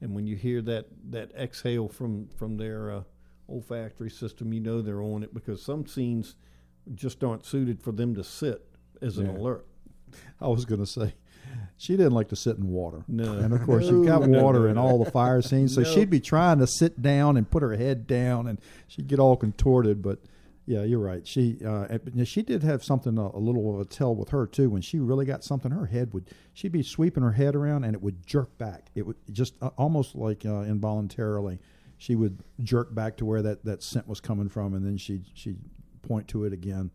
and 0.00 0.14
when 0.14 0.26
you 0.26 0.36
hear 0.36 0.60
that 0.62 0.86
that 1.10 1.32
exhale 1.34 1.88
from 1.88 2.28
from 2.36 2.56
their 2.58 2.90
uh, 2.90 3.02
olfactory 3.48 4.10
system 4.10 4.52
you 4.52 4.60
know 4.60 4.80
they're 4.82 5.02
on 5.02 5.22
it 5.22 5.32
because 5.34 5.62
some 5.62 5.86
scenes 5.86 6.36
just 6.94 7.24
aren't 7.24 7.44
suited 7.46 7.80
for 7.82 7.92
them 7.92 8.14
to 8.14 8.22
sit 8.24 8.66
as 9.00 9.18
an 9.18 9.26
Yeah. 9.26 9.36
alert 9.38 9.66
I 10.40 10.46
was 10.46 10.64
going 10.64 10.78
to 10.80 10.86
say, 10.86 11.12
she 11.76 11.96
didn't 11.96 12.12
like 12.12 12.28
to 12.28 12.36
sit 12.36 12.56
in 12.56 12.68
water. 12.68 13.02
No. 13.08 13.32
And 13.32 13.52
of 13.52 13.62
course, 13.62 13.86
you've 13.88 14.06
got 14.06 14.20
No, 14.20 14.26
no, 14.38 14.44
water 14.44 14.68
in 14.68 14.78
all 14.78 15.02
the 15.02 15.10
fire 15.10 15.42
scenes. 15.42 15.74
So 15.74 15.80
No. 15.80 15.88
she'd 15.92 16.08
be 16.08 16.20
trying 16.20 16.60
to 16.60 16.68
sit 16.68 17.02
down 17.02 17.36
and 17.36 17.50
put 17.50 17.64
her 17.64 17.74
head 17.74 18.06
down, 18.06 18.46
and 18.46 18.60
she'd 18.86 19.08
get 19.08 19.18
all 19.18 19.36
contorted. 19.36 20.02
But 20.02 20.20
yeah, 20.66 20.82
you're 20.82 21.00
right. 21.00 21.26
She 21.26 21.58
uh, 21.64 21.98
she 22.24 22.42
did 22.42 22.62
have 22.62 22.82
something 22.82 23.18
a, 23.18 23.28
a 23.34 23.38
little 23.38 23.74
of 23.74 23.80
a 23.80 23.84
tell 23.84 24.14
with 24.14 24.30
her 24.30 24.46
too. 24.46 24.70
When 24.70 24.80
she 24.80 24.98
really 24.98 25.26
got 25.26 25.44
something, 25.44 25.70
her 25.70 25.86
head 25.86 26.14
would 26.14 26.30
she'd 26.54 26.72
be 26.72 26.82
sweeping 26.82 27.22
her 27.22 27.32
head 27.32 27.54
around, 27.54 27.84
and 27.84 27.94
it 27.94 28.00
would 28.00 28.26
jerk 28.26 28.56
back. 28.56 28.90
It 28.94 29.06
would 29.06 29.16
just 29.30 29.54
uh, 29.60 29.70
almost 29.76 30.14
like 30.14 30.46
uh, 30.46 30.62
involuntarily. 30.62 31.58
She 31.98 32.14
would 32.16 32.42
jerk 32.62 32.94
back 32.94 33.16
to 33.18 33.24
where 33.24 33.40
that, 33.42 33.64
that 33.64 33.82
scent 33.82 34.08
was 34.08 34.20
coming 34.20 34.48
from, 34.48 34.74
and 34.74 34.84
then 34.84 34.96
she'd 34.96 35.26
she'd 35.34 35.58
point 36.02 36.28
to 36.28 36.44
it 36.44 36.52
again. 36.52 36.90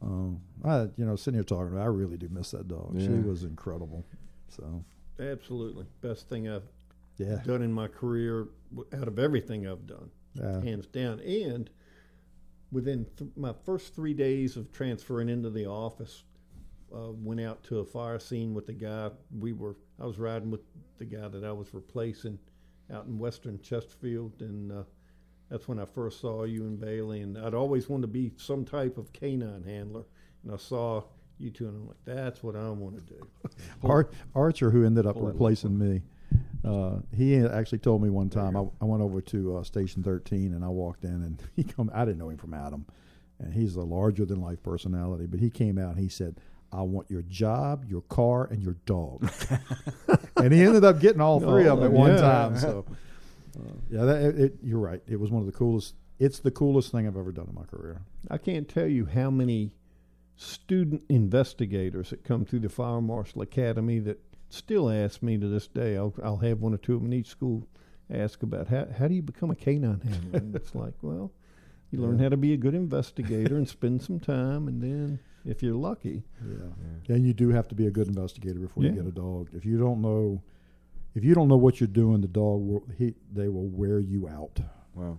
Um, 0.00 0.42
I, 0.64 0.88
you 0.96 1.04
know, 1.04 1.16
sitting 1.16 1.36
here 1.36 1.44
talking, 1.44 1.76
I 1.76 1.86
really 1.86 2.16
do 2.16 2.28
miss 2.30 2.52
that 2.52 2.68
dog. 2.68 2.94
She 3.00 3.08
was 3.08 3.42
incredible. 3.42 4.04
So, 4.48 4.84
absolutely 5.18 5.84
best 6.00 6.28
thing 6.28 6.48
i've 6.48 6.62
yeah, 7.16 7.40
done 7.44 7.60
in 7.60 7.72
my 7.72 7.88
career 7.88 8.46
out 8.96 9.08
of 9.08 9.18
everything 9.18 9.66
i've 9.66 9.84
done 9.84 10.08
yeah, 10.34 10.62
hands 10.62 10.86
down. 10.86 11.20
And 11.20 11.70
within 12.70 13.06
th- 13.16 13.30
my 13.36 13.52
first 13.64 13.94
three 13.94 14.14
days 14.14 14.56
of 14.56 14.72
transferring 14.72 15.28
into 15.28 15.50
the 15.50 15.66
office, 15.66 16.24
uh, 16.94 17.10
went 17.12 17.40
out 17.40 17.62
to 17.64 17.80
a 17.80 17.84
fire 17.84 18.18
scene 18.18 18.54
with 18.54 18.66
the 18.66 18.72
guy. 18.72 19.10
We 19.38 19.52
were 19.52 19.76
I 20.00 20.06
was 20.06 20.18
riding 20.18 20.50
with 20.50 20.60
the 20.98 21.04
guy 21.04 21.28
that 21.28 21.44
I 21.44 21.52
was 21.52 21.74
replacing 21.74 22.38
out 22.92 23.06
in 23.06 23.18
Western 23.18 23.60
Chesterfield, 23.60 24.40
and 24.40 24.72
uh, 24.72 24.82
that's 25.50 25.68
when 25.68 25.78
I 25.78 25.84
first 25.84 26.20
saw 26.20 26.44
you 26.44 26.62
and 26.64 26.80
Bailey. 26.80 27.20
And 27.20 27.36
I'd 27.36 27.54
always 27.54 27.88
wanted 27.88 28.02
to 28.02 28.08
be 28.08 28.32
some 28.36 28.64
type 28.64 28.96
of 28.96 29.12
canine 29.12 29.64
handler, 29.64 30.04
and 30.44 30.52
I 30.52 30.56
saw 30.56 31.02
you 31.38 31.50
two, 31.50 31.68
and 31.68 31.76
I'm 31.76 31.86
like, 31.88 31.96
that's 32.04 32.42
what 32.42 32.56
I 32.56 32.68
want 32.70 32.96
to 32.96 33.14
do. 33.14 33.28
Ar- 33.84 34.10
Archer, 34.34 34.70
who 34.70 34.84
ended 34.84 35.06
up 35.06 35.16
replacing 35.18 35.78
me, 35.78 36.02
uh, 36.68 37.00
he 37.16 37.36
actually 37.38 37.78
told 37.78 38.02
me 38.02 38.10
one 38.10 38.28
time. 38.28 38.56
I, 38.56 38.60
I 38.80 38.84
went 38.84 39.02
over 39.02 39.20
to 39.22 39.56
uh, 39.58 39.62
Station 39.62 40.02
13 40.02 40.52
and 40.54 40.64
I 40.64 40.68
walked 40.68 41.04
in 41.04 41.10
and 41.10 41.42
he 41.56 41.64
come. 41.64 41.90
I 41.94 42.04
didn't 42.04 42.18
know 42.18 42.28
him 42.28 42.36
from 42.38 42.54
Adam, 42.54 42.84
and 43.38 43.54
he's 43.54 43.76
a 43.76 43.82
larger 43.82 44.24
than 44.24 44.40
life 44.40 44.62
personality. 44.62 45.26
But 45.26 45.40
he 45.40 45.50
came 45.50 45.78
out 45.78 45.92
and 45.92 45.98
he 46.00 46.08
said, 46.08 46.36
"I 46.72 46.82
want 46.82 47.10
your 47.10 47.22
job, 47.22 47.84
your 47.88 48.02
car, 48.02 48.44
and 48.50 48.62
your 48.62 48.76
dog." 48.86 49.30
and 50.36 50.52
he 50.52 50.62
ended 50.62 50.84
up 50.84 51.00
getting 51.00 51.20
all 51.20 51.40
three 51.40 51.66
of 51.66 51.78
them 51.80 51.86
at 51.86 51.92
one 51.92 52.12
Yeah. 52.12 52.20
time. 52.20 52.56
So, 52.58 52.84
uh, 53.58 53.62
yeah, 53.90 54.04
that, 54.04 54.22
it, 54.22 54.38
it, 54.40 54.54
you're 54.62 54.78
right. 54.80 55.00
It 55.06 55.18
was 55.18 55.30
one 55.30 55.40
of 55.40 55.46
the 55.46 55.52
coolest. 55.52 55.94
It's 56.18 56.40
the 56.40 56.50
coolest 56.50 56.90
thing 56.92 57.06
I've 57.06 57.16
ever 57.16 57.32
done 57.32 57.46
in 57.48 57.54
my 57.54 57.64
career. 57.64 58.02
I 58.30 58.38
can't 58.38 58.68
tell 58.68 58.86
you 58.88 59.06
how 59.06 59.30
many 59.30 59.72
student 60.36 61.02
investigators 61.08 62.10
that 62.10 62.24
come 62.24 62.44
through 62.44 62.60
the 62.60 62.68
Fire 62.68 63.00
Marshal 63.00 63.42
Academy 63.42 63.98
that 64.00 64.20
still 64.48 64.90
ask 64.90 65.22
me 65.22 65.38
to 65.38 65.48
this 65.48 65.66
day. 65.68 65.96
I'll, 65.96 66.14
I'll 66.22 66.38
have 66.38 66.60
one 66.60 66.74
or 66.74 66.78
two 66.78 66.94
of 66.94 67.02
them 67.02 67.12
in 67.12 67.18
each 67.18 67.28
school 67.28 67.66
ask 68.10 68.42
about 68.42 68.68
how, 68.68 68.86
how 68.98 69.06
do 69.08 69.14
you 69.14 69.22
become 69.22 69.50
a 69.50 69.54
canine 69.54 70.00
handler? 70.00 70.38
and 70.38 70.54
it's 70.56 70.74
like, 70.74 70.94
well, 71.02 71.30
you 71.90 72.00
learn 72.00 72.16
Yeah. 72.18 72.24
how 72.24 72.28
to 72.30 72.36
be 72.36 72.52
a 72.54 72.56
good 72.56 72.74
investigator 72.74 73.56
and 73.56 73.68
spend 73.68 74.02
some 74.02 74.18
time, 74.20 74.68
and 74.68 74.82
then 74.82 75.18
if 75.44 75.62
you're 75.62 75.74
lucky, 75.74 76.22
Yeah. 76.46 77.14
And 77.14 77.26
you 77.26 77.32
do 77.34 77.50
have 77.50 77.68
to 77.68 77.74
be 77.74 77.86
a 77.86 77.90
good 77.90 78.08
investigator 78.08 78.58
before 78.58 78.84
you 78.84 78.90
get 78.92 79.06
a 79.06 79.10
dog. 79.10 79.48
If 79.54 79.64
you 79.64 79.78
don't 79.78 80.00
know, 80.02 80.42
if 81.14 81.24
you 81.24 81.34
don't 81.34 81.48
know 81.48 81.56
what 81.56 81.80
you're 81.80 81.86
doing, 81.86 82.20
the 82.20 82.28
dog 82.28 82.60
will 82.62 82.82
he 82.96 83.14
they 83.32 83.48
will 83.48 83.68
wear 83.68 83.98
you 83.98 84.28
out. 84.28 84.60
Wow. 84.94 85.18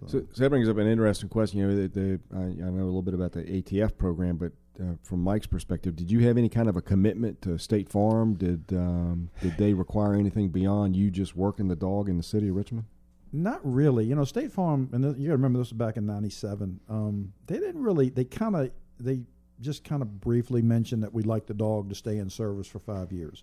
So, 0.00 0.06
So, 0.06 0.26
so 0.32 0.42
that 0.42 0.50
brings 0.50 0.68
up 0.68 0.76
an 0.78 0.86
interesting 0.86 1.28
question. 1.28 1.60
You 1.60 1.68
know, 1.68 1.76
the, 1.76 1.88
the, 1.88 2.20
I, 2.34 2.40
I 2.66 2.70
know 2.70 2.82
a 2.82 2.84
little 2.84 3.02
bit 3.02 3.14
about 3.14 3.32
the 3.32 3.42
ATF 3.42 3.96
program, 3.96 4.36
but 4.36 4.52
uh, 4.80 4.94
from 5.02 5.22
Mike's 5.22 5.46
perspective, 5.46 5.96
did 5.96 6.10
you 6.10 6.20
have 6.26 6.36
any 6.36 6.48
kind 6.48 6.68
of 6.68 6.76
a 6.76 6.82
commitment 6.82 7.42
to 7.42 7.58
State 7.58 7.88
Farm? 7.88 8.34
Did 8.34 8.72
um, 8.72 9.30
did 9.40 9.56
they 9.56 9.74
require 9.74 10.14
anything 10.14 10.48
beyond 10.48 10.96
you 10.96 11.10
just 11.10 11.36
working 11.36 11.68
the 11.68 11.76
dog 11.76 12.08
in 12.08 12.16
the 12.16 12.22
city 12.22 12.48
of 12.48 12.56
Richmond? 12.56 12.86
not 13.32 13.60
really. 13.64 14.04
You 14.04 14.14
know, 14.14 14.24
State 14.24 14.52
Farm, 14.52 14.90
and 14.92 15.04
you 15.04 15.10
got 15.10 15.16
to 15.16 15.32
remember 15.32 15.58
this 15.58 15.70
was 15.70 15.78
back 15.78 15.96
in 15.96 16.06
'97. 16.06 16.80
Um, 16.88 17.32
they 17.46 17.58
didn't 17.58 17.82
really. 17.82 18.10
They 18.10 18.24
kind 18.24 18.54
of 18.54 18.70
they 19.00 19.20
just 19.60 19.84
kind 19.84 20.02
of 20.02 20.20
briefly 20.20 20.60
mentioned 20.60 21.02
that 21.02 21.14
we'd 21.14 21.26
like 21.26 21.46
the 21.46 21.54
dog 21.54 21.88
to 21.88 21.94
stay 21.94 22.18
in 22.18 22.28
service 22.28 22.66
for 22.66 22.78
five 22.78 23.12
years. 23.12 23.42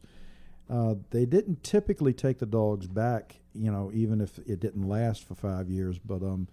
Uh, 0.69 0.95
they 1.09 1.25
didn't 1.25 1.63
typically 1.63 2.13
take 2.13 2.37
the 2.37 2.45
dogs 2.45 2.87
back, 2.87 3.37
you 3.55 3.71
know, 3.71 3.89
even 3.91 4.21
if 4.21 4.37
it 4.39 4.59
didn't 4.59 4.87
last 4.87 5.23
for 5.23 5.33
five 5.33 5.69
years. 5.69 5.97
But 5.97 6.21
um, 6.21 6.47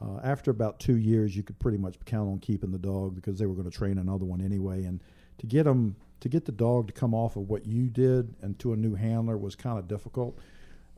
uh, 0.00 0.20
after 0.22 0.50
about 0.50 0.80
two 0.80 0.96
years, 0.96 1.36
you 1.36 1.42
could 1.42 1.58
pretty 1.58 1.78
much 1.78 1.96
count 2.06 2.28
on 2.30 2.38
keeping 2.38 2.70
the 2.70 2.78
dog 2.78 3.14
because 3.14 3.38
they 3.38 3.46
were 3.46 3.54
going 3.54 3.70
to 3.70 3.76
train 3.76 3.98
another 3.98 4.24
one 4.24 4.40
anyway. 4.40 4.84
And 4.84 5.02
to 5.38 5.46
get 5.46 5.64
them 5.64 5.96
to 6.20 6.28
get 6.28 6.44
the 6.44 6.52
dog 6.52 6.86
to 6.86 6.92
come 6.92 7.14
off 7.14 7.36
of 7.36 7.48
what 7.48 7.66
you 7.66 7.88
did 7.88 8.34
and 8.42 8.58
to 8.58 8.72
a 8.72 8.76
new 8.76 8.94
handler 8.94 9.38
was 9.38 9.56
kind 9.56 9.78
of 9.78 9.88
difficult. 9.88 10.38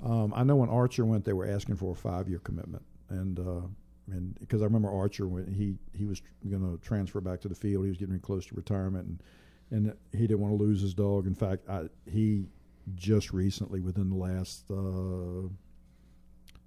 Um, 0.05 0.33
I 0.35 0.43
know 0.43 0.57
when 0.57 0.69
Archer 0.69 1.05
went, 1.05 1.25
they 1.25 1.33
were 1.33 1.47
asking 1.47 1.77
for 1.77 1.93
a 1.93 1.95
five-year 1.95 2.41
commitment, 2.41 2.83
and 3.09 3.39
uh, 3.39 3.67
and 4.11 4.39
because 4.41 4.61
I 4.61 4.65
remember 4.65 4.91
Archer 4.91 5.29
when 5.29 5.53
he 5.53 5.77
he 5.97 6.07
was 6.07 6.23
going 6.49 6.63
to 6.63 6.85
transfer 6.85 7.21
back 7.21 7.41
to 7.43 7.49
the 7.49 7.55
field, 7.55 7.85
he 7.85 7.89
was 7.89 7.99
getting 7.99 8.19
close 8.19 8.47
to 8.47 8.55
retirement, 8.55 9.07
and 9.07 9.23
and 9.71 9.97
he 10.13 10.27
didn't 10.27 10.41
want 10.41 10.57
to 10.59 10.63
lose 10.63 10.81
his 10.81 10.93
dog. 10.93 11.27
In 11.27 11.35
fact, 11.35 11.69
I, 11.69 11.85
he 12.11 12.47
just 12.95 13.33
recently, 13.33 13.81
within 13.81 14.11
the 14.11 14.17
last 14.17 14.71
uh, 14.71 15.49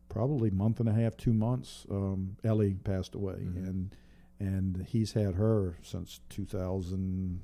probably 0.10 0.49
month 0.49 0.80
and 0.80 0.88
a 0.89 0.93
half, 0.93 1.18
two 1.18 1.34
months, 1.34 1.86
um, 1.91 2.38
Ellie 2.43 2.76
passed 2.84 3.16
away, 3.16 3.36
Mhm. 3.41 3.68
and 3.68 3.95
and 4.38 4.86
he's 4.88 5.14
had 5.14 5.36
her 5.36 5.76
since 5.82 6.20
2000. 6.30 7.41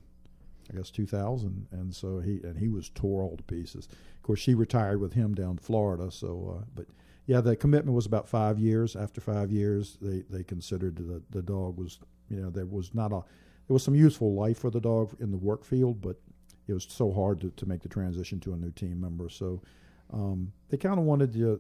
I 0.72 0.78
guess 0.78 0.90
2000, 0.92 1.68
and 1.72 1.94
so 1.94 2.20
he 2.20 2.40
and 2.44 2.58
he 2.58 2.70
was 2.70 2.90
tore 2.90 3.24
all 3.24 3.36
to 3.36 3.44
pieces. 3.44 3.88
Of 4.16 4.22
course, 4.24 4.40
she 4.40 4.54
retired 4.54 5.02
with 5.02 5.14
him 5.14 5.34
down 5.34 5.58
to 5.58 5.64
Florida. 5.64 6.10
So, 6.12 6.60
uh, 6.60 6.66
but 6.74 6.86
yeah, 7.26 7.42
the 7.42 7.58
commitment 7.58 7.94
was 7.96 8.06
about 8.06 8.30
five 8.30 8.58
years. 8.58 8.96
After 8.96 9.20
five 9.20 9.52
years, 9.52 9.98
they 10.02 10.22
they 10.30 10.44
considered 10.44 10.96
the 10.96 11.22
the 11.30 11.42
dog 11.42 11.78
was 11.78 12.00
you 12.30 12.42
know 12.42 12.50
there 12.50 12.66
was 12.68 12.94
not 12.94 13.12
a 13.12 13.22
there 13.68 13.74
was 13.74 13.84
some 13.84 13.96
useful 13.96 14.34
life 14.34 14.60
for 14.60 14.70
the 14.70 14.80
dog 14.80 15.14
in 15.20 15.32
the 15.32 15.38
work 15.38 15.66
field, 15.66 16.00
but 16.02 16.22
it 16.68 16.74
was 16.74 16.86
so 16.90 17.12
hard 17.12 17.42
to, 17.42 17.50
to 17.52 17.66
make 17.66 17.82
the 17.82 17.90
transition 17.90 18.40
to 18.42 18.54
a 18.54 18.58
new 18.58 18.72
team 18.72 19.02
member. 19.02 19.28
So 19.28 19.62
um, 20.14 20.54
they 20.70 20.78
kind 20.78 21.00
of 21.00 21.06
wanted 21.06 21.34
to. 21.34 21.60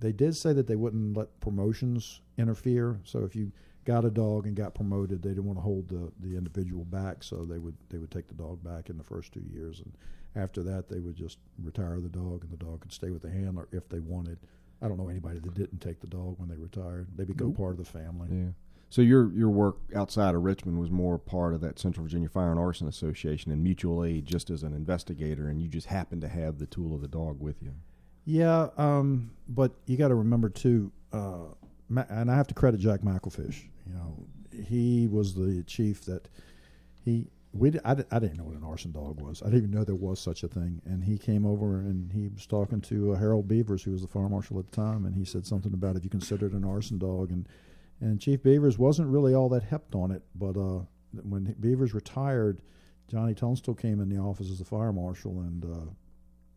They 0.00 0.12
did 0.12 0.36
say 0.36 0.52
that 0.52 0.66
they 0.66 0.76
wouldn't 0.76 1.16
let 1.16 1.40
promotions 1.40 2.20
interfere. 2.38 3.00
So 3.04 3.20
if 3.24 3.34
you 3.36 3.52
got 3.84 4.04
a 4.04 4.10
dog 4.10 4.46
and 4.46 4.56
got 4.56 4.74
promoted, 4.74 5.22
they 5.22 5.30
didn't 5.30 5.44
want 5.44 5.58
to 5.58 5.62
hold 5.62 5.88
the, 5.88 6.10
the 6.20 6.36
individual 6.36 6.84
back. 6.84 7.22
So 7.22 7.44
they 7.44 7.58
would 7.58 7.76
they 7.90 7.98
would 7.98 8.10
take 8.10 8.28
the 8.28 8.34
dog 8.34 8.62
back 8.64 8.90
in 8.90 8.96
the 8.98 9.04
first 9.04 9.32
two 9.32 9.44
years, 9.52 9.80
and 9.80 9.92
after 10.34 10.62
that 10.62 10.88
they 10.88 11.00
would 11.00 11.16
just 11.16 11.38
retire 11.62 12.00
the 12.00 12.08
dog, 12.08 12.42
and 12.44 12.50
the 12.50 12.64
dog 12.64 12.80
could 12.80 12.92
stay 12.92 13.10
with 13.10 13.22
the 13.22 13.30
handler 13.30 13.68
if 13.72 13.88
they 13.88 14.00
wanted. 14.00 14.38
I 14.82 14.88
don't 14.88 14.98
know 14.98 15.08
anybody 15.08 15.38
that 15.38 15.54
didn't 15.54 15.78
take 15.80 16.00
the 16.00 16.06
dog 16.06 16.38
when 16.38 16.48
they 16.48 16.56
retired. 16.56 17.06
They 17.16 17.24
become 17.24 17.48
Nope. 17.48 17.56
part 17.56 17.70
of 17.72 17.78
the 17.78 17.84
family. 17.90 18.28
Yeah. 18.30 18.50
So 18.90 19.02
your 19.02 19.32
your 19.32 19.48
work 19.50 19.76
outside 19.94 20.34
of 20.34 20.42
Richmond 20.42 20.78
was 20.78 20.90
more 20.90 21.18
part 21.18 21.54
of 21.54 21.60
that 21.62 21.78
Central 21.78 22.04
Virginia 22.04 22.28
Fire 22.28 22.50
and 22.50 22.60
Arson 22.60 22.86
Association 22.88 23.50
and 23.50 23.62
mutual 23.62 24.04
aid, 24.04 24.26
just 24.26 24.50
as 24.50 24.62
an 24.62 24.72
investigator, 24.74 25.48
and 25.48 25.60
you 25.60 25.68
just 25.68 25.86
happened 25.88 26.20
to 26.22 26.28
have 26.28 26.58
the 26.58 26.66
tool 26.66 26.94
of 26.94 27.00
the 27.00 27.08
dog 27.08 27.40
with 27.40 27.62
you. 27.62 27.72
Yeah, 28.24 28.68
um, 28.78 29.30
but 29.48 29.72
you 29.86 29.96
got 29.96 30.08
to 30.08 30.14
remember 30.14 30.48
too, 30.48 30.90
uh, 31.12 31.44
and 32.08 32.30
I 32.30 32.36
have 32.36 32.46
to 32.48 32.54
credit 32.54 32.80
Jack 32.80 33.00
McElfish. 33.00 33.64
You 33.86 33.94
know, 33.94 34.16
he 34.50 35.08
was 35.08 35.34
the 35.34 35.62
chief 35.64 36.04
that 36.06 36.28
he 37.04 37.28
we 37.54 37.72
I, 37.84 37.92
I 37.92 38.18
didn't 38.18 38.36
know 38.36 38.44
what 38.44 38.56
an 38.56 38.64
arson 38.64 38.92
dog 38.92 39.20
was. 39.20 39.40
I 39.42 39.46
didn't 39.46 39.58
even 39.58 39.70
know 39.70 39.84
there 39.84 39.94
was 39.94 40.18
such 40.18 40.42
a 40.42 40.48
thing. 40.48 40.82
And 40.84 41.04
he 41.04 41.16
came 41.16 41.46
over 41.46 41.78
and 41.78 42.10
he 42.10 42.28
was 42.28 42.46
talking 42.46 42.80
to 42.82 43.12
uh, 43.12 43.16
Harold 43.16 43.46
Beavers, 43.46 43.82
who 43.82 43.92
was 43.92 44.02
the 44.02 44.08
fire 44.08 44.28
marshal 44.28 44.58
at 44.58 44.70
the 44.70 44.76
time, 44.76 45.06
and 45.06 45.14
he 45.14 45.24
said 45.24 45.46
something 45.46 45.72
about 45.72 45.96
if 45.96 46.04
you 46.04 46.10
considered 46.10 46.52
an 46.52 46.64
arson 46.64 46.98
dog, 46.98 47.30
and 47.30 47.48
and 48.00 48.20
Chief 48.20 48.42
Beavers 48.42 48.78
wasn't 48.78 49.08
really 49.08 49.34
all 49.34 49.48
that 49.50 49.70
hepped 49.70 49.94
on 49.94 50.10
it. 50.10 50.22
But 50.34 50.56
uh, 50.56 50.80
when 51.22 51.54
Beavers 51.60 51.94
retired, 51.94 52.60
Johnny 53.08 53.34
Tunstall 53.34 53.74
came 53.74 54.00
in 54.00 54.08
the 54.08 54.18
office 54.18 54.50
as 54.50 54.58
the 54.58 54.64
fire 54.64 54.92
marshal, 54.92 55.40
and 55.40 55.64
uh, 55.64 55.90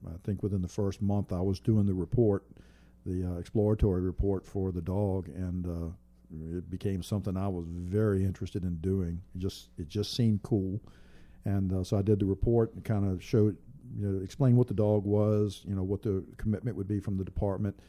I 0.06 0.18
think 0.24 0.44
within 0.44 0.62
the 0.62 0.68
first 0.68 1.02
month 1.02 1.32
I 1.32 1.42
was 1.42 1.60
doing 1.60 1.86
the 1.86 1.94
report, 1.94 2.46
the 3.06 3.24
uh, 3.24 3.40
exploratory 3.40 4.02
report 4.02 4.46
for 4.46 4.72
the 4.72 4.82
dog, 4.82 5.30
and 5.30 5.66
uh, 5.66 6.58
it 6.58 6.70
became 6.70 7.02
something 7.02 7.38
I 7.38 7.48
was 7.48 7.66
very 7.68 8.24
interested 8.24 8.64
in 8.64 8.78
doing. 8.78 9.22
It 9.36 9.40
just 9.40 9.70
it 9.78 9.88
just 9.88 10.14
seemed 10.14 10.44
cool, 10.44 10.82
and 11.46 11.72
uh, 11.74 11.84
so 11.84 11.98
I 11.98 12.02
did 12.02 12.20
the 12.20 12.26
report 12.26 12.74
and 12.74 12.84
kind 12.84 13.10
of 13.10 13.24
showed, 13.24 13.58
you 13.98 14.08
know, 14.08 14.24
explained 14.24 14.58
what 14.58 14.68
the 14.68 14.74
dog 14.74 15.06
was, 15.06 15.64
you 15.66 15.76
know, 15.76 15.84
what 15.84 16.02
the 16.02 16.24
commitment 16.38 16.76
would 16.78 16.88
be 16.88 17.00
from 17.00 17.18
the 17.18 17.24
department, 17.24 17.80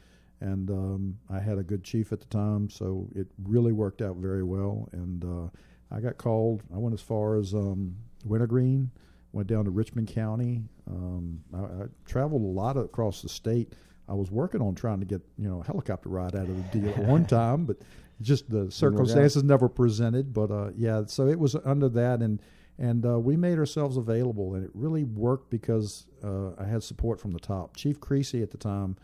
and 0.40 0.70
um, 0.70 1.18
I 1.28 1.40
had 1.40 1.58
a 1.58 1.62
good 1.62 1.82
chief 1.82 2.12
at 2.12 2.20
the 2.20 2.26
time, 2.26 2.70
so 2.70 3.08
it 3.14 3.26
really 3.42 3.72
worked 3.72 4.02
out 4.02 4.16
very 4.16 4.44
well. 4.44 4.88
And 4.92 5.24
uh, 5.24 5.48
I 5.90 6.00
got 6.00 6.18
called. 6.18 6.62
I 6.72 6.78
went 6.78 6.94
as 6.94 7.00
far 7.00 7.36
as 7.36 7.54
um, 7.54 7.96
Wintergreen, 8.24 8.90
went 9.32 9.48
down 9.48 9.64
to 9.64 9.70
Richmond 9.70 10.08
County. 10.08 10.62
Um, 10.88 11.40
I, 11.54 11.58
I 11.58 11.86
traveled 12.06 12.42
a 12.42 12.46
lot 12.46 12.76
across 12.76 13.22
the 13.22 13.28
state. 13.28 13.74
I 14.08 14.14
was 14.14 14.30
working 14.30 14.62
on 14.62 14.74
trying 14.74 15.00
to 15.00 15.06
get 15.06 15.20
you 15.36 15.48
know 15.48 15.60
a 15.60 15.64
helicopter 15.64 16.08
ride 16.08 16.34
out 16.34 16.48
of 16.48 16.56
the 16.56 16.80
deal 16.80 16.88
at 16.90 16.98
one 16.98 17.26
time, 17.40 17.64
but 17.64 17.78
just 18.20 18.50
the 18.50 18.70
circumstances 18.70 19.42
never 19.44 19.68
presented. 19.68 20.32
But 20.32 20.50
uh, 20.50 20.70
yeah, 20.76 21.02
so 21.06 21.28
it 21.28 21.38
was 21.38 21.54
under 21.64 21.88
that, 21.90 22.20
and 22.20 22.40
and 22.78 23.04
uh, 23.04 23.18
we 23.18 23.36
made 23.36 23.58
ourselves 23.58 23.96
available, 23.96 24.54
and 24.54 24.64
it 24.64 24.70
really 24.74 25.04
worked 25.04 25.50
because 25.50 26.06
uh, 26.24 26.50
I 26.58 26.64
had 26.64 26.82
support 26.82 27.20
from 27.20 27.32
the 27.32 27.40
top. 27.40 27.76
Chief 27.76 28.00
Creasy 28.00 28.42
at 28.42 28.50
the 28.50 28.58
time 28.58 28.96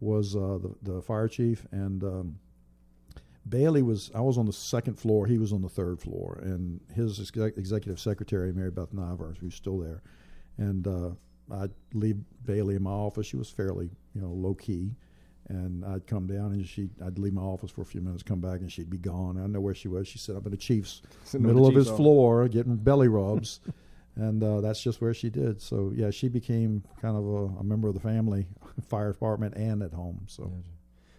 was 0.00 0.36
uh, 0.36 0.58
the 0.62 0.74
the 0.82 1.02
fire 1.02 1.28
chief, 1.28 1.66
and 1.72 2.04
um, 2.04 2.36
Bailey 3.48 3.82
was. 3.82 4.10
I 4.14 4.20
was 4.20 4.38
on 4.38 4.46
the 4.46 4.52
second 4.52 4.98
floor. 4.98 5.26
He 5.26 5.38
was 5.38 5.52
on 5.52 5.62
the 5.62 5.68
third 5.68 6.00
floor, 6.00 6.40
and 6.42 6.80
his 6.94 7.20
exec- 7.20 7.58
executive 7.58 8.00
secretary, 8.00 8.52
Mary 8.52 8.70
Beth 8.70 8.92
Nivers, 8.94 9.38
who's 9.38 9.54
still 9.54 9.78
there, 9.78 10.02
and 10.56 10.86
uh, 10.86 11.10
I'd 11.52 11.72
leave 11.92 12.16
Bailey 12.44 12.76
in 12.76 12.82
my 12.82 12.90
office. 12.90 13.26
She 13.26 13.36
was 13.36 13.50
fairly, 13.50 13.90
you 14.14 14.20
know, 14.22 14.28
low 14.30 14.54
key, 14.54 14.94
and 15.48 15.84
I'd 15.84 16.06
come 16.06 16.26
down 16.26 16.52
and 16.52 16.66
she, 16.66 16.88
I'd 17.04 17.18
leave 17.18 17.34
my 17.34 17.42
office 17.42 17.70
for 17.70 17.82
a 17.82 17.86
few 17.86 18.00
minutes, 18.00 18.22
come 18.22 18.40
back, 18.40 18.60
and 18.60 18.72
she'd 18.72 18.88
be 18.88 18.96
gone. 18.98 19.38
I 19.38 19.46
know 19.46 19.60
where 19.60 19.74
she 19.74 19.88
was. 19.88 20.08
She 20.08 20.18
said 20.18 20.36
up 20.36 20.46
in 20.46 20.50
the 20.50 20.56
chief's 20.56 21.02
Sitting 21.24 21.44
on 21.44 21.48
the 21.48 21.54
middle 21.54 21.68
of 21.68 21.74
his 21.74 21.88
office. 21.88 21.98
floor, 21.98 22.48
getting 22.48 22.76
belly 22.76 23.08
rubs, 23.08 23.60
and 24.16 24.42
uh, 24.42 24.62
that's 24.62 24.82
just 24.82 25.02
where 25.02 25.12
she 25.12 25.28
did. 25.28 25.60
So 25.60 25.92
yeah, 25.94 26.10
she 26.10 26.28
became 26.28 26.82
kind 27.02 27.16
of 27.16 27.24
a, 27.26 27.60
a 27.60 27.64
member 27.64 27.88
of 27.88 27.94
the 27.94 28.00
family, 28.00 28.46
fire 28.88 29.12
department, 29.12 29.54
and 29.54 29.82
at 29.82 29.92
home. 29.92 30.22
So. 30.28 30.50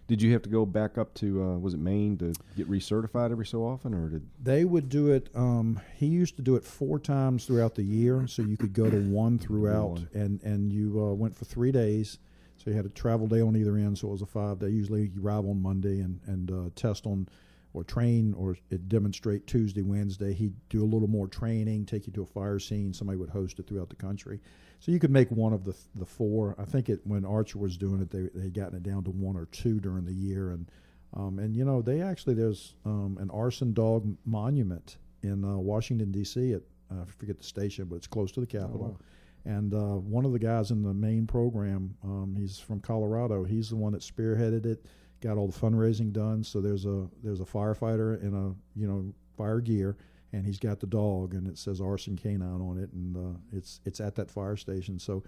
Did 0.08 0.22
you 0.22 0.32
have 0.34 0.44
to 0.44 0.50
go 0.50 0.66
back 0.66 0.98
up 1.00 1.14
to 1.16 1.42
uh, 1.44 1.58
was 1.58 1.74
it 1.74 1.80
Maine 1.80 2.18
to 2.18 2.34
get 2.56 2.70
recertified 2.70 3.32
every 3.32 3.46
so 3.46 3.64
often, 3.64 3.94
or 3.94 4.08
did 4.10 4.28
They 4.42 4.64
would 4.64 4.88
do 4.90 5.12
it. 5.12 5.30
Um, 5.34 5.82
he 5.96 6.06
used 6.06 6.36
to 6.36 6.44
do 6.44 6.56
it 6.56 6.64
four 6.64 7.00
times 7.00 7.46
throughout 7.46 7.74
the 7.76 7.84
year, 7.84 8.28
so 8.28 8.44
you 8.44 8.56
could 8.58 8.74
go 8.74 8.90
to 8.90 9.00
one 9.10 9.40
throughout, 9.40 9.90
One. 9.92 10.10
and 10.14 10.44
and 10.44 10.72
you 10.72 11.02
uh, 11.04 11.14
went 11.14 11.36
for 11.36 11.46
three 11.46 11.72
days. 11.72 12.20
So 12.58 12.70
you 12.70 12.76
had 12.76 12.86
a 12.86 12.90
travel 12.90 13.28
day 13.28 13.42
on 13.42 13.56
either 13.56 13.76
end, 13.76 13.98
so 13.98 14.08
it 14.08 14.12
was 14.12 14.22
a 14.22 14.26
five 14.28 14.60
day. 14.60 14.70
Usually 14.70 15.12
you 15.14 15.22
arrive 15.24 15.46
on 15.46 15.62
Monday 15.62 16.00
and 16.02 16.20
and 16.28 16.52
uh, 16.52 16.70
test 16.76 17.06
on 17.08 17.28
or 17.76 17.84
train 17.84 18.34
or 18.38 18.56
demonstrate 18.88 19.46
Tuesday, 19.46 19.82
Wednesday. 19.82 20.34
He'd 20.34 20.56
do 20.70 20.82
a 20.82 20.88
little 20.88 21.10
more 21.10 21.28
training, 21.28 21.86
take 21.86 22.08
you 22.08 22.14
to 22.14 22.24
a 22.24 22.26
fire 22.26 22.58
scene. 22.58 22.94
Somebody 22.94 23.18
would 23.18 23.30
host 23.30 23.60
it 23.60 23.68
throughout 23.68 23.90
the 23.90 23.96
country, 23.96 24.40
so 24.80 24.92
you 24.92 25.00
could 25.00 25.12
make 25.12 25.30
one 25.30 25.54
of 25.54 25.66
the 25.66 25.76
the 25.96 26.06
four. 26.06 26.56
I 26.58 26.64
think 26.64 26.90
it 26.90 27.02
when 27.04 27.26
Archer 27.26 27.60
was 27.60 27.78
doing 27.78 28.02
it, 28.02 28.10
they 28.10 28.30
they 28.34 28.50
gotten 28.50 28.78
it 28.78 28.84
down 28.84 29.04
to 29.04 29.12
one 29.12 29.36
or 29.36 29.48
two 29.48 29.80
during 29.80 30.06
the 30.06 30.14
year, 30.14 30.52
and 30.52 30.72
um, 31.14 31.38
and 31.38 31.56
you 31.56 31.66
know 31.66 31.82
they 31.82 32.02
actually 32.02 32.36
there's 32.36 32.76
um, 32.86 33.18
an 33.20 33.30
arson 33.30 33.74
dog 33.74 34.16
monument 34.26 34.98
in 35.22 35.44
uh, 35.44 35.58
Washington 35.58 36.12
D.C. 36.12 36.54
at 36.54 36.62
uh, 36.92 37.02
I 37.02 37.06
forget 37.06 37.38
the 37.38 37.44
station, 37.44 37.86
but 37.86 37.96
it's 37.98 38.08
close 38.08 38.32
to 38.34 38.40
the 38.40 38.48
Capitol. 38.48 39.00
And 39.46 39.74
uh, 39.76 39.98
one 39.98 40.26
of 40.26 40.32
the 40.32 40.40
guys 40.40 40.72
in 40.72 40.82
the 40.82 40.94
Maine 40.94 41.28
program, 41.28 41.96
um, 42.04 42.36
he's 42.36 42.58
from 42.58 42.80
Colorado. 42.80 43.44
He's 43.44 43.70
the 43.70 43.76
one 43.76 43.94
that 43.94 44.02
spearheaded 44.02 44.66
it, 44.66 44.86
got 45.22 45.38
all 45.38 45.48
the 45.48 45.58
fundraising 45.58 46.12
done. 46.12 46.44
So 46.44 46.62
there's 46.62 46.86
a 46.86 47.08
there's 47.24 47.40
a 47.40 47.46
firefighter 47.46 48.22
in 48.22 48.34
a 48.34 48.80
you 48.80 48.88
know 48.88 49.14
fire 49.38 49.60
gear, 49.62 49.98
and 50.34 50.46
he's 50.46 50.60
got 50.60 50.80
the 50.80 50.88
dog, 50.88 51.34
and 51.34 51.48
it 51.48 51.58
says 51.58 51.82
arson 51.82 52.16
canine 52.16 52.62
on 52.62 52.78
it, 52.78 52.92
and 52.94 53.18
uh, 53.18 53.40
it's 53.52 53.82
it's 53.86 54.00
at 54.00 54.16
that 54.16 54.30
fire 54.30 54.56
station. 54.56 55.00
So 55.00 55.24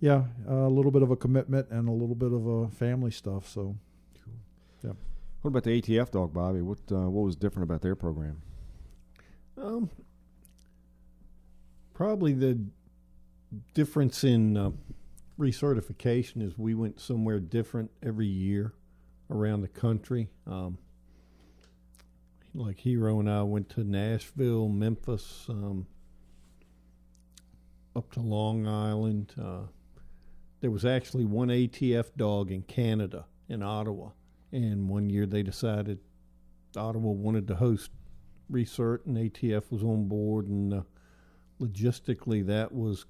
yeah, 0.00 0.24
a 0.48 0.68
little 0.68 0.90
bit 0.90 1.02
of 1.02 1.10
a 1.10 1.16
commitment 1.16 1.68
and 1.70 1.88
a 1.88 1.92
little 1.92 2.14
bit 2.14 2.32
of 2.32 2.46
a 2.46 2.68
family 2.68 3.10
stuff. 3.10 3.48
So 3.48 3.76
yeah. 4.82 4.92
what 5.42 5.48
about 5.48 5.64
the 5.64 5.80
ATF 5.80 6.10
dog, 6.10 6.32
Bobby? 6.32 6.62
What 6.62 6.78
uh, 6.90 7.08
what 7.10 7.24
was 7.24 7.36
different 7.36 7.64
about 7.64 7.82
their 7.82 7.94
program? 7.94 8.40
Um, 9.58 9.90
probably 11.92 12.32
the 12.32 12.58
difference 13.74 14.24
in 14.24 14.56
uh, 14.56 14.70
recertification 15.38 16.42
is 16.42 16.56
we 16.56 16.74
went 16.74 16.98
somewhere 16.98 17.40
different 17.40 17.90
every 18.02 18.26
year 18.26 18.72
around 19.30 19.62
the 19.62 19.68
country. 19.68 20.28
Um, 20.46 20.78
like 22.54 22.78
Hero 22.78 23.20
and 23.20 23.30
I 23.30 23.42
went 23.42 23.68
to 23.70 23.84
Nashville, 23.84 24.68
Memphis, 24.68 25.46
um, 25.48 25.86
up 27.94 28.10
to 28.12 28.20
Long 28.20 28.66
Island. 28.66 29.32
Uh, 29.40 29.66
there 30.60 30.70
was 30.70 30.84
actually 30.84 31.24
one 31.24 31.48
ATF 31.48 32.06
dog 32.16 32.50
in 32.50 32.62
Canada, 32.62 33.26
in 33.48 33.62
Ottawa, 33.62 34.10
and 34.52 34.88
one 34.88 35.08
year 35.08 35.26
they 35.26 35.42
decided 35.42 35.98
Ottawa 36.76 37.10
wanted 37.10 37.46
to 37.48 37.54
host 37.54 37.90
research, 38.48 39.02
and 39.06 39.16
ATF 39.16 39.70
was 39.70 39.82
on 39.82 40.08
board, 40.08 40.48
and 40.48 40.74
uh, 40.74 40.82
logistically 41.60 42.44
that 42.46 42.72
was 42.72 43.06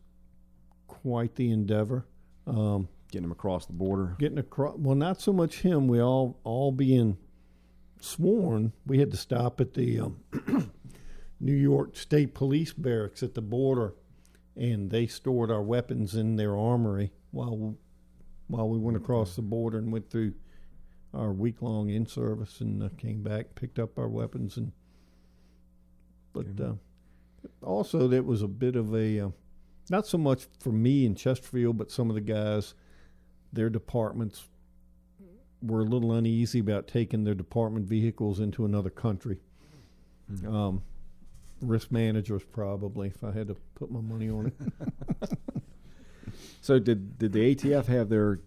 quite 0.87 1.35
the 1.35 1.51
endeavor. 1.51 2.07
Um, 2.47 2.89
Getting 3.11 3.23
them 3.23 3.33
across 3.33 3.67
the 3.67 3.73
border. 3.73 4.17
getting 4.19 4.39
across, 4.39 4.77
well, 4.79 4.95
not 4.95 5.21
so 5.21 5.33
much 5.33 5.63
him. 5.63 5.89
We 5.89 6.01
all 6.01 6.39
all 6.45 6.71
being 6.73 7.19
sworn. 8.01 8.73
We 8.87 8.99
had 8.99 9.11
to 9.11 9.17
stop 9.17 9.61
at 9.61 9.75
the 9.75 10.01
um, 10.01 10.21
New 11.41 11.55
York 11.55 11.97
State 11.97 12.35
Police 12.35 12.73
barracks 12.73 13.23
at 13.23 13.35
the 13.35 13.43
border, 13.43 13.95
and 14.57 14.91
they 14.91 15.07
stored 15.07 15.51
our 15.51 15.63
weapons 15.63 16.15
in 16.15 16.37
their 16.37 16.57
armory 16.57 17.13
while 17.31 17.77
while 18.47 18.69
we 18.69 18.79
went 18.79 18.97
across 18.97 19.37
the 19.37 19.43
border 19.43 19.79
and 19.79 19.93
went 19.93 20.11
through 20.11 20.35
our 21.15 21.33
week 21.33 21.63
long 21.63 21.89
in 21.89 22.07
service 22.07 22.61
and 22.61 22.83
uh, 22.83 22.89
came 22.97 23.23
back, 23.23 23.55
picked 23.55 23.79
up 23.79 23.99
our 23.99 24.09
weapons, 24.09 24.57
and 24.57 24.73
but 26.33 26.47
uh, 26.61 26.75
also 27.63 28.07
there 28.07 28.23
was 28.23 28.43
a 28.43 28.49
bit 28.49 28.77
of 28.77 28.95
a 28.95 29.21
uh, 29.21 29.31
not 29.91 30.07
so 30.07 30.19
much 30.19 30.47
for 30.61 30.71
me 30.71 31.05
in 31.05 31.15
Chesterfield, 31.15 31.77
but 31.77 31.91
some 31.91 32.09
of 32.09 32.15
the 32.15 32.21
guys, 32.21 32.75
their 33.53 33.71
departments 33.71 34.47
were 35.63 35.81
a 35.81 35.85
little 35.85 36.13
uneasy 36.13 36.59
about 36.61 36.87
taking 36.89 37.25
their 37.25 37.35
department 37.35 37.87
vehicles 37.87 38.41
into 38.41 38.65
another 38.65 38.91
country. 38.91 39.39
Mhm. 40.33 40.47
Um, 40.53 40.83
risk 41.61 41.91
managers 41.93 42.43
probably, 42.45 43.09
if 43.09 43.23
I 43.23 43.33
had 43.33 43.49
to 43.49 43.57
put 43.75 43.91
my 43.91 44.01
money 44.01 44.31
on 44.31 44.47
it. 44.47 44.55
So 46.63 46.79
did 46.79 47.19
did 47.19 47.33
the 47.33 47.55
ATF 47.55 47.87
have 47.87 48.09
their 48.11 48.41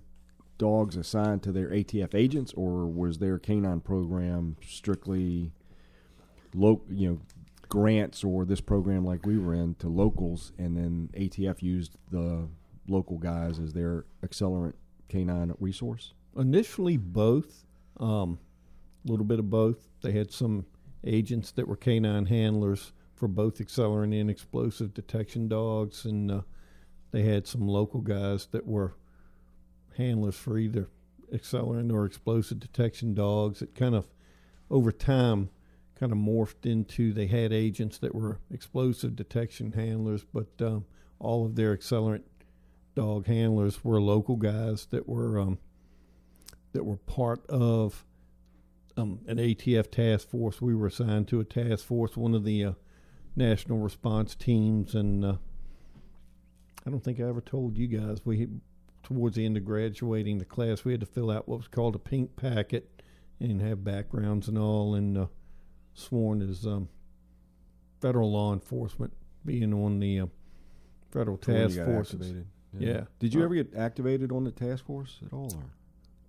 dogs 0.58 0.96
assigned 0.96 1.42
to 1.44 1.52
their 1.52 1.70
ATF 1.70 2.14
agents, 2.16 2.54
or 2.54 2.86
was 2.86 3.18
their 3.18 3.40
canine 3.40 3.82
program 3.82 4.56
strictly 4.66 5.52
lo- 6.54 6.84
you 6.90 7.10
know 7.10 7.20
grants 7.70 8.24
or 8.24 8.46
this 8.46 8.62
program 8.62 9.04
like 9.04 9.26
we 9.26 9.38
were 9.40 9.54
in 9.56 9.74
to 9.76 9.88
locals, 9.90 10.54
and 10.60 10.78
then 10.78 11.10
ATF 11.16 11.62
used 11.64 11.98
the 12.12 12.48
local 12.88 13.18
guys 13.18 13.58
as 13.60 13.74
their 13.74 14.06
accelerant 14.24 14.74
canine 15.14 15.54
resource? 15.60 16.14
Initially, 16.36 16.98
both. 16.98 17.66
A 18.00 18.04
um, 18.04 18.40
little 19.06 19.26
bit 19.26 19.38
of 19.40 19.50
both. 19.50 19.88
They 20.02 20.12
had 20.12 20.32
some 20.32 20.66
agents 21.06 21.52
that 21.52 21.68
were 21.68 21.76
canine 21.76 22.26
handlers 22.26 22.92
for 23.14 23.28
both 23.28 23.60
accelerant 23.60 24.20
and 24.20 24.30
explosive 24.30 24.94
detection 24.94 25.48
dogs, 25.48 26.06
and 26.06 26.32
uh, 26.32 26.42
they 27.12 27.22
had 27.22 27.46
some 27.46 27.68
local 27.68 28.02
guys 28.02 28.48
that 28.48 28.66
were 28.66 28.96
handlers 29.98 30.36
for 30.36 30.58
either 30.58 30.90
accelerant 31.32 31.94
or 31.94 32.06
explosive 32.06 32.60
detection 32.60 33.14
dogs. 33.14 33.62
It 33.62 33.76
kind 33.76 33.94
of, 33.94 34.08
over 34.72 34.92
time, 34.92 35.50
kind 35.96 36.12
of 36.12 36.18
morphed 36.18 36.66
into 36.66 37.14
they 37.14 37.28
had 37.28 37.54
agents 37.54 38.00
that 38.00 38.16
were 38.16 38.40
explosive 38.52 39.16
detection 39.16 39.74
handlers, 39.74 40.26
but 40.34 40.50
um, 40.62 40.86
all 41.20 41.46
of 41.46 41.56
their 41.56 41.78
accelerant 41.78 42.24
dog 42.96 43.28
handlers 43.28 43.84
were 43.84 44.02
local 44.02 44.36
guys 44.36 44.88
that 44.88 45.08
were 45.08 45.40
um, 45.40 45.60
that 46.74 46.84
were 46.84 46.98
part 46.98 47.46
of 47.48 48.06
um, 48.98 49.20
an 49.28 49.38
ATF 49.38 49.92
task 49.92 50.30
force. 50.30 50.62
We 50.62 50.76
were 50.76 50.88
assigned 50.88 51.28
to 51.30 51.40
a 51.40 51.46
task 51.46 51.86
force, 51.86 52.16
one 52.16 52.34
of 52.34 52.44
the 52.44 52.66
uh, 52.66 52.74
national 53.36 53.80
response 53.80 54.36
teams, 54.36 54.96
and 54.96 55.26
uh, 55.26 55.36
I 56.86 56.90
don't 56.90 57.04
think 57.04 57.20
I 57.20 57.24
ever 57.24 57.42
told 57.42 57.78
you 57.78 57.88
guys 57.88 58.22
we 58.26 58.48
towards 59.02 59.36
the 59.36 59.46
end 59.46 59.58
of 59.58 59.66
graduating 59.66 60.38
the 60.38 60.46
class 60.46 60.86
we 60.86 60.94
had 60.94 61.02
to 61.02 61.06
fill 61.06 61.30
out 61.30 61.48
what 61.48 61.58
was 61.58 61.68
called 61.68 61.94
a 61.94 62.00
pink 62.00 62.38
packet 62.38 63.02
and 63.40 63.62
have 63.62 63.84
backgrounds 63.84 64.48
and 64.48 64.58
all, 64.58 64.96
and 64.96 65.18
uh, 65.18 65.26
sworn 65.94 66.42
as 66.42 66.66
um, 66.66 66.88
federal 68.02 68.32
law 68.32 68.54
enforcement, 68.54 69.14
being 69.46 69.74
on 69.74 70.00
the 70.00 70.22
uh, 70.22 70.26
federal 71.12 71.38
task 71.38 71.76
got 71.76 71.88
activated. 72.74 72.96
Yeah. 72.96 73.06
Did 73.20 73.34
you 73.34 73.42
Uh, 73.42 73.46
ever 73.46 73.56
get 73.56 73.76
activated 73.76 74.32
on 74.32 74.44
the 74.44 74.52
task 74.52 74.86
force 74.86 75.20
at 75.26 75.34
all? 75.34 75.52
Or? 75.56 75.64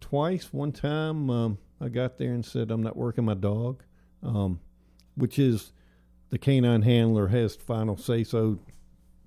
twice. 0.00 0.52
One 0.52 0.70
time, 0.72 1.30
um, 1.30 1.58
I 1.80 1.88
got 1.88 2.18
there 2.18 2.32
and 2.32 2.44
said, 2.44 2.70
"I'm 2.70 2.82
not 2.82 2.96
working 2.96 3.24
my 3.24 3.34
dog," 3.34 3.82
um, 4.22 4.60
which 5.16 5.38
is 5.38 5.72
the 6.30 6.38
canine 6.38 6.82
handler 6.82 7.28
has 7.28 7.56
final 7.56 7.96
say 7.96 8.22
so, 8.24 8.58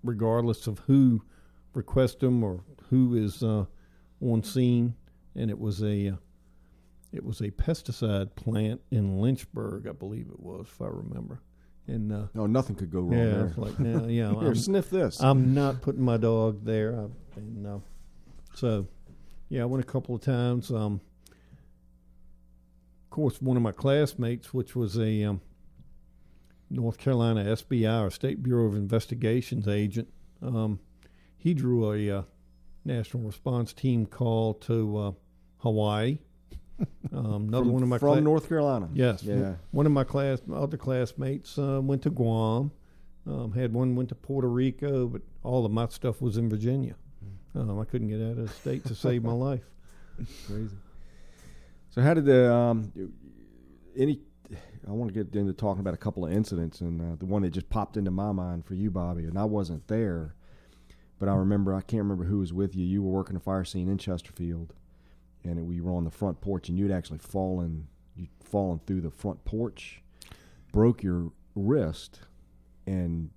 regardless 0.04 0.68
of 0.68 0.80
who 0.80 1.24
requests 1.74 2.16
them 2.16 2.44
or 2.44 2.64
who 2.90 3.16
is 3.16 3.42
uh, 3.44 3.66
on 4.22 4.44
scene. 4.44 4.96
And 5.36 5.50
it 5.52 5.60
was 5.60 5.82
a 5.84 6.10
uh, 6.10 6.16
it 7.12 7.24
was 7.24 7.42
a 7.42 7.52
pesticide 7.52 8.36
plant 8.36 8.82
in 8.92 9.20
Lynchburg, 9.20 9.88
I 9.88 9.92
believe 9.94 10.28
it 10.30 10.40
was, 10.40 10.68
if 10.68 10.82
I 10.82 10.88
remember. 10.88 11.42
And 11.88 12.12
uh, 12.12 12.28
No, 12.34 12.46
nothing 12.48 12.76
could 12.76 12.92
go 12.92 13.00
wrong 13.00 13.18
yeah, 13.18 13.26
there. 13.26 13.54
like 13.56 13.80
now, 13.80 14.06
yeah, 14.08 14.30
Here, 14.40 14.50
I'm, 14.50 14.56
sniff 14.56 14.90
this. 14.90 15.22
I'm 15.22 15.54
not 15.54 15.82
putting 15.82 16.04
my 16.04 16.18
dog 16.18 16.66
there. 16.66 16.94
I, 17.00 17.06
and, 17.38 17.66
uh, 17.66 17.80
so, 18.54 18.88
yeah, 19.50 19.62
I 19.62 19.66
went 19.66 19.84
a 19.84 19.88
couple 19.88 20.16
of 20.16 20.22
times. 20.22 20.70
Um, 20.72 21.00
of 23.06 23.10
course, 23.10 23.42
one 23.42 23.56
of 23.56 23.64
my 23.64 23.72
classmates, 23.72 24.54
which 24.54 24.76
was 24.76 24.98
a 24.98 25.24
um, 25.24 25.42
North 26.70 26.98
Carolina 26.98 27.44
SBI 27.46 28.06
or 28.06 28.10
State 28.12 28.44
Bureau 28.44 28.66
of 28.66 28.76
Investigations 28.76 29.68
agent, 29.68 30.10
um, 30.42 30.80
he 31.38 31.54
drew 31.54 31.94
a 31.94 32.20
uh, 32.20 32.24
national 32.84 33.24
response 33.24 33.72
team 33.74 34.06
call 34.06 34.54
to 34.56 34.98
uh, 34.98 35.12
Hawaii. 35.60 36.20
Um, 37.14 37.48
another 37.48 37.66
from, 37.66 37.74
one 37.74 37.84
of 37.84 37.90
my 37.90 37.98
from 37.98 38.10
cla- 38.14 38.22
North 38.22 38.48
Carolina. 38.48 38.90
Yes. 38.94 39.24
Yeah. 39.24 39.56
One 39.72 39.86
of 39.86 39.92
my 39.92 40.04
class, 40.04 40.42
my 40.46 40.58
other 40.58 40.78
classmates 40.78 41.58
uh, 41.58 41.80
went 41.82 42.02
to 42.04 42.10
Guam. 42.10 42.72
Um, 43.26 43.52
had 43.52 43.74
one 43.74 43.96
went 43.96 44.10
to 44.10 44.16
Puerto 44.16 44.48
Rico, 44.48 45.08
but 45.08 45.22
all 45.44 45.66
of 45.66 45.72
my 45.72 45.88
stuff 45.88 46.22
was 46.22 46.38
in 46.38 46.50
Virginia. 46.50 46.96
Um, 47.56 47.80
I 47.80 47.86
couldn't 47.86 48.08
get 48.08 48.22
out 48.22 48.38
of 48.38 48.48
the 48.48 48.48
state 48.48 48.86
to 48.86 48.96
save 48.96 49.24
my 49.24 49.32
life. 49.34 49.64
Crazy. 50.48 50.76
So 51.90 52.02
how 52.02 52.14
did 52.14 52.26
the 52.26 52.54
um 52.54 52.92
any? 53.98 54.22
I 54.88 54.92
want 54.92 55.14
to 55.14 55.24
get 55.24 55.36
into 55.36 55.52
talking 55.52 55.82
about 55.82 55.94
a 55.94 55.98
couple 55.98 56.26
of 56.26 56.32
incidents, 56.32 56.80
and 56.80 57.02
uh, 57.02 57.16
the 57.18 57.26
one 57.26 57.42
that 57.42 57.50
just 57.50 57.70
popped 57.70 57.98
into 57.98 58.12
my 58.12 58.32
mind 58.32 58.66
for 58.66 58.76
you, 58.76 58.90
Bobby, 58.90 59.26
and 59.26 59.38
I 59.38 59.44
wasn't 59.44 59.86
there, 59.88 60.36
but 61.20 61.28
I 61.28 61.36
remember 61.36 61.74
I 61.74 61.82
can't 61.82 62.04
remember 62.04 62.24
who 62.24 62.40
was 62.40 62.54
with 62.54 62.76
you. 62.76 62.86
You 62.86 63.04
were 63.04 63.12
working 63.12 63.36
a 63.36 63.40
fire 63.40 63.66
scene 63.66 63.90
in 63.90 63.98
Chesterfield, 63.98 64.74
and 65.48 65.60
it, 65.60 65.62
we 65.64 65.82
were 65.82 65.92
on 65.92 66.04
the 66.04 66.12
front 66.12 66.42
porch, 66.42 66.70
and 66.70 66.78
you'd 66.78 66.92
actually 66.92 67.20
fallen, 67.20 67.88
you'd 68.16 68.30
fallen 68.44 68.80
through 68.86 69.02
the 69.02 69.12
front 69.12 69.44
porch, 69.46 70.02
broke 70.72 71.04
your 71.04 71.32
wrist, 71.56 72.22
and 72.86 73.30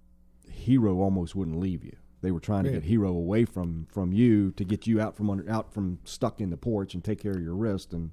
Hero 0.51 1.01
almost 1.01 1.35
wouldn't 1.35 1.59
leave 1.59 1.85
you. 1.85 1.97
They 2.23 2.31
were 2.31 2.41
trying 2.41 2.65
to 2.65 2.71
get 2.71 2.83
Hero 2.85 3.09
away 3.09 3.45
from 3.47 3.87
from 3.91 4.13
you 4.13 4.51
to 4.53 4.65
get 4.65 4.87
you 4.87 5.01
out 5.01 5.17
from 5.17 5.31
under 5.31 5.51
out 5.51 5.73
from 5.73 5.99
stuck 6.05 6.41
in 6.41 6.51
the 6.51 6.57
porch 6.59 6.93
and 6.95 7.03
take 7.03 7.19
care 7.21 7.33
of 7.33 7.43
your 7.43 7.55
wrist, 7.55 7.93
and 7.95 8.11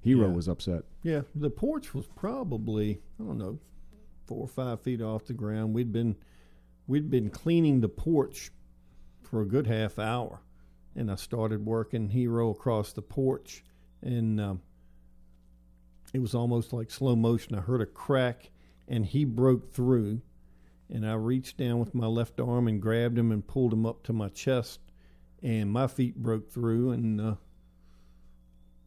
Hero 0.00 0.28
Yeah. 0.28 0.34
was 0.34 0.48
upset. 0.48 0.84
Yeah, 1.02 1.22
the 1.34 1.50
porch 1.50 1.92
was 1.94 2.06
probably 2.06 3.00
I 3.20 3.24
don't 3.24 3.36
know 3.38 3.58
four 4.26 4.40
or 4.42 4.48
five 4.48 4.80
feet 4.80 5.02
off 5.02 5.26
the 5.26 5.34
ground. 5.34 5.74
We'd 5.74 5.92
been 5.92 6.16
we'd 6.86 7.10
been 7.10 7.28
cleaning 7.28 7.80
the 7.80 7.88
porch 7.90 8.50
for 9.22 9.42
a 9.42 9.46
good 9.46 9.66
half 9.66 9.98
hour, 9.98 10.40
and 10.96 11.10
I 11.10 11.16
started 11.16 11.64
working 11.66 12.08
Hero 12.08 12.50
across 12.50 12.92
the 12.92 13.02
porch, 13.02 13.62
and 14.02 14.40
um, 14.40 14.62
it 16.14 16.20
was 16.20 16.34
almost 16.34 16.72
like 16.72 16.90
slow 16.90 17.14
motion. 17.14 17.54
I 17.54 17.60
heard 17.60 17.82
a 17.82 17.86
crack, 17.86 18.50
and 18.88 19.04
he 19.04 19.24
broke 19.24 19.72
through, 19.72 20.22
and 20.90 21.06
I 21.06 21.14
reached 21.14 21.58
down 21.58 21.78
with 21.78 21.94
my 21.94 22.06
left 22.06 22.40
arm 22.40 22.66
and 22.66 22.80
grabbed 22.80 23.18
him 23.18 23.30
and 23.30 23.46
pulled 23.46 23.72
him 23.72 23.84
up 23.84 24.02
to 24.04 24.12
my 24.12 24.28
chest, 24.28 24.80
and 25.42 25.70
my 25.70 25.86
feet 25.86 26.16
broke 26.16 26.50
through, 26.50 26.92
and 26.92 27.20
uh, 27.20 27.34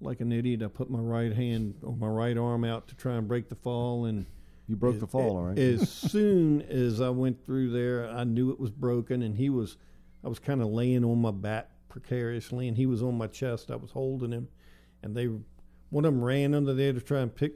like 0.01 0.19
an 0.21 0.31
idiot, 0.31 0.63
I 0.63 0.67
put 0.67 0.89
my 0.89 0.99
right 0.99 1.33
hand 1.33 1.75
or 1.83 1.95
my 1.95 2.07
right 2.07 2.37
arm 2.37 2.63
out 2.63 2.87
to 2.87 2.95
try 2.95 3.15
and 3.15 3.27
break 3.27 3.49
the 3.49 3.55
fall, 3.55 4.05
and 4.05 4.25
You 4.67 4.75
broke 4.75 4.95
as- 4.95 5.01
the 5.01 5.07
fall, 5.07 5.37
all 5.37 5.43
right? 5.43 5.59
As 5.59 5.89
soon 6.11 6.63
as 6.63 7.01
I 7.01 7.09
went 7.09 7.45
through 7.45 7.71
there, 7.71 8.09
I 8.09 8.23
knew 8.23 8.49
it 8.49 8.59
was 8.59 8.71
broken, 8.71 9.21
and 9.21 9.35
he 9.35 9.49
was, 9.51 9.77
I 10.23 10.27
was 10.27 10.39
kind 10.39 10.61
of 10.61 10.69
laying 10.69 11.03
on 11.05 11.21
my 11.21 11.31
back 11.31 11.69
precariously, 11.89 12.67
and 12.67 12.77
he 12.77 12.85
was 12.85 13.03
on 13.03 13.17
my 13.17 13.27
chest. 13.27 13.71
I 13.71 13.75
was 13.75 13.91
holding 13.91 14.31
him, 14.31 14.47
and 15.03 15.15
they, 15.15 15.25
one 15.89 16.05
of 16.05 16.13
them 16.13 16.23
ran 16.23 16.53
under 16.53 16.73
there 16.73 16.93
to 16.93 17.01
try 17.01 17.19
and 17.19 17.33
pick, 17.33 17.53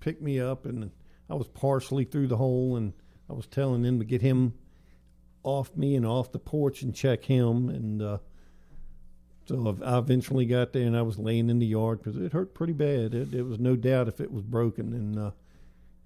pick 0.00 0.22
me 0.22 0.40
up, 0.40 0.64
and 0.64 0.90
I 1.28 1.34
was 1.34 1.48
partially 1.48 2.04
through 2.04 2.28
the 2.28 2.36
hole, 2.36 2.76
and 2.76 2.92
I 3.28 3.34
was 3.34 3.46
telling 3.46 3.82
them 3.82 3.98
to 3.98 4.04
get 4.04 4.22
him 4.22 4.54
off 5.42 5.76
me 5.76 5.94
and 5.94 6.06
off 6.06 6.32
the 6.32 6.38
porch 6.38 6.82
and 6.82 6.94
check 6.94 7.24
him, 7.24 7.68
and 7.68 8.00
uh, 8.00 8.18
so 9.46 9.76
I 9.84 9.98
eventually 9.98 10.46
got 10.46 10.72
there, 10.72 10.86
and 10.86 10.96
I 10.96 11.02
was 11.02 11.18
laying 11.18 11.50
in 11.50 11.58
the 11.58 11.66
yard 11.66 11.98
because 11.98 12.16
it 12.16 12.32
hurt 12.32 12.54
pretty 12.54 12.72
bad. 12.72 13.14
It, 13.14 13.34
it 13.34 13.42
was 13.42 13.58
no 13.58 13.76
doubt 13.76 14.08
if 14.08 14.20
it 14.20 14.32
was 14.32 14.44
broken, 14.44 14.92
and. 14.92 15.18
Uh, 15.18 15.30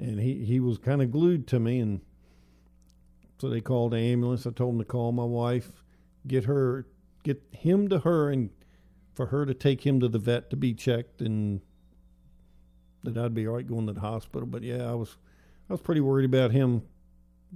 and 0.03 0.19
he, 0.21 0.45
he 0.45 0.61
was 0.61 0.79
kind 0.79 1.01
of 1.01 1.11
glued 1.11 1.47
to 1.49 1.61
me 1.61 1.79
and 1.79 2.01
so 3.39 3.49
they 3.49 3.61
called 3.61 3.93
the 3.93 3.99
ambulance 3.99 4.47
i 4.47 4.51
told 4.51 4.75
them 4.75 4.79
to 4.79 4.85
call 4.85 5.13
my 5.13 5.25
wife 5.25 5.85
get 6.27 6.45
her 6.45 6.87
get 7.23 7.43
him 7.53 7.89
to 7.89 8.01
her 8.01 8.31
and 8.31 8.51
for 9.15 9.27
her 9.27 9.45
to 9.47 9.55
take 9.55 9.85
him 9.87 10.01
to 10.01 10.09
the 10.09 10.19
vet 10.19 10.51
to 10.51 10.57
be 10.57 10.73
checked 10.75 11.21
and 11.21 11.61
that 13.05 13.17
i'd 13.17 13.35
be 13.35 13.47
all 13.47 13.55
right 13.57 13.67
going 13.67 13.87
to 13.87 13.93
the 13.93 14.01
hospital 14.01 14.47
but 14.47 14.63
yeah 14.63 14.91
i 14.91 14.95
was 14.95 15.17
i 15.69 15.73
was 15.73 15.81
pretty 15.81 16.01
worried 16.01 16.25
about 16.25 16.51
him 16.53 16.83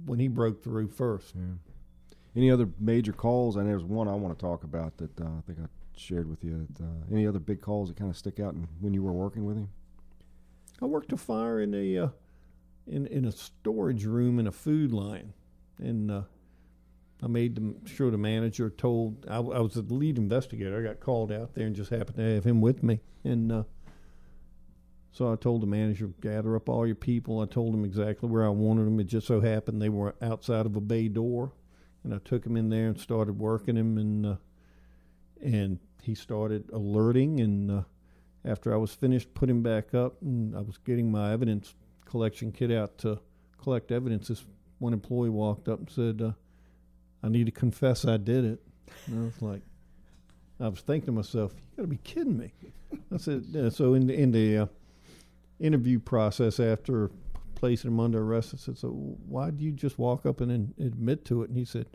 when 0.05 0.19
he 0.19 0.27
broke 0.27 0.63
through 0.63 0.87
first 0.87 1.33
Yeah. 1.35 1.55
Any 2.35 2.51
other 2.51 2.69
major 2.79 3.13
calls? 3.13 3.55
And 3.55 3.67
there's 3.67 3.83
one 3.83 4.07
I 4.07 4.13
want 4.13 4.37
to 4.37 4.39
talk 4.39 4.63
about 4.63 4.95
that 4.97 5.19
uh, 5.19 5.23
I 5.25 5.41
think 5.47 5.57
I 5.57 5.65
shared 5.97 6.29
with 6.29 6.43
you. 6.43 6.67
Uh, 6.79 6.85
any 7.11 7.25
other 7.25 7.39
big 7.39 7.61
calls 7.61 7.87
that 7.87 7.97
kind 7.97 8.11
of 8.11 8.15
stick 8.17 8.39
out 8.39 8.53
in, 8.53 8.67
when 8.79 8.93
you 8.93 9.01
were 9.01 9.11
working 9.11 9.43
with 9.43 9.57
him? 9.57 9.69
I 10.79 10.85
worked 10.85 11.11
a 11.13 11.17
fire 11.17 11.59
in 11.59 11.73
a 11.73 11.97
uh, 11.97 12.09
in 12.85 13.07
in 13.07 13.25
a 13.25 13.31
storage 13.31 14.05
room 14.05 14.37
in 14.37 14.45
a 14.45 14.51
food 14.51 14.91
line, 14.91 15.33
and 15.79 16.11
uh, 16.11 16.21
I 17.21 17.27
made 17.27 17.55
the, 17.55 17.89
sure 17.89 18.11
the 18.11 18.17
manager 18.17 18.69
told 18.69 19.25
I, 19.29 19.37
I 19.37 19.59
was 19.59 19.73
the 19.73 19.81
lead 19.81 20.17
investigator. 20.17 20.79
I 20.79 20.83
got 20.83 20.99
called 20.99 21.31
out 21.31 21.55
there 21.55 21.65
and 21.65 21.75
just 21.75 21.89
happened 21.89 22.17
to 22.17 22.35
have 22.35 22.43
him 22.43 22.61
with 22.61 22.83
me, 22.83 23.01
and 23.23 23.51
uh, 23.51 23.63
so 25.11 25.31
I 25.31 25.35
told 25.35 25.61
the 25.61 25.67
manager 25.67 26.11
gather 26.21 26.55
up 26.55 26.69
all 26.69 26.85
your 26.85 26.95
people. 26.95 27.39
I 27.39 27.45
told 27.45 27.73
him 27.73 27.85
exactly 27.85 28.29
where 28.29 28.45
I 28.45 28.49
wanted 28.49 28.85
them. 28.85 28.99
It 28.99 29.05
just 29.05 29.27
so 29.27 29.41
happened 29.41 29.81
they 29.81 29.89
were 29.89 30.15
outside 30.21 30.65
of 30.65 30.75
a 30.75 30.81
bay 30.81 31.07
door, 31.07 31.53
and 32.03 32.13
I 32.13 32.19
took 32.19 32.45
him 32.45 32.55
in 32.55 32.69
there 32.69 32.87
and 32.87 32.99
started 32.99 33.39
working 33.39 33.75
him, 33.75 33.97
and 33.97 34.25
uh, 34.25 34.35
and 35.41 35.79
he 36.01 36.15
started 36.15 36.69
alerting 36.71 37.39
and. 37.39 37.71
Uh, 37.71 37.81
after 38.45 38.73
I 38.73 38.77
was 38.77 38.93
finished, 38.93 39.33
put 39.33 39.49
him 39.49 39.61
back 39.61 39.93
up, 39.93 40.21
and 40.21 40.55
I 40.55 40.61
was 40.61 40.77
getting 40.77 41.11
my 41.11 41.33
evidence 41.33 41.75
collection 42.05 42.51
kit 42.51 42.71
out 42.71 42.97
to 42.99 43.19
collect 43.61 43.91
evidence. 43.91 44.29
This 44.29 44.45
one 44.79 44.93
employee 44.93 45.29
walked 45.29 45.67
up 45.67 45.79
and 45.79 45.89
said, 45.89 46.21
uh, 46.21 46.31
"I 47.27 47.29
need 47.29 47.45
to 47.45 47.51
confess 47.51 48.05
I 48.05 48.17
did 48.17 48.45
it." 48.45 48.61
And 49.05 49.21
I 49.21 49.25
was 49.25 49.41
like, 49.41 49.61
I 50.59 50.67
was 50.69 50.79
thinking 50.81 51.07
to 51.07 51.11
myself, 51.11 51.53
"You 51.55 51.61
got 51.75 51.81
to 51.83 51.87
be 51.87 51.97
kidding 51.97 52.37
me!" 52.37 52.53
I 53.13 53.17
said, 53.17 53.45
yeah, 53.51 53.69
"So 53.69 53.93
in 53.93 54.07
the 54.07 54.13
in 54.19 54.31
the 54.31 54.57
uh, 54.57 54.65
interview 55.59 55.99
process 55.99 56.59
after 56.59 57.11
placing 57.55 57.91
him 57.91 57.99
under 57.99 58.21
arrest, 58.21 58.53
I 58.53 58.57
said, 58.57 58.77
so 58.77 58.89
why 59.27 59.49
do 59.49 59.63
you 59.65 59.71
just 59.71 59.97
walk 59.99 60.25
up 60.25 60.41
and 60.41 60.73
admit 60.79 61.25
to 61.25 61.43
it?" 61.43 61.49
And 61.49 61.57
he 61.57 61.65
said, 61.65 61.87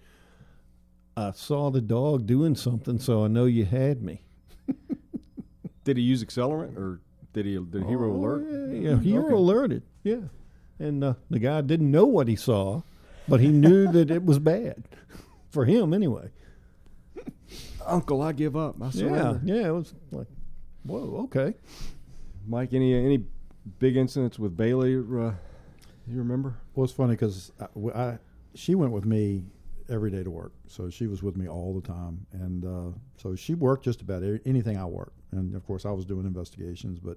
"I 1.16 1.30
saw 1.32 1.70
the 1.70 1.80
dog 1.80 2.26
doing 2.26 2.54
something, 2.54 2.98
so 2.98 3.24
I 3.24 3.28
know 3.28 3.46
you 3.46 3.64
had 3.64 4.02
me." 4.02 4.22
Did 5.84 5.96
he 5.96 6.02
use 6.04 6.22
accelerant 6.24 6.76
or 6.76 7.00
did 7.32 7.44
he 7.46 7.54
did 7.58 7.84
Hero 7.86 8.12
Oh, 8.12 8.16
alert? 8.16 8.46
Yeah, 8.72 8.90
yeah, 8.90 9.00
Hero 9.00 9.24
Okay. 9.24 9.34
alerted. 9.34 9.82
Yeah, 10.04 10.20
and 10.78 11.02
uh, 11.02 11.14
the 11.30 11.38
guy 11.40 11.60
didn't 11.62 11.90
know 11.90 12.04
what 12.06 12.28
he 12.28 12.36
saw, 12.36 12.82
but 13.28 13.40
he 13.40 13.48
knew 13.48 13.90
that 13.92 14.10
it 14.10 14.24
was 14.24 14.38
bad 14.38 14.82
for 15.50 15.64
him 15.64 15.92
anyway. 15.92 16.30
Uncle, 17.86 18.22
I 18.22 18.32
give 18.32 18.56
up. 18.56 18.76
I 18.80 18.86
Yeah, 18.86 18.90
surrender. 18.90 19.40
yeah, 19.44 19.68
it 19.68 19.72
was 19.72 19.94
like, 20.12 20.28
whoa, 20.84 21.22
okay. 21.24 21.54
Mike, 22.46 22.72
any 22.74 22.94
any 22.94 23.24
big 23.78 23.96
incidents 23.96 24.38
with 24.38 24.56
Bailey? 24.56 24.96
Uh, 24.96 25.32
you 26.06 26.18
remember? 26.18 26.54
Well, 26.74 26.84
it's 26.84 26.92
funny 26.92 27.12
because 27.14 27.52
I, 27.60 27.66
I- 27.98 28.18
she 28.54 28.74
went 28.74 28.92
with 28.92 29.04
me 29.06 29.44
every 29.88 30.10
day 30.10 30.22
to 30.22 30.30
work, 30.30 30.52
so 30.68 30.90
she 30.90 31.06
was 31.06 31.22
with 31.22 31.36
me 31.36 31.48
all 31.48 31.74
the 31.74 31.86
time, 31.86 32.26
and 32.32 32.64
uh, 32.64 32.96
so 33.16 33.34
she 33.34 33.54
worked 33.54 33.84
just 33.84 34.00
about 34.02 34.22
anything 34.44 34.76
I 34.76 34.84
worked. 34.84 35.18
And 35.32 35.54
of 35.54 35.66
course, 35.66 35.84
I 35.86 35.90
was 35.90 36.04
doing 36.04 36.26
investigations, 36.26 36.98
but 36.98 37.16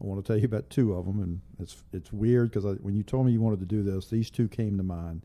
I 0.00 0.06
want 0.06 0.24
to 0.24 0.26
tell 0.26 0.38
you 0.38 0.44
about 0.44 0.70
two 0.70 0.94
of 0.94 1.04
them, 1.04 1.20
and 1.20 1.40
it's 1.58 1.82
it's 1.92 2.12
weird 2.12 2.50
because 2.52 2.64
when 2.80 2.94
you 2.94 3.02
told 3.02 3.26
me 3.26 3.32
you 3.32 3.40
wanted 3.40 3.60
to 3.60 3.66
do 3.66 3.82
this, 3.82 4.08
these 4.08 4.30
two 4.30 4.48
came 4.48 4.76
to 4.78 4.82
mind. 4.84 5.22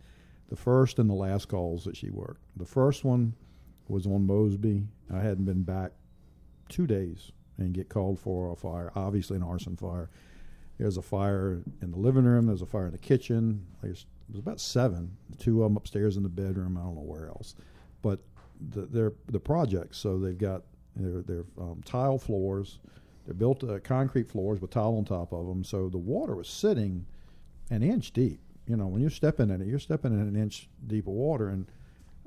The 0.53 0.57
first 0.57 0.99
and 0.99 1.09
the 1.09 1.15
last 1.15 1.47
calls 1.47 1.83
that 1.85 1.97
she 1.97 2.11
worked. 2.11 2.43
The 2.57 2.65
first 2.67 3.03
one 3.03 3.33
was 3.87 4.05
on 4.05 4.27
Mosby. 4.27 4.83
I 5.11 5.17
hadn't 5.17 5.45
been 5.45 5.63
back 5.63 5.93
two 6.69 6.85
days 6.85 7.31
and 7.57 7.73
get 7.73 7.89
called 7.89 8.19
for 8.19 8.51
a 8.51 8.55
fire, 8.55 8.91
obviously 8.95 9.35
an 9.35 9.41
arson 9.41 9.75
fire. 9.75 10.11
There's 10.77 10.97
a 10.97 11.01
fire 11.01 11.63
in 11.81 11.89
the 11.89 11.97
living 11.97 12.25
room. 12.25 12.45
There's 12.45 12.61
a 12.61 12.67
fire 12.67 12.85
in 12.85 12.91
the 12.91 12.99
kitchen. 12.99 13.65
There's 13.81 14.05
there's 14.29 14.41
about 14.41 14.59
seven. 14.59 15.17
Two 15.39 15.63
of 15.63 15.71
them 15.71 15.77
upstairs 15.77 16.17
in 16.17 16.21
the 16.21 16.29
bedroom. 16.29 16.77
I 16.77 16.81
don't 16.81 16.97
know 16.97 17.01
where 17.01 17.29
else, 17.29 17.55
but 18.03 18.19
the, 18.69 18.81
they're 18.81 19.13
the 19.25 19.39
projects. 19.39 19.97
So 19.97 20.19
they've 20.19 20.37
got 20.37 20.61
they're, 20.95 21.23
they're 21.23 21.45
um, 21.59 21.81
tile 21.83 22.19
floors. 22.19 22.77
They're 23.25 23.33
built 23.33 23.63
uh, 23.63 23.79
concrete 23.79 24.29
floors 24.29 24.61
with 24.61 24.69
tile 24.69 24.97
on 24.97 25.05
top 25.05 25.33
of 25.33 25.47
them. 25.47 25.63
So 25.63 25.89
the 25.89 25.97
water 25.97 26.35
was 26.35 26.47
sitting 26.47 27.07
an 27.71 27.81
inch 27.81 28.11
deep. 28.11 28.39
You 28.67 28.77
know, 28.77 28.87
when 28.87 29.01
you're 29.01 29.09
stepping 29.09 29.49
in 29.49 29.61
it, 29.61 29.67
you're 29.67 29.79
stepping 29.79 30.13
in 30.13 30.19
an 30.19 30.35
inch 30.35 30.69
deep 30.87 31.07
of 31.07 31.13
water. 31.13 31.49
And 31.49 31.65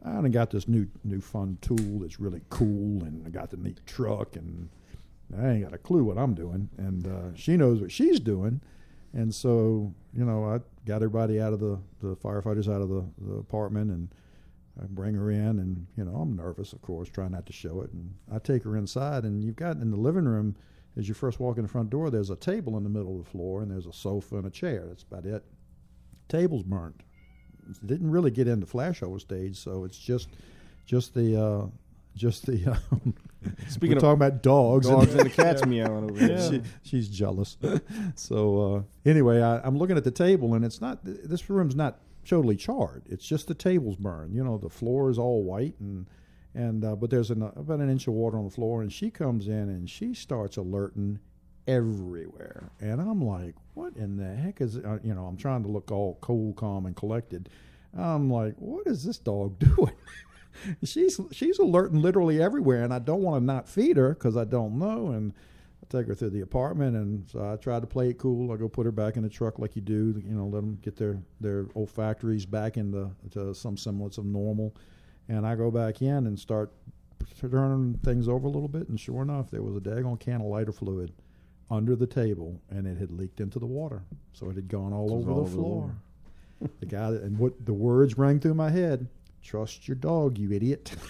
I 0.05 0.13
done 0.13 0.31
got 0.31 0.51
this 0.51 0.69
new 0.69 0.87
new 1.05 1.21
fun 1.21 1.59
tool 1.61 2.01
that's 2.01 2.21
really 2.21 2.43
cool, 2.51 3.03
and 3.03 3.27
I 3.27 3.31
got 3.31 3.51
the 3.51 3.57
neat 3.57 3.81
truck, 3.87 4.37
and 4.37 4.69
I 5.37 5.49
ain't 5.49 5.65
got 5.65 5.75
a 5.75 5.79
clue 5.79 6.05
what 6.05 6.19
I'm 6.19 6.35
doing, 6.35 6.69
and 6.77 7.07
uh, 7.07 7.35
she 7.35 7.57
knows 7.57 7.81
what 7.81 7.91
she's 7.91 8.21
doing, 8.21 8.61
and 9.13 9.35
so 9.35 9.93
you 10.13 10.25
know 10.25 10.45
I 10.45 10.61
got 10.85 10.97
everybody 10.97 11.41
out 11.41 11.53
of 11.53 11.61
the 11.61 11.79
the 12.01 12.15
firefighters 12.17 12.73
out 12.73 12.83
of 12.83 12.89
the, 12.89 13.05
the 13.21 13.35
apartment, 13.35 13.91
and 13.91 14.09
I 14.81 14.87
bring 14.87 15.15
her 15.15 15.31
in, 15.31 15.59
and 15.59 15.87
you 15.97 16.05
know 16.05 16.15
I'm 16.15 16.37
nervous, 16.37 16.73
of 16.73 16.83
course, 16.83 17.09
trying 17.09 17.33
not 17.33 17.47
to 17.47 17.53
show 17.53 17.81
it, 17.81 17.91
and 17.93 18.15
I 18.33 18.39
take 18.39 18.63
her 18.63 18.77
inside, 18.77 19.25
and 19.25 19.43
you've 19.43 19.57
got 19.57 19.77
in 19.77 19.91
the 19.91 19.97
living 19.97 20.27
room 20.27 20.57
as 20.97 21.09
you 21.09 21.15
first 21.15 21.41
walk 21.41 21.59
in 21.59 21.63
the 21.63 21.69
front 21.69 21.91
door, 21.91 22.11
there's 22.11 22.31
a 22.31 22.37
table 22.37 22.77
in 22.79 22.83
the 22.83 22.89
middle 22.89 23.19
of 23.19 23.25
the 23.25 23.31
floor, 23.31 23.61
and 23.61 23.71
there's 23.71 23.87
a 23.87 23.93
sofa 23.93 24.37
and 24.37 24.47
a 24.47 24.51
chair. 24.51 24.85
That's 24.89 25.03
about 25.03 25.27
it. 25.27 25.45
Table's 26.29 26.63
burned. 26.63 27.03
It 27.69 27.87
didn't 27.87 28.11
really 28.11 28.31
get 28.31 28.47
into 28.49 28.67
flashover 28.67 29.21
stage, 29.21 29.59
so 29.59 29.85
it's 29.85 29.99
just 29.99 30.29
just 30.87 31.15
the 31.15 31.41
uh, 31.43 31.67
just 32.15 32.47
the. 32.47 32.79
Um, 32.93 33.15
Speaking 33.69 33.97
of 33.99 34.03
talking 34.03 34.21
about 34.21 34.43
dogs, 34.43 34.89
and- 34.89 34.99
dogs 34.99 35.15
and 35.15 35.27
the 35.27 35.31
cats 35.43 35.65
meowing 35.65 36.11
over 36.11 36.19
here. 36.19 36.41
She, 36.51 36.63
she's 36.83 37.09
jealous. 37.09 37.57
so 38.17 38.75
uh, 38.75 39.09
anyway, 39.09 39.41
I, 39.41 39.61
I'm 39.61 39.79
looking 39.79 39.97
at 39.97 40.03
the 40.03 40.11
table, 40.11 40.55
and 40.55 40.65
it's 40.65 40.81
not. 40.81 40.99
This 41.05 41.49
room's 41.49 41.77
not 41.77 42.01
totally 42.25 42.57
charred. 42.57 43.05
It's 43.07 43.25
just 43.25 43.47
the 43.47 43.55
table's 43.55 43.95
burned. 43.95 44.35
You 44.35 44.43
know, 44.43 44.59
the 44.59 44.69
floor 44.71 45.11
is 45.11 45.19
all 45.19 45.45
white, 45.45 45.75
and 45.79 46.07
and 46.55 46.85
uh, 46.85 46.97
but 46.97 47.11
there's 47.11 47.31
an, 47.31 47.43
about 47.43 47.79
an 47.79 47.89
inch 47.89 48.09
of 48.09 48.15
water 48.15 48.37
on 48.37 48.45
the 48.45 48.51
floor, 48.51 48.83
and 48.83 48.93
she 48.93 49.11
comes 49.11 49.47
in 49.47 49.69
and 49.69 49.89
she 49.89 50.13
starts 50.13 50.57
alerting 50.57 51.21
everywhere, 51.67 52.71
and 52.81 53.01
I'm 53.01 53.25
like, 53.25 53.55
what 53.75 53.97
in 53.97 54.17
the 54.17 54.35
heck 54.35 54.61
is? 54.61 54.77
Uh, 54.77 54.99
you 55.03 55.15
know, 55.15 55.27
I'm 55.27 55.37
trying 55.37 55.63
to 55.63 55.69
look 55.69 55.91
all 55.91 56.19
cool, 56.21 56.53
calm, 56.55 56.87
and 56.87 56.97
collected. 56.97 57.49
I'm 57.97 58.31
like, 58.31 58.55
what 58.57 58.87
is 58.87 59.05
this 59.05 59.19
dog 59.19 59.59
doing? 59.77 59.93
she's 60.85 61.21
she's 61.33 61.59
alerting 61.59 62.01
literally 62.01 62.43
everywhere, 62.43 62.83
and 62.83 62.93
I 62.93 62.99
don't 62.99 63.23
want 63.23 63.43
to 63.43 63.45
not 63.45 63.69
feed 63.69 63.97
her 63.97 64.11
because 64.11 64.37
I 64.37 64.45
don't 64.45 64.79
know. 64.79 65.09
And 65.09 65.33
I 65.83 65.87
take 65.89 66.07
her 66.07 66.15
through 66.15 66.31
the 66.31 66.41
apartment, 66.41 66.97
and 66.97 67.29
so 67.29 67.53
I 67.53 67.57
try 67.57 67.81
to 67.81 67.87
play 67.87 68.11
it 68.11 68.19
cool. 68.19 68.53
I 68.53 68.57
go 68.57 68.69
put 68.69 68.87
her 68.87 68.93
back 68.93 69.17
in 69.17 69.23
the 69.23 69.29
truck 69.29 69.59
like 69.59 69.77
you 69.77 69.83
do, 69.83 70.23
you 70.27 70.35
know, 70.35 70.47
let 70.47 70.61
them 70.61 70.79
get 70.83 70.97
their 70.97 71.19
their 71.41 71.65
olfactories 71.75 72.47
back 72.47 72.77
into 72.77 73.11
to 73.33 73.55
some 73.55 73.77
semblance 73.77 74.19
of 74.19 74.25
normal. 74.25 74.75
And 75.29 75.47
I 75.47 75.57
go 75.57 75.71
back 75.71 76.03
in 76.03 76.27
and 76.27 76.39
start 76.39 76.73
turning 77.41 77.99
things 78.05 78.29
over 78.29 78.47
a 78.47 78.51
little 78.51 78.69
bit, 78.69 78.89
and 78.89 78.99
sure 78.99 79.23
enough, 79.23 79.51
there 79.51 79.63
was 79.63 79.77
a 79.77 79.81
daggone 79.81 80.21
can 80.21 80.41
of 80.41 80.47
lighter 80.47 80.73
fluid 80.73 81.13
under 81.71 81.97
the 81.97 82.07
table, 82.07 82.61
and 82.71 82.87
it 82.87 82.99
had 82.99 83.11
leaked 83.11 83.41
into 83.41 83.59
the 83.59 83.67
water, 83.67 84.03
so 84.33 84.49
it 84.51 84.57
had 84.57 84.69
gone 84.69 84.93
all 84.93 85.13
over 85.13 85.31
all 85.31 85.45
the 85.45 85.51
the 85.51 85.57
floor. 85.57 85.81
water. 86.61 86.71
the 86.81 86.87
guy 86.87 87.11
that, 87.11 87.23
and 87.23 87.39
what 87.39 87.65
the 87.67 87.73
words 87.75 88.17
rang 88.17 88.39
through 88.41 88.55
my 88.55 88.71
head: 88.71 89.09
"Trust 89.43 89.89
your 89.89 89.97
dog, 89.97 90.39
you 90.39 90.53
idiot." 90.53 90.93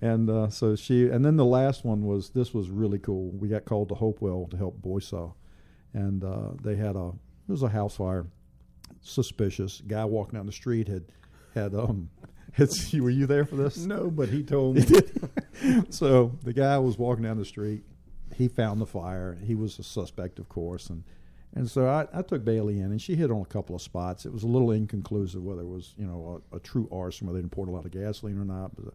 And 0.00 0.30
uh, 0.30 0.48
so 0.48 0.74
she, 0.76 1.08
and 1.08 1.22
then 1.24 1.36
the 1.36 1.44
last 1.44 1.84
one 1.84 2.06
was 2.06 2.30
this 2.30 2.54
was 2.54 2.70
really 2.70 2.98
cool. 2.98 3.30
We 3.32 3.48
got 3.48 3.66
called 3.66 3.90
to 3.90 3.94
Hopewell 3.94 4.46
to 4.50 4.56
help 4.56 4.80
Boysaw, 4.80 5.34
and 5.92 6.24
uh, 6.24 6.52
they 6.62 6.76
had 6.76 6.96
a 6.96 7.08
it 7.48 7.52
was 7.52 7.62
a 7.62 7.68
house 7.68 7.96
fire. 7.96 8.26
Suspicious 9.02 9.82
guy 9.86 10.04
walking 10.06 10.38
down 10.38 10.46
the 10.46 10.52
street 10.52 10.88
had 10.88 11.04
had 11.54 11.74
um. 11.74 12.08
Had, 12.54 12.70
were 12.94 13.10
you 13.10 13.26
there 13.26 13.44
for 13.44 13.54
this? 13.56 13.76
No, 13.76 14.10
but 14.10 14.30
he 14.30 14.42
told 14.42 14.76
me. 14.90 15.82
so 15.90 16.32
the 16.42 16.52
guy 16.52 16.78
was 16.78 16.98
walking 16.98 17.22
down 17.22 17.36
the 17.36 17.44
street. 17.44 17.84
He 18.34 18.48
found 18.48 18.80
the 18.80 18.86
fire. 18.86 19.36
He 19.42 19.54
was 19.54 19.78
a 19.78 19.82
suspect, 19.82 20.38
of 20.38 20.48
course, 20.48 20.90
and 20.90 21.04
and 21.54 21.70
so 21.70 21.86
I, 21.88 22.06
I 22.12 22.22
took 22.22 22.44
Bailey 22.44 22.80
in, 22.80 22.90
and 22.90 23.00
she 23.00 23.16
hit 23.16 23.30
on 23.30 23.40
a 23.40 23.46
couple 23.46 23.74
of 23.74 23.82
spots. 23.82 24.26
It 24.26 24.32
was 24.32 24.42
a 24.42 24.46
little 24.46 24.70
inconclusive 24.70 25.42
whether 25.42 25.62
it 25.62 25.68
was 25.68 25.94
you 25.96 26.06
know 26.06 26.42
a, 26.52 26.56
a 26.56 26.60
true 26.60 26.88
arson, 26.92 27.26
whether 27.26 27.38
they 27.38 27.42
didn't 27.42 27.52
pour 27.52 27.66
a 27.66 27.70
lot 27.70 27.86
of 27.86 27.90
gasoline 27.90 28.38
or 28.38 28.44
not. 28.44 28.76
But 28.76 28.88
uh, 28.88 28.90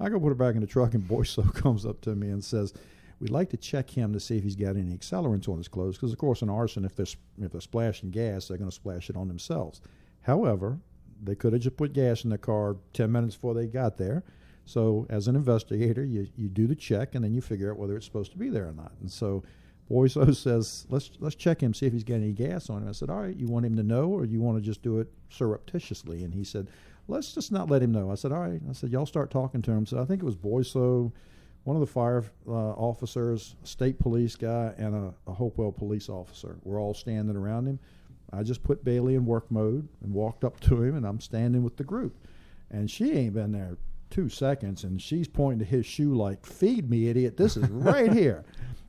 I 0.00 0.08
go 0.10 0.20
put 0.20 0.28
her 0.28 0.34
back 0.34 0.54
in 0.54 0.60
the 0.60 0.66
truck, 0.66 0.94
and 0.94 1.02
Boyso 1.08 1.52
comes 1.54 1.86
up 1.86 2.00
to 2.02 2.14
me 2.14 2.28
and 2.28 2.44
says, 2.44 2.74
"We'd 3.20 3.30
like 3.30 3.50
to 3.50 3.56
check 3.56 3.90
him 3.90 4.12
to 4.12 4.20
see 4.20 4.36
if 4.36 4.44
he's 4.44 4.56
got 4.56 4.76
any 4.76 4.96
accelerants 4.96 5.48
on 5.48 5.58
his 5.58 5.68
clothes, 5.68 5.96
because 5.96 6.12
of 6.12 6.18
course 6.18 6.42
in 6.42 6.50
arson, 6.50 6.84
if 6.84 6.94
they're 6.94 7.06
if 7.40 7.52
they're 7.52 7.60
splashing 7.60 8.10
gas, 8.10 8.48
they're 8.48 8.58
going 8.58 8.70
to 8.70 8.74
splash 8.74 9.08
it 9.08 9.16
on 9.16 9.28
themselves. 9.28 9.80
However, 10.22 10.78
they 11.22 11.34
could 11.34 11.52
have 11.54 11.62
just 11.62 11.76
put 11.76 11.94
gas 11.94 12.24
in 12.24 12.30
the 12.30 12.38
car 12.38 12.76
ten 12.92 13.10
minutes 13.12 13.34
before 13.34 13.54
they 13.54 13.66
got 13.66 13.96
there." 13.96 14.24
So, 14.66 15.06
as 15.10 15.28
an 15.28 15.36
investigator, 15.36 16.04
you, 16.04 16.26
you 16.36 16.48
do 16.48 16.66
the 16.66 16.74
check 16.74 17.14
and 17.14 17.24
then 17.24 17.34
you 17.34 17.40
figure 17.42 17.70
out 17.70 17.78
whether 17.78 17.96
it's 17.96 18.06
supposed 18.06 18.32
to 18.32 18.38
be 18.38 18.48
there 18.48 18.68
or 18.68 18.72
not. 18.72 18.92
And 19.00 19.10
so, 19.10 19.42
Boyso 19.90 20.34
says, 20.42 20.86
"Let's 20.88 21.10
let's 21.20 21.34
check 21.34 21.62
him, 21.62 21.74
see 21.74 21.86
if 21.86 21.92
he's 21.92 22.04
got 22.04 22.14
any 22.14 22.32
gas 22.32 22.70
on 22.70 22.82
him." 22.82 22.88
I 22.88 22.92
said, 22.92 23.10
"All 23.10 23.20
right, 23.20 23.36
you 23.36 23.46
want 23.46 23.66
him 23.66 23.76
to 23.76 23.82
know, 23.82 24.08
or 24.08 24.24
you 24.24 24.40
want 24.40 24.58
to 24.58 24.62
just 24.62 24.82
do 24.82 25.00
it 25.00 25.12
surreptitiously?" 25.30 26.24
And 26.24 26.34
he 26.34 26.44
said, 26.44 26.68
"Let's 27.08 27.34
just 27.34 27.52
not 27.52 27.70
let 27.70 27.82
him 27.82 27.92
know." 27.92 28.10
I 28.10 28.14
said, 28.14 28.32
"All 28.32 28.40
right." 28.40 28.60
I 28.68 28.72
said, 28.72 28.90
"Y'all 28.90 29.06
start 29.06 29.30
talking 29.30 29.62
to 29.62 29.70
him." 29.70 29.86
So 29.86 30.00
I 30.00 30.04
think 30.04 30.22
it 30.22 30.24
was 30.24 30.36
Boyso, 30.36 31.12
one 31.64 31.76
of 31.76 31.80
the 31.80 31.86
fire 31.86 32.24
uh, 32.48 32.50
officers, 32.50 33.56
state 33.64 33.98
police 33.98 34.36
guy, 34.36 34.72
and 34.78 34.94
a, 34.94 35.14
a 35.26 35.32
Hopewell 35.32 35.72
police 35.72 36.08
officer. 36.08 36.56
We're 36.62 36.80
all 36.80 36.94
standing 36.94 37.36
around 37.36 37.66
him. 37.66 37.78
I 38.32 38.42
just 38.42 38.62
put 38.62 38.84
Bailey 38.84 39.14
in 39.14 39.26
work 39.26 39.50
mode 39.50 39.88
and 40.02 40.12
walked 40.12 40.44
up 40.44 40.58
to 40.60 40.82
him, 40.82 40.96
and 40.96 41.06
I'm 41.06 41.20
standing 41.20 41.62
with 41.62 41.76
the 41.76 41.84
group. 41.84 42.16
And 42.70 42.90
she 42.90 43.12
ain't 43.12 43.34
been 43.34 43.52
there 43.52 43.76
two 44.14 44.28
seconds, 44.28 44.84
and 44.84 45.02
she's 45.02 45.26
pointing 45.28 45.58
to 45.58 45.64
his 45.64 45.84
shoe 45.84 46.14
like, 46.14 46.46
"Feed 46.46 46.88
me, 46.88 47.08
idiot! 47.08 47.36
This 47.36 47.56
is 47.56 47.68
right 47.68 48.12
here." 48.22 48.44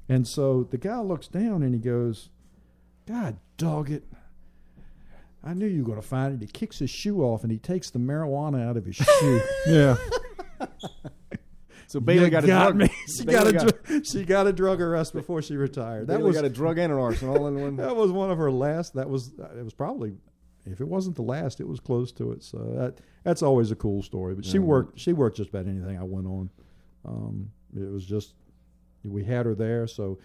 And 0.07 0.28
so 0.28 0.63
the 0.63 0.78
guy 0.78 0.99
looks 0.99 1.28
down 1.28 1.63
and 1.63 1.73
he 1.73 1.80
goes, 1.80 2.30
"God 3.07 3.38
dog 3.57 3.89
it! 3.89 4.03
I 5.43 5.53
knew 5.53 5.65
you 5.67 5.82
were 5.82 5.88
going 5.88 6.01
to 6.01 6.07
find 6.07 6.34
it." 6.36 6.41
He 6.41 6.47
kicks 6.47 6.80
his 6.80 6.89
shoe 6.89 7.21
off 7.23 7.43
and 7.43 7.51
he 7.51 7.57
takes 7.57 7.89
the 7.89 7.99
marijuana 7.99 8.67
out 8.67 8.78
of 8.78 8.86
his 8.86 8.95
shoe. 9.19 9.41
yeah. 9.67 9.95
So 11.88 11.99
Bailey 11.99 12.30
got, 12.30 12.45
got 12.45 12.69
a 12.69 12.73
drug. 12.73 12.76
me. 12.78 12.89
She 13.07 13.26
Bailey 13.26 13.53
got, 13.53 13.63
a 13.63 13.71
got- 13.71 13.84
dr- 13.86 14.05
she 14.05 14.26
got 14.26 14.47
a 14.47 14.53
drug 14.53 14.82
arrest 14.82 15.13
before 15.13 15.41
she 15.41 15.55
retired. 15.55 16.07
That 16.07 16.17
Bailey 16.17 16.28
was 16.30 16.36
got 16.36 16.45
a 16.45 16.49
drug 16.49 16.78
and 16.80 16.91
an 16.91 16.97
arson 16.99 17.30
all 17.30 17.47
in 17.47 17.59
one. 17.59 17.76
that 17.78 17.95
was 17.95 18.11
one 18.11 18.32
of 18.32 18.38
her 18.38 18.51
last. 18.51 18.95
That 18.95 19.09
was 19.09 19.32
uh, 19.39 19.57
it 19.57 19.63
was 19.63 19.73
probably 19.73 20.17
if 20.65 20.82
it 20.82 20.88
wasn't 20.88 21.15
the 21.15 21.21
last, 21.21 21.59
it 21.61 21.67
was 21.67 21.80
close 21.80 22.11
to 22.13 22.32
it. 22.32 22.43
So 22.43 22.57
that 22.78 22.99
that's 23.26 23.41
always 23.43 23.71
a 23.71 23.76
cool 23.76 24.01
story. 24.01 24.36
But 24.36 24.45
she 24.45 24.57
Yeah. 24.57 24.63
worked 24.63 24.97
she 24.99 25.11
worked 25.11 25.36
just 25.36 25.49
about 25.49 25.67
anything 25.67 25.97
I 25.97 26.03
went 26.03 26.28
on. 26.28 26.49
Um, 27.03 27.51
it 27.76 27.91
was 27.91 28.05
just 28.05 28.36
we 29.03 29.23
had 29.23 29.45
her 29.45 29.53
there, 29.53 29.86
so 29.88 30.17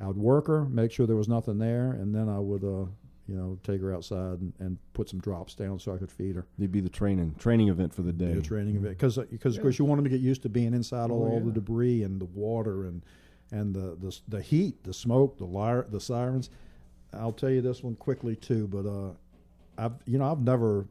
I 0.00 0.06
would 0.06 0.16
work 0.18 0.46
her, 0.48 0.64
make 0.66 0.92
sure 0.92 1.06
there 1.06 1.16
was 1.16 1.28
nothing 1.28 1.58
there, 1.58 1.92
and 1.92 2.14
then 2.14 2.28
I 2.28 2.38
would 2.38 2.62
uh, 2.62 2.86
you 3.26 3.36
know 3.36 3.58
take 3.62 3.80
her 3.80 3.94
outside 3.94 4.40
and, 4.40 4.52
and 4.58 4.78
put 4.92 5.08
some 5.08 5.20
drops 5.20 5.54
down 5.54 5.78
so 5.78 5.94
I 5.94 5.98
could 5.98 6.10
feed 6.10 6.36
her. 6.36 6.46
It'd 6.58 6.70
be 6.72 6.80
the 6.80 6.88
training 6.88 7.34
training 7.38 7.68
event 7.68 7.94
for 7.94 8.02
the 8.02 8.12
day. 8.12 8.34
The 8.34 8.42
training 8.42 8.76
of 8.76 8.84
it 8.84 8.90
because 8.90 9.16
because 9.18 9.56
of 9.56 9.62
course 9.62 9.78
you 9.78 9.84
want 9.84 9.98
them 9.98 10.04
to 10.04 10.10
get 10.10 10.20
used 10.20 10.42
to 10.42 10.48
being 10.48 10.74
inside 10.74 11.10
all, 11.10 11.24
Oh, 11.24 11.30
all 11.30 11.40
the 11.40 11.52
debris 11.52 12.02
and 12.02 12.20
the 12.20 12.26
water 12.26 12.84
and 12.86 13.02
and 13.50 13.74
the 13.74 13.96
the, 14.00 14.18
the 14.28 14.42
heat, 14.42 14.82
the 14.84 14.92
smoke, 14.94 15.38
the 15.38 15.46
lyre, 15.46 15.86
the 15.90 16.00
sirens. 16.00 16.50
I'll 17.14 17.32
tell 17.32 17.50
you 17.50 17.62
this 17.62 17.82
one 17.82 17.94
quickly 17.96 18.36
too, 18.36 18.66
but 18.68 18.84
uh, 18.86 19.12
I've 19.78 19.94
you 20.06 20.18
know 20.18 20.30
I've 20.30 20.42
never 20.42 20.86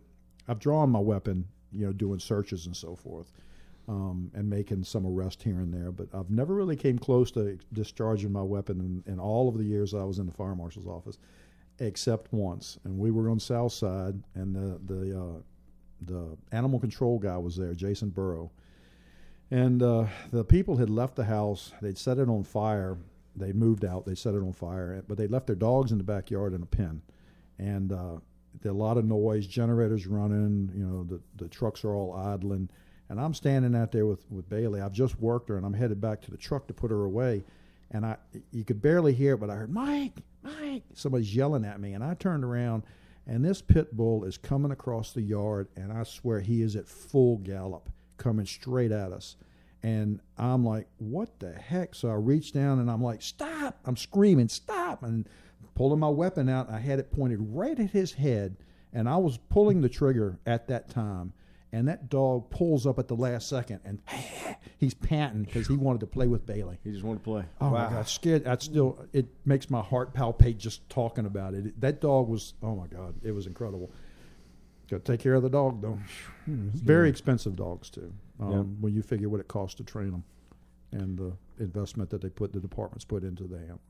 I've 0.47 0.59
drawn 0.59 0.89
my 0.89 0.99
weapon, 0.99 1.45
you 1.71 1.85
know, 1.85 1.93
doing 1.93 2.19
searches 2.19 2.65
and 2.65 2.75
so 2.75 2.95
forth, 2.95 3.31
um, 3.87 4.31
and 4.33 4.49
making 4.49 4.83
some 4.83 5.05
arrest 5.05 5.43
here 5.43 5.59
and 5.59 5.73
there, 5.73 5.91
but 5.91 6.07
I've 6.13 6.29
never 6.29 6.53
really 6.53 6.75
came 6.75 6.99
close 6.99 7.31
to 7.31 7.57
discharging 7.73 8.31
my 8.31 8.41
weapon 8.41 9.03
in, 9.05 9.13
in 9.13 9.19
all 9.19 9.47
of 9.47 9.57
the 9.57 9.63
years 9.63 9.93
I 9.93 10.03
was 10.03 10.19
in 10.19 10.25
the 10.25 10.31
fire 10.31 10.55
marshal's 10.55 10.87
office, 10.87 11.17
except 11.79 12.33
once, 12.33 12.77
and 12.83 12.97
we 12.97 13.11
were 13.11 13.29
on 13.29 13.39
South 13.39 13.71
Side, 13.71 14.21
and 14.35 14.55
the 14.55 14.79
the 14.93 15.19
uh, 15.19 15.41
the 16.01 16.37
animal 16.51 16.79
control 16.79 17.17
guy 17.17 17.37
was 17.37 17.55
there, 17.55 17.73
Jason 17.73 18.09
Burrow, 18.09 18.51
and 19.51 19.81
uh, 19.81 20.05
the 20.31 20.43
people 20.43 20.77
had 20.77 20.89
left 20.89 21.15
the 21.15 21.25
house. 21.25 21.71
They'd 21.81 21.97
set 21.97 22.17
it 22.17 22.29
on 22.29 22.43
fire. 22.43 22.97
They'd 23.35 23.55
moved 23.55 23.85
out. 23.85 24.05
They 24.05 24.15
set 24.15 24.33
it 24.33 24.39
on 24.39 24.51
fire, 24.51 25.03
but 25.07 25.17
they 25.17 25.27
left 25.27 25.47
their 25.47 25.55
dogs 25.55 25.91
in 25.91 25.97
the 25.97 26.03
backyard 26.03 26.53
in 26.53 26.61
a 26.61 26.65
pen, 26.65 27.01
and 27.57 27.91
uh, 27.91 28.17
a 28.65 28.71
lot 28.71 28.97
of 28.97 29.05
noise, 29.05 29.47
generators 29.47 30.07
running. 30.07 30.71
You 30.75 30.85
know, 30.85 31.03
the 31.03 31.21
the 31.35 31.49
trucks 31.49 31.83
are 31.83 31.93
all 31.93 32.13
idling, 32.13 32.69
and 33.09 33.19
I'm 33.19 33.33
standing 33.33 33.75
out 33.75 33.91
there 33.91 34.05
with 34.05 34.29
with 34.29 34.49
Bailey. 34.49 34.81
I've 34.81 34.93
just 34.93 35.19
worked 35.19 35.49
her, 35.49 35.57
and 35.57 35.65
I'm 35.65 35.73
headed 35.73 36.01
back 36.01 36.21
to 36.23 36.31
the 36.31 36.37
truck 36.37 36.67
to 36.67 36.73
put 36.73 36.91
her 36.91 37.05
away, 37.05 37.43
and 37.91 38.05
I 38.05 38.17
you 38.51 38.63
could 38.63 38.81
barely 38.81 39.13
hear 39.13 39.35
it, 39.35 39.39
but 39.39 39.49
I 39.49 39.55
heard 39.55 39.71
Mike, 39.73 40.21
Mike. 40.43 40.83
Somebody's 40.93 41.35
yelling 41.35 41.65
at 41.65 41.79
me, 41.79 41.93
and 41.93 42.03
I 42.03 42.13
turned 42.15 42.43
around, 42.43 42.83
and 43.25 43.43
this 43.43 43.61
pit 43.61 43.95
bull 43.95 44.23
is 44.23 44.37
coming 44.37 44.71
across 44.71 45.13
the 45.13 45.21
yard, 45.21 45.67
and 45.75 45.91
I 45.91 46.03
swear 46.03 46.39
he 46.39 46.61
is 46.61 46.75
at 46.75 46.87
full 46.87 47.37
gallop, 47.37 47.89
coming 48.17 48.45
straight 48.45 48.91
at 48.91 49.11
us. 49.11 49.35
And 49.83 50.21
I'm 50.37 50.65
like, 50.65 50.87
what 50.97 51.39
the 51.39 51.53
heck? 51.53 51.93
So 51.95 52.09
I 52.09 52.15
reach 52.15 52.51
down 52.51 52.79
and 52.79 52.89
I'm 52.89 53.03
like, 53.03 53.21
stop. 53.21 53.79
I'm 53.85 53.95
screaming, 53.95 54.49
stop. 54.49 55.03
And 55.03 55.29
pulling 55.77 55.99
my 55.99 56.09
weapon 56.09 56.49
out. 56.49 56.69
I 56.71 56.79
had 56.79 56.97
it 56.97 57.11
pointed 57.11 57.37
right 57.39 57.79
at 57.79 57.91
his 57.91 58.13
head. 58.13 58.57
And 58.93 59.07
I 59.07 59.17
was 59.17 59.37
pulling 59.37 59.81
the 59.81 59.89
trigger 59.89 60.39
at 60.45 60.67
that 60.69 60.89
time. 60.89 61.33
And 61.71 61.87
that 61.87 62.09
dog 62.09 62.49
pulls 62.49 62.87
up 62.87 62.97
at 62.97 63.07
the 63.07 63.15
last 63.15 63.49
second 63.49 63.81
and 63.83 64.01
he's 64.77 64.93
panting 64.93 65.43
because 65.43 65.67
he 65.67 65.75
wanted 65.75 65.99
to 65.99 66.07
play 66.07 66.25
with 66.25 66.45
Bailey. 66.45 66.79
He 66.83 66.91
just 66.91 67.03
wanted 67.03 67.19
to 67.19 67.23
play. 67.23 67.43
Oh 67.61 67.69
my 67.69 67.89
God, 67.89 68.07
scared. 68.07 68.45
That 68.45 68.63
still 68.63 69.05
it 69.13 69.27
makes 69.45 69.69
my 69.69 69.81
heart 69.81 70.15
palpate 70.15 70.57
just 70.57 70.89
talking 70.89 71.25
about 71.25 71.53
it. 71.53 71.79
That 71.79 71.99
dog 72.01 72.29
was 72.29 72.53
oh 72.63 72.75
my 72.75 72.87
God, 72.87 73.15
it 73.21 73.31
was 73.31 73.47
incredible. 73.47 73.91
Got 74.89 75.03
to 75.03 75.11
take 75.11 75.19
care 75.19 75.33
of 75.33 75.43
the 75.43 75.49
dog 75.49 75.81
though. 75.81 75.99
Very 76.47 77.09
expensive 77.09 77.57
dogs 77.57 77.89
too. 77.89 78.13
Um, 78.39 78.51
Yeah. 78.51 78.61
When 78.79 78.93
you 78.93 79.01
figure 79.01 79.27
what 79.27 79.41
it 79.41 79.49
costs 79.49 79.75
to 79.75 79.83
train 79.83 80.11
them, 80.11 80.23
and 80.93 81.17
the 81.17 81.33
investment 81.59 82.09
that 82.11 82.21
they 82.21 82.29
put 82.29 82.53
the 82.53 82.61
departments 82.61 83.03
put 83.03 83.23
into 83.23 83.43
the 83.43 83.57
animals. 83.57 83.81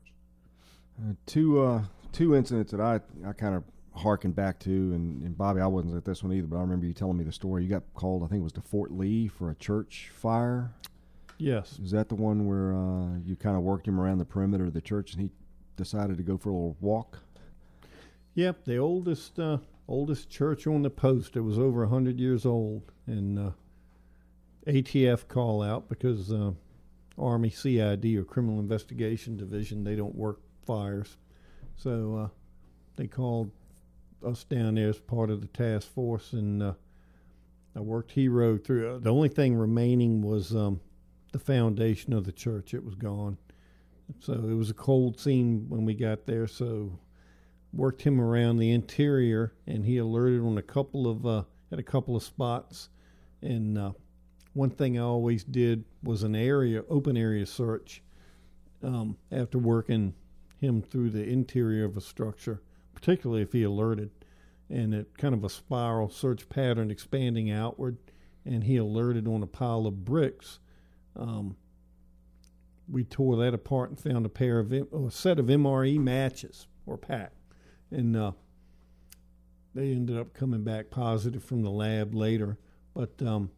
Uh, 1.00 1.12
two 1.26 1.60
uh, 1.60 1.82
two 2.12 2.34
incidents 2.34 2.72
that 2.72 2.80
I 2.80 3.00
I 3.26 3.32
kind 3.32 3.54
of 3.54 3.64
harken 3.98 4.32
back 4.32 4.58
to, 4.60 4.70
and, 4.70 5.22
and 5.22 5.36
Bobby, 5.36 5.60
I 5.60 5.66
wasn't 5.66 5.96
at 5.96 6.04
this 6.04 6.22
one 6.22 6.32
either, 6.32 6.46
but 6.46 6.56
I 6.56 6.60
remember 6.60 6.86
you 6.86 6.92
telling 6.92 7.16
me 7.16 7.24
the 7.24 7.32
story. 7.32 7.64
You 7.64 7.68
got 7.68 7.82
called, 7.94 8.22
I 8.22 8.28
think 8.28 8.40
it 8.40 8.44
was 8.44 8.52
to 8.52 8.60
Fort 8.60 8.92
Lee 8.92 9.28
for 9.28 9.50
a 9.50 9.54
church 9.56 10.10
fire. 10.14 10.72
Yes. 11.38 11.78
Is 11.82 11.90
that 11.92 12.08
the 12.08 12.14
one 12.14 12.46
where 12.46 12.74
uh, 12.74 13.18
you 13.24 13.36
kind 13.36 13.56
of 13.56 13.62
worked 13.62 13.86
him 13.86 14.00
around 14.00 14.18
the 14.18 14.24
perimeter 14.24 14.66
of 14.66 14.74
the 14.74 14.80
church, 14.80 15.12
and 15.12 15.22
he 15.22 15.30
decided 15.76 16.16
to 16.16 16.22
go 16.22 16.36
for 16.36 16.50
a 16.50 16.52
little 16.52 16.76
walk? 16.80 17.18
Yep, 18.34 18.64
the 18.64 18.76
oldest 18.76 19.38
uh, 19.38 19.58
oldest 19.88 20.30
church 20.30 20.66
on 20.66 20.82
the 20.82 20.90
post. 20.90 21.36
It 21.36 21.40
was 21.40 21.58
over 21.58 21.86
hundred 21.86 22.18
years 22.20 22.46
old, 22.46 22.82
and 23.06 23.38
uh, 23.38 23.50
ATF 24.66 25.28
call 25.28 25.62
out 25.62 25.88
because 25.88 26.32
uh, 26.32 26.52
Army 27.18 27.50
CID 27.50 28.04
or 28.16 28.24
Criminal 28.24 28.60
Investigation 28.60 29.36
Division 29.36 29.82
they 29.82 29.96
don't 29.96 30.14
work 30.14 30.40
fires, 30.68 31.16
so 31.76 32.16
uh, 32.16 32.28
they 32.96 33.06
called 33.06 33.50
us 34.22 34.44
down 34.44 34.74
there 34.74 34.90
as 34.90 34.98
part 34.98 35.30
of 35.30 35.40
the 35.40 35.46
task 35.46 35.88
force, 35.88 36.34
and 36.34 36.62
uh, 36.62 36.74
I 37.74 37.80
worked 37.80 38.12
hero 38.12 38.58
through. 38.58 38.96
Uh, 38.96 38.98
the 38.98 39.10
only 39.10 39.30
thing 39.30 39.54
remaining 39.54 40.20
was 40.20 40.54
um, 40.54 40.80
the 41.32 41.38
foundation 41.38 42.12
of 42.12 42.24
the 42.24 42.32
church. 42.32 42.74
It 42.74 42.84
was 42.84 42.94
gone, 42.94 43.38
so 44.20 44.34
it 44.34 44.54
was 44.54 44.68
a 44.68 44.74
cold 44.74 45.18
scene 45.18 45.64
when 45.70 45.86
we 45.86 45.94
got 45.94 46.26
there. 46.26 46.46
So 46.46 46.98
worked 47.72 48.02
him 48.02 48.20
around 48.20 48.58
the 48.58 48.70
interior, 48.70 49.54
and 49.66 49.86
he 49.86 49.96
alerted 49.96 50.42
on 50.42 50.58
a 50.58 50.62
couple 50.62 51.08
of 51.08 51.24
uh, 51.24 51.44
at 51.72 51.78
a 51.78 51.82
couple 51.82 52.14
of 52.14 52.22
spots, 52.22 52.90
and 53.40 53.78
uh, 53.78 53.92
one 54.52 54.70
thing 54.70 54.98
I 54.98 55.02
always 55.02 55.44
did 55.44 55.86
was 56.02 56.24
an 56.24 56.36
area, 56.36 56.82
open 56.90 57.16
area 57.16 57.46
search 57.46 58.02
um, 58.82 59.16
after 59.32 59.58
working 59.58 60.12
him 60.58 60.82
through 60.82 61.10
the 61.10 61.24
interior 61.24 61.84
of 61.84 61.96
a 61.96 62.00
structure, 62.00 62.62
particularly 62.94 63.42
if 63.42 63.52
he 63.52 63.62
alerted, 63.62 64.10
and 64.68 64.94
it 64.94 65.16
kind 65.16 65.34
of 65.34 65.44
a 65.44 65.48
spiral 65.48 66.10
search 66.10 66.48
pattern 66.48 66.90
expanding 66.90 67.50
outward, 67.50 67.96
and 68.44 68.64
he 68.64 68.76
alerted 68.76 69.26
on 69.26 69.42
a 69.42 69.46
pile 69.46 69.86
of 69.86 70.04
bricks. 70.04 70.58
Um, 71.16 71.56
we 72.88 73.04
tore 73.04 73.36
that 73.36 73.54
apart 73.54 73.90
and 73.90 73.98
found 73.98 74.26
a 74.26 74.30
pair 74.30 74.58
of 74.58 74.72
a 74.72 75.10
set 75.10 75.38
of 75.38 75.46
MRE 75.46 75.98
matches 75.98 76.66
or 76.86 76.96
pack, 76.96 77.32
and 77.90 78.16
uh, 78.16 78.32
they 79.74 79.92
ended 79.92 80.18
up 80.18 80.34
coming 80.34 80.64
back 80.64 80.90
positive 80.90 81.44
from 81.44 81.62
the 81.62 81.70
lab 81.70 82.14
later. 82.14 82.58
But 82.94 83.20
um, 83.22 83.50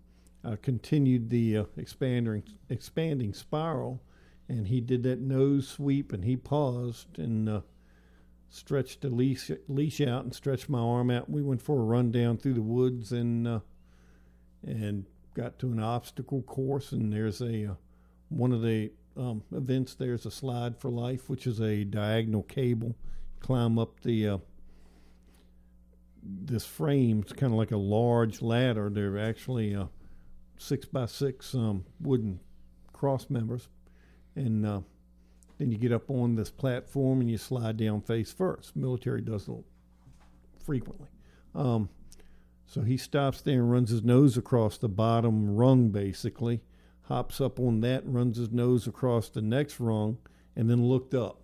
I 0.44 0.56
continued 0.56 1.30
the 1.30 1.58
uh, 1.58 1.64
expanding 1.76 2.42
expanding 2.68 3.32
spiral, 3.32 4.02
and 4.50 4.66
he 4.66 4.80
did 4.80 5.04
that 5.04 5.20
nose 5.20 5.68
sweep, 5.68 6.12
and 6.12 6.24
he 6.24 6.36
paused 6.36 7.18
and 7.18 7.48
uh, 7.48 7.60
stretched 8.48 9.02
the 9.02 9.08
leash 9.08 9.50
leash 9.68 10.00
out 10.00 10.24
and 10.24 10.34
stretched 10.34 10.68
my 10.68 10.80
arm 10.80 11.08
out. 11.08 11.30
We 11.30 11.40
went 11.40 11.62
for 11.62 11.78
a 11.78 11.84
run 11.84 12.10
down 12.10 12.36
through 12.36 12.54
the 12.54 12.62
woods 12.62 13.12
and 13.12 13.46
uh, 13.46 13.60
and 14.66 15.06
got 15.34 15.60
to 15.60 15.70
an 15.70 15.78
obstacle 15.78 16.42
course, 16.42 16.90
and 16.90 17.12
there's 17.12 17.40
a 17.40 17.70
uh, 17.70 17.74
one 18.28 18.50
of 18.52 18.62
the 18.62 18.90
um, 19.16 19.44
events. 19.52 19.94
There's 19.94 20.26
a 20.26 20.32
slide 20.32 20.76
for 20.76 20.90
life, 20.90 21.30
which 21.30 21.46
is 21.46 21.60
a 21.60 21.84
diagonal 21.84 22.42
cable. 22.42 22.96
Climb 23.38 23.78
up 23.78 24.00
the 24.00 24.28
uh, 24.28 24.38
this 26.24 26.66
frame. 26.66 27.20
It's 27.20 27.32
kind 27.32 27.52
of 27.52 27.58
like 27.58 27.70
a 27.70 27.76
large 27.76 28.42
ladder. 28.42 28.90
They're 28.90 29.16
actually 29.16 29.76
uh, 29.76 29.86
six 30.58 30.86
by 30.86 31.06
six 31.06 31.54
um, 31.54 31.84
wooden 32.00 32.40
cross 32.92 33.30
members, 33.30 33.68
and 34.36 34.66
uh, 34.66 34.80
then 35.58 35.70
you 35.70 35.78
get 35.78 35.92
up 35.92 36.10
on 36.10 36.36
this 36.36 36.50
platform 36.50 37.20
and 37.20 37.30
you 37.30 37.38
slide 37.38 37.76
down 37.76 38.00
face 38.00 38.32
first. 38.32 38.76
Military 38.76 39.20
does 39.20 39.48
it 39.48 39.64
frequently. 40.64 41.08
Um, 41.54 41.88
so 42.66 42.82
he 42.82 42.96
stops 42.96 43.40
there 43.40 43.60
and 43.60 43.70
runs 43.70 43.90
his 43.90 44.04
nose 44.04 44.36
across 44.36 44.78
the 44.78 44.88
bottom 44.88 45.56
rung, 45.56 45.90
basically, 45.90 46.60
hops 47.02 47.40
up 47.40 47.58
on 47.58 47.80
that, 47.80 48.06
runs 48.06 48.36
his 48.36 48.50
nose 48.52 48.86
across 48.86 49.28
the 49.28 49.42
next 49.42 49.80
rung, 49.80 50.18
and 50.54 50.70
then 50.70 50.86
looked 50.86 51.12
up. 51.12 51.42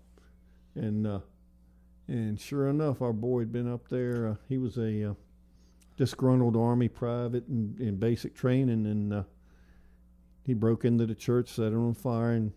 And 0.74 1.07
uh, 1.07 1.20
and 2.09 2.41
sure 2.41 2.68
enough, 2.68 3.03
our 3.03 3.12
boy 3.12 3.41
had 3.41 3.53
been 3.53 3.70
up 3.70 3.89
there. 3.89 4.28
Uh, 4.28 4.34
he 4.49 4.59
was 4.59 4.76
a 4.76 5.11
uh, 5.11 5.14
disgruntled 5.97 6.57
Army 6.57 6.89
private 6.89 7.49
in, 7.49 7.76
in 7.80 7.97
basic 7.97 8.34
training, 8.34 8.87
and 8.87 9.12
uh, 9.12 9.22
he 10.45 10.55
broke 10.55 10.84
into 10.84 11.07
the 11.07 11.14
church, 11.14 11.49
set 11.49 11.72
it 11.72 11.76
on 11.76 11.95
fire, 11.95 12.30
and 12.30 12.53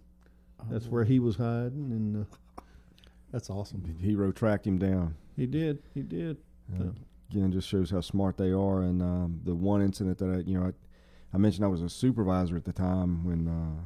that's 0.69 0.87
where 0.87 1.03
he 1.03 1.19
was 1.19 1.35
hiding. 1.35 1.91
And 1.91 2.25
uh, 2.25 2.61
That's 3.31 3.49
awesome. 3.49 3.83
The 3.99 4.05
hero 4.05 4.31
tracked 4.31 4.65
him 4.67 4.77
down. 4.77 5.15
he 5.35 5.45
did, 5.45 5.81
he 5.93 6.01
did. 6.01 6.37
Uh, 6.79 6.85
Again, 7.31 7.51
just 7.51 7.67
shows 7.67 7.91
how 7.91 8.01
smart 8.01 8.37
they 8.37 8.51
are. 8.51 8.81
And 8.81 9.01
um, 9.03 9.39
the 9.43 9.53
one 9.53 9.83
incident 9.83 10.17
that 10.17 10.29
I, 10.29 10.37
you 10.49 10.59
know, 10.59 10.65
I, 10.67 10.73
I 11.31 11.37
mentioned 11.37 11.63
I 11.63 11.67
was 11.67 11.83
a 11.83 11.89
supervisor 11.89 12.55
at 12.55 12.65
the 12.65 12.73
time 12.73 13.23
when 13.23 13.47
uh, 13.47 13.81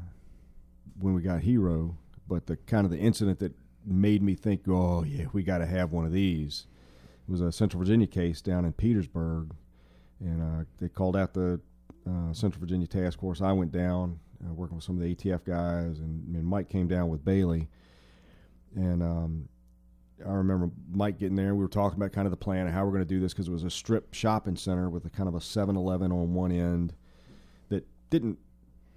when 0.99 1.13
we 1.13 1.21
got 1.21 1.41
Hero, 1.41 1.97
but 2.27 2.45
the 2.47 2.55
kind 2.55 2.85
of 2.85 2.91
the 2.91 2.97
incident 2.99 3.39
that 3.39 3.51
made 3.85 4.21
me 4.23 4.35
think, 4.35 4.61
oh 4.69 5.03
yeah, 5.03 5.25
we 5.33 5.43
got 5.43 5.57
to 5.57 5.65
have 5.65 5.91
one 5.91 6.05
of 6.05 6.13
these. 6.13 6.67
It 7.27 7.31
was 7.31 7.41
a 7.41 7.51
Central 7.51 7.79
Virginia 7.79 8.07
case 8.07 8.41
down 8.41 8.63
in 8.63 8.71
Petersburg, 8.71 9.53
and 10.21 10.41
uh, 10.41 10.63
they 10.79 10.87
called 10.87 11.17
out 11.17 11.33
the 11.33 11.59
uh, 12.07 12.31
Central 12.31 12.61
Virginia 12.61 12.87
Task 12.87 13.19
Force. 13.19 13.41
I 13.41 13.51
went 13.51 13.73
down 13.73 14.19
uh, 14.45 14.53
working 14.53 14.75
with 14.75 14.83
some 14.83 14.95
of 14.95 15.01
the 15.01 15.15
ATF 15.15 15.43
guys, 15.43 15.99
and, 15.99 16.35
and 16.35 16.45
Mike 16.45 16.69
came 16.69 16.87
down 16.87 17.09
with 17.09 17.23
Bailey, 17.23 17.69
and 18.75 19.01
um, 19.01 19.49
I 20.25 20.33
remember 20.33 20.69
Mike 20.91 21.19
getting 21.19 21.35
there. 21.35 21.55
We 21.55 21.63
were 21.63 21.69
talking 21.69 21.97
about 21.97 22.11
kind 22.11 22.25
of 22.25 22.31
the 22.31 22.37
plan 22.37 22.67
of 22.67 22.73
how 22.73 22.85
we're 22.85 22.91
going 22.91 23.03
to 23.03 23.05
do 23.05 23.19
this 23.19 23.33
because 23.33 23.47
it 23.47 23.51
was 23.51 23.63
a 23.63 23.69
strip 23.69 24.13
shopping 24.13 24.55
center 24.55 24.89
with 24.89 25.05
a 25.05 25.09
kind 25.09 25.27
of 25.27 25.35
a 25.35 25.39
7-Eleven 25.39 26.11
on 26.11 26.33
one 26.33 26.51
end 26.51 26.93
that 27.69 27.85
didn't 28.09 28.37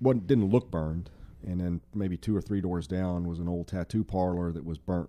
wasn't, 0.00 0.26
didn't 0.26 0.50
look 0.50 0.70
burned, 0.70 1.10
and 1.46 1.60
then 1.60 1.80
maybe 1.94 2.16
two 2.16 2.36
or 2.36 2.40
three 2.40 2.60
doors 2.60 2.86
down 2.86 3.26
was 3.26 3.38
an 3.38 3.48
old 3.48 3.68
tattoo 3.68 4.04
parlor 4.04 4.52
that 4.52 4.64
was 4.64 4.78
burnt 4.78 5.08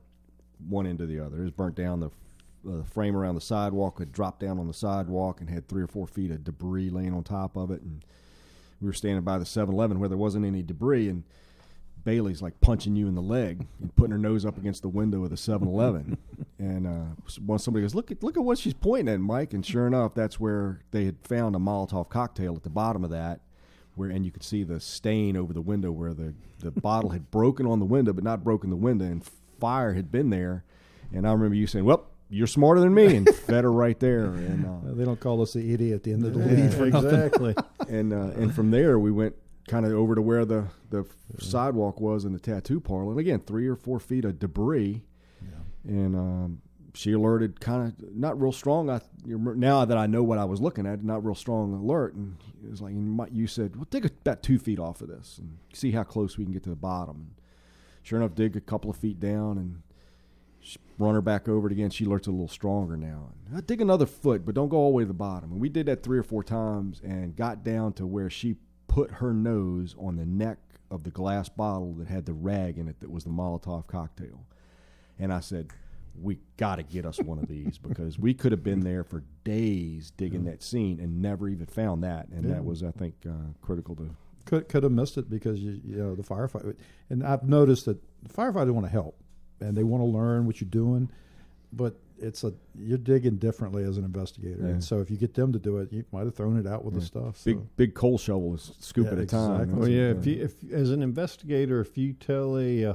one 0.67 0.87
end 0.87 0.99
to 0.99 1.05
the 1.05 1.19
other. 1.19 1.39
It 1.39 1.43
was 1.43 1.51
burnt 1.51 1.75
down. 1.75 1.99
The 1.99 2.11
uh, 2.67 2.83
frame 2.83 3.15
around 3.15 3.35
the 3.35 3.41
sidewalk 3.41 3.99
had 3.99 4.11
dropped 4.11 4.39
down 4.39 4.59
on 4.59 4.67
the 4.67 4.73
sidewalk 4.73 5.41
and 5.41 5.49
had 5.49 5.67
three 5.67 5.83
or 5.83 5.87
four 5.87 6.07
feet 6.07 6.31
of 6.31 6.43
debris 6.43 6.89
laying 6.89 7.13
on 7.13 7.23
top 7.23 7.55
of 7.55 7.71
it. 7.71 7.81
And 7.81 8.03
we 8.81 8.87
were 8.87 8.93
standing 8.93 9.23
by 9.23 9.37
the 9.37 9.45
7-Eleven 9.45 9.99
where 9.99 10.09
there 10.09 10.17
wasn't 10.17 10.45
any 10.45 10.61
debris, 10.61 11.09
and 11.09 11.23
Bailey's 12.03 12.41
like 12.41 12.59
punching 12.61 12.95
you 12.95 13.07
in 13.07 13.15
the 13.15 13.21
leg 13.21 13.65
and 13.81 13.93
putting 13.95 14.11
her 14.11 14.17
nose 14.17 14.45
up 14.45 14.57
against 14.57 14.81
the 14.81 14.89
window 14.89 15.23
of 15.23 15.29
the 15.29 15.35
7-Eleven. 15.35 16.17
and 16.59 16.87
uh, 16.87 17.15
once 17.45 17.63
somebody 17.63 17.83
goes, 17.83 17.95
"Look 17.95 18.11
at 18.11 18.23
look 18.23 18.37
at 18.37 18.43
what 18.43 18.57
she's 18.57 18.73
pointing 18.73 19.13
at, 19.13 19.19
Mike," 19.19 19.53
and 19.53 19.65
sure 19.65 19.87
enough, 19.87 20.13
that's 20.13 20.39
where 20.39 20.81
they 20.91 21.05
had 21.05 21.17
found 21.23 21.55
a 21.55 21.59
Molotov 21.59 22.09
cocktail 22.09 22.55
at 22.55 22.63
the 22.63 22.69
bottom 22.69 23.03
of 23.03 23.09
that, 23.09 23.41
where 23.95 24.09
and 24.09 24.25
you 24.25 24.31
could 24.31 24.43
see 24.43 24.63
the 24.63 24.79
stain 24.79 25.35
over 25.35 25.53
the 25.53 25.61
window 25.61 25.91
where 25.91 26.13
the 26.13 26.33
the 26.59 26.71
bottle 26.71 27.09
had 27.09 27.29
broken 27.29 27.65
on 27.65 27.79
the 27.79 27.85
window, 27.85 28.13
but 28.13 28.23
not 28.23 28.43
broken 28.43 28.69
the 28.69 28.75
window, 28.75 29.05
and 29.05 29.29
fire 29.59 29.93
had 29.93 30.11
been 30.11 30.29
there. 30.29 30.63
And 31.13 31.27
I 31.27 31.31
remember 31.31 31.55
you 31.55 31.67
saying, 31.67 31.85
"Well." 31.85 32.09
You're 32.29 32.47
smarter 32.47 32.81
than 32.81 32.93
me, 32.93 33.15
and 33.15 33.29
better 33.47 33.71
right 33.71 33.99
there. 33.99 34.25
And 34.25 34.65
uh, 34.65 34.93
they 34.93 35.05
don't 35.05 35.19
call 35.19 35.41
us 35.41 35.53
the 35.53 35.73
idiot 35.73 35.95
at 35.95 36.03
the 36.03 36.11
end 36.13 36.25
of 36.25 36.33
the 36.33 36.39
Yeah, 36.41 36.63
lead 36.63 36.73
for 36.73 36.85
exactly. 36.85 37.55
and 37.89 38.11
uh, 38.13 38.31
and 38.35 38.53
from 38.53 38.71
there 38.71 38.99
we 38.99 39.11
went 39.11 39.35
kind 39.67 39.85
of 39.85 39.93
over 39.93 40.13
to 40.15 40.21
where 40.21 40.43
the 40.45 40.65
the 40.89 41.05
sidewalk 41.39 41.99
was 42.01 42.25
in 42.25 42.33
the 42.33 42.39
tattoo 42.39 42.79
parlor. 42.79 43.11
And 43.11 43.19
again, 43.19 43.39
three 43.39 43.67
or 43.67 43.75
four 43.75 43.99
feet 43.99 44.25
of 44.25 44.39
debris, 44.39 45.03
and 45.85 46.15
um, 46.15 46.61
she 46.93 47.13
alerted 47.13 47.59
kind 47.61 47.87
of 47.87 48.15
not 48.15 48.39
real 48.41 48.51
strong. 48.51 48.89
I 48.89 48.99
now 49.25 49.85
that 49.85 49.97
I 49.97 50.05
know 50.07 50.23
what 50.23 50.37
I 50.37 50.45
was 50.45 50.59
looking 50.59 50.85
at, 50.85 51.03
not 51.03 51.23
real 51.23 51.35
strong 51.35 51.73
alert. 51.73 52.13
And 52.15 52.35
it 52.63 52.69
was 52.71 52.81
like 52.81 52.93
you 52.93 52.99
might- 52.99 53.31
you 53.31 53.47
said, 53.47 53.75
well, 53.77 53.87
dig 53.89 54.05
about 54.05 54.41
two 54.43 54.57
feet 54.59 54.79
off 54.79 54.99
of 55.01 55.07
this 55.07 55.37
and 55.37 55.57
see 55.73 55.91
how 55.91 56.03
close 56.03 56.37
we 56.37 56.43
can 56.43 56.51
get 56.53 56.63
to 56.63 56.69
the 56.69 56.75
bottom. 56.75 57.31
Sure 58.03 58.19
enough, 58.19 58.35
dig 58.35 58.55
a 58.57 58.61
couple 58.61 58.89
of 58.89 58.97
feet 58.97 59.19
down 59.21 59.57
and. 59.57 59.81
Run 60.97 61.13
her 61.13 61.21
back 61.21 61.47
over 61.47 61.67
it 61.67 61.71
again. 61.71 61.89
She 61.89 62.05
alerts 62.05 62.27
a 62.27 62.31
little 62.31 62.47
stronger 62.47 62.97
now. 62.97 63.29
I 63.55 63.61
dig 63.61 63.81
another 63.81 64.05
foot, 64.07 64.45
but 64.45 64.55
don't 64.55 64.69
go 64.69 64.77
all 64.77 64.89
the 64.91 64.95
way 64.97 65.03
to 65.03 65.07
the 65.07 65.13
bottom. 65.13 65.51
And 65.51 65.61
we 65.61 65.69
did 65.69 65.85
that 65.85 66.03
three 66.03 66.17
or 66.17 66.23
four 66.23 66.43
times 66.43 67.01
and 67.03 67.35
got 67.35 67.63
down 67.63 67.93
to 67.93 68.05
where 68.07 68.29
she 68.29 68.55
put 68.87 69.11
her 69.11 69.33
nose 69.33 69.95
on 69.99 70.15
the 70.15 70.25
neck 70.25 70.57
of 70.89 71.03
the 71.03 71.11
glass 71.11 71.49
bottle 71.49 71.93
that 71.95 72.07
had 72.07 72.25
the 72.25 72.33
rag 72.33 72.77
in 72.77 72.87
it 72.87 72.99
that 73.01 73.11
was 73.11 73.23
the 73.23 73.29
Molotov 73.29 73.85
cocktail. 73.87 74.45
And 75.19 75.31
I 75.31 75.39
said, 75.39 75.69
we 76.19 76.39
got 76.57 76.77
to 76.77 76.83
get 76.83 77.05
us 77.05 77.19
one 77.19 77.37
of 77.37 77.47
these 77.47 77.77
because 77.77 78.17
we 78.17 78.33
could 78.33 78.51
have 78.51 78.63
been 78.63 78.79
there 78.79 79.03
for 79.03 79.23
days 79.43 80.11
digging 80.17 80.45
that 80.45 80.63
scene 80.63 80.99
and 80.99 81.21
never 81.21 81.47
even 81.47 81.65
found 81.67 82.03
that. 82.03 82.27
And 82.29 82.45
Yeah. 82.45 82.55
that 82.55 82.65
was, 82.65 82.83
I 82.83 82.91
think, 82.91 83.15
uh, 83.27 83.51
critical 83.61 83.95
to. 83.97 84.09
Could 84.45 84.69
could 84.69 84.83
have 84.83 84.93
missed 84.93 85.17
it 85.17 85.29
because 85.29 85.59
you, 85.59 85.79
you 85.83 85.97
know 85.97 86.15
the 86.15 86.23
firefighter. 86.23 86.75
And 87.09 87.21
I've 87.23 87.43
noticed 87.43 87.85
that 87.85 87.97
the 88.23 88.29
firefighters 88.33 88.71
want 88.71 88.85
to 88.85 88.91
help 88.91 89.21
and 89.59 89.75
they 89.75 89.83
want 89.83 90.01
to 90.01 90.05
learn 90.05 90.45
what 90.45 90.61
you're 90.61 90.69
doing, 90.69 91.09
but 91.73 91.95
it's 92.19 92.43
a 92.43 92.51
you're 92.75 92.97
digging 92.97 93.37
differently 93.37 93.83
as 93.83 93.97
an 93.97 94.03
investigator. 94.03 94.57
Yeah. 94.61 94.69
And 94.69 94.83
so 94.83 94.99
if 94.99 95.11
you 95.11 95.17
get 95.17 95.33
them 95.35 95.53
to 95.53 95.59
do 95.59 95.77
it, 95.77 95.91
you 95.93 96.03
might 96.11 96.25
have 96.25 96.35
thrown 96.35 96.57
it 96.57 96.65
out 96.67 96.83
with 96.83 96.95
the 96.95 97.01
stuff. 97.01 97.43
Big 97.43 97.57
so. 97.57 97.67
big 97.75 97.93
coal 97.93 98.17
shovel 98.17 98.55
is 98.55 98.71
scoop 98.79 99.05
Yeah, 99.07 99.11
at 99.13 99.17
a 99.19 99.25
time. 99.25 99.75
Well, 99.75 99.87
yeah. 99.87 100.11
If 100.11 100.25
you, 100.25 100.43
if 100.43 100.71
as 100.71 100.89
an 100.91 101.03
investigator, 101.03 101.79
if 101.81 101.97
you 101.97 102.13
tell 102.13 102.57
a 102.57 102.85
uh, 102.85 102.93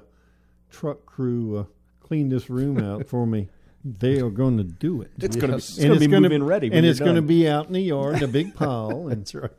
truck 0.70 1.06
crew 1.06 1.58
uh, 1.58 1.64
clean 2.00 2.28
this 2.30 2.50
room 2.50 2.78
out 2.78 3.06
for 3.12 3.26
me, 3.26 3.48
they 3.84 4.20
are 4.20 4.30
going 4.30 4.56
to 4.58 4.64
do 4.64 5.02
it. 5.02 5.10
it's 5.18 5.36
going 5.36 5.50
to 5.50 5.56
be, 5.56 5.58
it's 5.58 5.78
And 5.78 5.86
gonna 5.88 5.98
be 6.00 6.04
it's 6.06 6.10
gonna- 6.12 6.28
moving 6.28 6.42
ready. 6.44 6.70
and 6.72 6.84
it's 6.86 7.00
going 7.00 7.16
to 7.16 7.22
be 7.22 7.48
out 7.48 7.66
in 7.66 7.72
the 7.74 7.80
yard, 7.80 8.22
a 8.22 8.28
big 8.28 8.54
pile. 8.56 9.08
And 9.08 9.20
That's 9.20 9.34
right. 9.34 9.50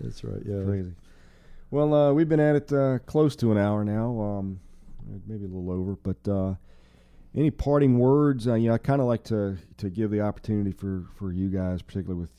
That's 0.00 0.24
right. 0.24 0.42
Yeah. 0.44 0.62
Crazy. 0.64 0.92
Well, 1.70 1.92
uh, 1.94 2.12
we've 2.12 2.28
been 2.28 2.40
at 2.40 2.56
it 2.56 2.72
uh, 2.72 2.98
close 3.06 3.36
to 3.36 3.52
an 3.52 3.58
hour 3.58 3.84
now, 3.84 4.20
um, 4.20 4.60
maybe 5.26 5.44
a 5.44 5.48
little 5.48 5.70
over. 5.70 5.96
But 5.96 6.28
uh, 6.30 6.54
any 7.34 7.50
parting 7.50 7.98
words? 7.98 8.46
Uh, 8.46 8.54
you 8.54 8.68
know, 8.68 8.74
I 8.74 8.78
kind 8.78 9.00
of 9.00 9.06
like 9.06 9.24
to 9.24 9.56
to 9.78 9.90
give 9.90 10.10
the 10.10 10.20
opportunity 10.20 10.72
for 10.72 11.04
for 11.14 11.32
you 11.32 11.48
guys, 11.48 11.82
particularly 11.82 12.20
with 12.20 12.32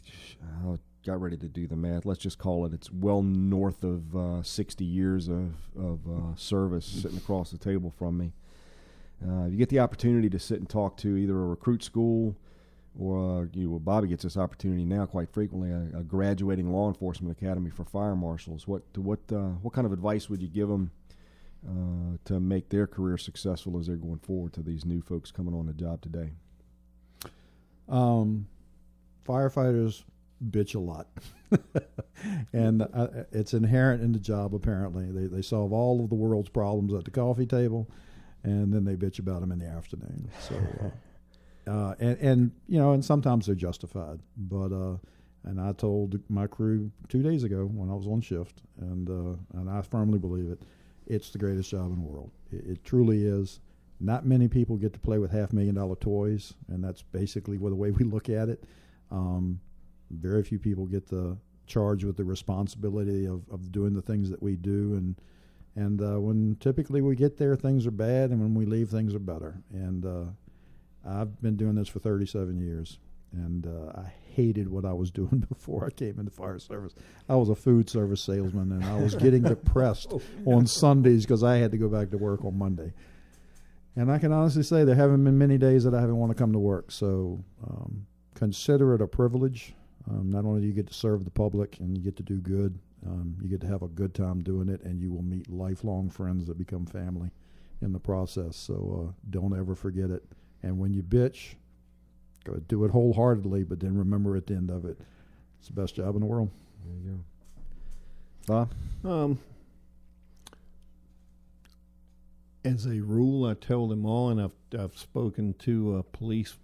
I 0.44 0.78
got 1.06 1.22
ready 1.22 1.38
to 1.38 1.48
do 1.48 1.68
the 1.68 1.76
math. 1.76 2.06
Let's 2.06 2.20
just 2.20 2.38
call 2.38 2.66
it. 2.66 2.74
It's 2.74 2.92
well 2.92 3.22
north 3.22 3.84
of 3.84 4.16
uh, 4.16 4.44
sixty 4.44 4.86
years 4.86 5.28
of 5.28 5.54
of 5.78 6.00
uh, 6.08 6.36
service 6.36 6.86
sitting 6.86 7.18
across 7.18 7.52
the 7.52 7.58
table 7.58 7.94
from 7.98 8.18
me. 8.18 8.34
Uh, 9.28 9.46
you 9.46 9.58
get 9.58 9.70
the 9.70 9.80
opportunity 9.80 10.30
to 10.30 10.38
sit 10.38 10.60
and 10.60 10.70
talk 10.70 10.96
to 10.98 11.18
either 11.18 11.36
a 11.36 11.48
recruit 11.48 11.84
school 11.84 12.36
or 13.00 13.42
uh, 13.42 13.46
you 13.54 13.70
know, 13.70 13.80
Bobby 13.80 14.08
gets 14.08 14.24
this 14.24 14.38
opportunity 14.38 14.84
now 14.84 15.06
quite 15.06 15.32
frequently. 15.32 15.72
A, 15.72 16.00
a 16.00 16.04
graduating 16.04 16.72
law 16.72 16.88
enforcement 16.88 17.38
academy 17.38 17.70
for 17.70 17.84
fire 17.84 18.16
marshals. 18.16 18.68
What 18.68 18.84
what 18.96 19.20
uh, 19.32 19.50
what 19.62 19.74
kind 19.74 19.86
of 19.86 19.94
advice 19.94 20.30
would 20.30 20.42
you 20.42 20.48
give 20.48 20.68
them 20.68 20.92
uh, 21.68 22.18
to 22.26 22.40
make 22.40 22.70
their 22.70 22.88
career 22.88 23.18
successful 23.18 23.78
as 23.78 23.88
they're 23.88 23.96
going 23.96 24.20
forward 24.20 24.54
to 24.54 24.62
these 24.62 24.86
new 24.86 25.02
folks 25.02 25.32
coming 25.32 25.54
on 25.54 25.66
the 25.66 25.74
job 25.74 26.02
today? 26.02 26.32
Um, 27.90 28.48
firefighters 29.26 30.04
bitch 30.50 30.76
a 30.76 30.80
lot, 30.80 31.08
and 32.54 32.82
uh, 32.82 33.08
it's 33.32 33.54
inherent 33.54 34.02
in 34.02 34.12
the 34.12 34.20
job. 34.20 34.54
Apparently, 34.54 35.12
they 35.12 35.28
they 35.28 35.42
solve 35.42 35.74
all 35.74 36.04
of 36.04 36.10
the 36.10 36.16
world's 36.16 36.50
problems 36.50 36.94
at 36.94 37.06
the 37.06 37.12
coffee 37.12 37.46
table, 37.46 37.90
and 38.44 38.74
then 38.74 38.84
they 38.84 38.96
bitch 38.96 39.20
about 39.20 39.42
them 39.42 39.52
in 39.52 39.60
the 39.60 39.68
afternoon. 39.68 40.30
So, 40.40 40.56
uh, 41.66 41.70
uh, 41.72 41.96
and 42.00 42.18
and 42.20 42.52
you 42.68 42.80
know, 42.80 42.94
and 42.94 43.04
sometimes 43.04 43.46
they're 43.46 43.56
justified, 43.56 44.20
but. 44.38 44.72
Uh, 44.72 44.98
and 45.44 45.62
I 45.62 45.72
told 45.72 46.20
my 46.30 46.46
crew 46.46 46.92
two 47.08 47.24
days 47.24 47.44
ago 47.46 47.64
when 47.64 47.90
I 47.90 47.94
was 47.94 48.06
on 48.06 48.20
shift, 48.20 48.62
and 48.82 49.10
uh, 49.10 49.60
and 49.60 49.70
I 49.70 49.82
firmly 49.82 50.20
believe 50.20 50.52
it. 50.52 50.62
It's 51.08 51.30
the 51.30 51.38
greatest 51.38 51.70
job 51.70 51.92
in 51.92 51.96
the 51.96 52.08
world. 52.08 52.32
It, 52.52 52.66
it 52.68 52.84
truly 52.84 53.26
is. 53.26 53.60
Not 54.00 54.26
many 54.26 54.48
people 54.48 54.78
get 54.78 54.94
to 54.94 55.00
play 55.00 55.18
with 55.18 55.32
half 55.32 55.54
million 55.54 55.76
dollar 55.76 55.96
toys, 55.96 56.54
and 56.68 56.84
that's 56.84 57.02
basically 57.02 57.58
the 57.58 57.76
way 57.76 57.92
we 57.92 58.04
look 58.04 58.30
at 58.30 58.50
it. 58.50 58.64
Um, 59.10 59.60
very 60.12 60.44
few 60.44 60.60
people 60.60 60.86
get 60.86 61.08
the 61.08 61.38
charge 61.66 62.04
with 62.04 62.16
the 62.16 62.24
responsibility 62.24 63.26
of, 63.26 63.42
of 63.52 63.72
doing 63.72 63.94
the 63.94 64.02
things 64.02 64.30
that 64.30 64.42
we 64.42 64.56
do, 64.56 64.94
and 64.96 65.16
and 65.76 66.02
uh, 66.02 66.20
when 66.20 66.58
typically 66.60 67.02
we 67.02 67.16
get 67.16 67.38
there, 67.38 67.56
things 67.56 67.86
are 67.86 67.92
bad, 67.92 68.32
and 68.32 68.42
when 68.42 68.56
we 68.56 68.66
leave, 68.66 68.90
things 68.90 69.14
are 69.14 69.20
better. 69.20 69.62
And 69.72 70.06
uh, 70.06 70.26
I've 71.08 71.40
been 71.40 71.56
doing 71.56 71.76
this 71.76 71.88
for 71.88 72.00
37 72.00 72.58
years, 72.58 72.98
and 73.34 73.68
uh, 73.68 74.00
I 74.00 74.14
hated 74.34 74.70
what 74.70 74.86
I 74.86 74.94
was 74.94 75.12
doing 75.12 75.46
before 75.50 75.86
I 75.86 75.90
came 75.90 76.20
into 76.20 76.32
fire 76.32 76.60
service. 76.60 76.94
I 77.28 77.36
was 77.36 77.50
a 77.50 77.56
food 77.56 77.90
service 77.90 78.22
salesman, 78.22 78.72
and 78.72 78.84
I 78.84 79.00
was 79.00 79.16
getting 79.16 79.44
depressed 79.44 80.14
on 80.46 80.68
Sundays 80.68 81.26
because 81.26 81.44
I 81.44 81.58
had 81.58 81.72
to 81.72 81.78
go 81.78 81.88
back 81.88 82.12
to 82.12 82.18
work 82.18 82.46
on 82.46 82.58
Monday. 82.58 82.94
And 83.96 84.12
I 84.12 84.20
can 84.20 84.32
honestly 84.32 84.62
say 84.62 84.84
there 84.84 84.96
haven't 84.96 85.24
been 85.24 85.40
many 85.40 85.58
days 85.58 85.84
that 85.84 85.96
I 85.96 86.02
haven't 86.02 86.18
want 86.18 86.32
to 86.32 86.36
come 86.36 86.54
to 86.54 86.60
work. 86.60 86.92
So 86.92 87.44
um, 87.68 88.06
consider 88.36 88.94
it 88.94 89.02
a 89.02 89.08
privilege. 89.08 89.74
Um, 90.08 90.30
not 90.30 90.46
only 90.46 90.62
do 90.62 90.68
you 90.68 90.74
get 90.74 90.88
to 90.88 90.94
serve 90.94 91.26
the 91.26 91.32
public 91.32 91.80
and 91.80 91.98
you 91.98 92.04
get 92.04 92.16
to 92.18 92.24
do 92.24 92.38
good, 92.38 92.78
um, 93.06 93.36
you 93.42 93.50
get 93.50 93.60
to 93.62 93.68
have 93.68 93.82
a 93.82 93.88
good 93.88 94.14
time 94.14 94.44
doing 94.44 94.70
it, 94.70 94.82
and 94.84 95.02
you 95.02 95.12
will 95.12 95.24
meet 95.24 95.50
lifelong 95.50 96.10
friends 96.10 96.46
that 96.48 96.58
become 96.58 96.86
family 96.86 97.32
in 97.82 97.94
the 97.94 98.00
process. 98.00 98.56
So 98.56 99.08
uh, 99.10 99.14
don't 99.30 99.58
ever 99.58 99.76
forget 99.76 100.10
it. 100.10 100.24
And 100.64 100.78
when 100.80 100.94
you 100.94 101.04
bitch, 101.04 101.56
do 102.68 102.86
it 102.86 102.92
wholeheartedly, 102.92 103.64
but 103.64 103.80
then 103.80 103.98
remember 103.98 104.36
at 104.36 104.48
the 104.48 104.56
end 104.56 104.70
of 104.70 104.86
it, 104.86 104.98
it's 105.60 105.68
the 105.68 105.74
best 105.74 105.96
job 105.96 106.16
in 106.16 106.22
the 106.22 106.28
world. 106.28 106.50
There 106.86 106.96
you 106.96 107.12
go. 107.12 107.24
Bob? 108.48 108.72
Um, 109.04 109.40
as 112.64 112.86
a 112.86 113.00
rule, 113.02 113.46
I 113.46 113.54
tell 113.54 113.88
them 113.88 114.06
all, 114.06 114.30
and 114.30 114.42
I've 114.42 114.80
I've 114.80 114.98
spoken 114.98 115.54
to 115.60 115.98
uh, 115.98 116.02
police 116.12 116.56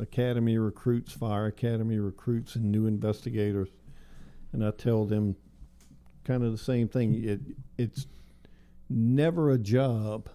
academy 0.00 0.58
recruits, 0.58 1.12
fire 1.12 1.46
academy 1.46 1.98
recruits, 1.98 2.56
and 2.56 2.70
new 2.70 2.86
investigators, 2.86 3.68
and 4.52 4.64
I 4.64 4.70
tell 4.70 5.04
them 5.04 5.36
kind 6.24 6.44
of 6.44 6.52
the 6.52 6.58
same 6.58 6.88
thing. 6.88 7.22
It 7.24 7.40
it's 7.78 8.06
never 8.88 9.50
a 9.50 9.58
job 9.58 10.28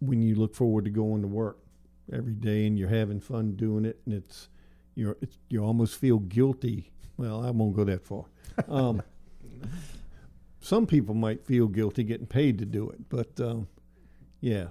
when 0.00 0.22
you 0.22 0.34
look 0.34 0.54
forward 0.54 0.84
to 0.84 0.90
going 0.90 1.22
to 1.22 1.28
work 1.28 1.58
every 2.12 2.34
day 2.34 2.66
and 2.66 2.78
you're 2.78 2.88
having 2.88 3.20
fun 3.20 3.56
doing 3.56 3.84
it, 3.84 4.00
and 4.04 4.14
it's 4.14 4.48
you're 4.94 5.16
it's, 5.20 5.38
you 5.48 5.64
almost 5.64 5.96
feel 5.96 6.18
guilty. 6.18 6.90
Well, 7.16 7.44
I 7.44 7.50
won't 7.50 7.74
go 7.74 7.84
that 7.84 8.04
far. 8.04 8.24
Um, 8.68 9.02
some 10.60 10.86
people 10.86 11.14
might 11.14 11.46
feel 11.46 11.68
guilty 11.68 12.04
getting 12.04 12.26
paid 12.26 12.58
to 12.58 12.64
do 12.64 12.90
it, 12.90 13.08
but 13.08 13.40
um, 13.40 13.68
yeah, 14.40 14.68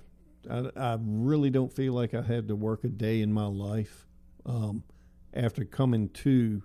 I, 0.50 0.70
I, 0.76 0.98
really 1.00 1.50
don't 1.50 1.74
feel 1.74 1.94
like 1.94 2.14
I 2.14 2.22
had 2.22 2.48
to 2.50 2.56
work 2.56 2.84
a 2.84 2.90
day 2.90 3.22
in 3.22 3.32
my 3.32 3.46
life 3.46 4.06
um, 4.46 4.84
after 5.34 5.66
coming 5.66 6.10
to 6.10 6.62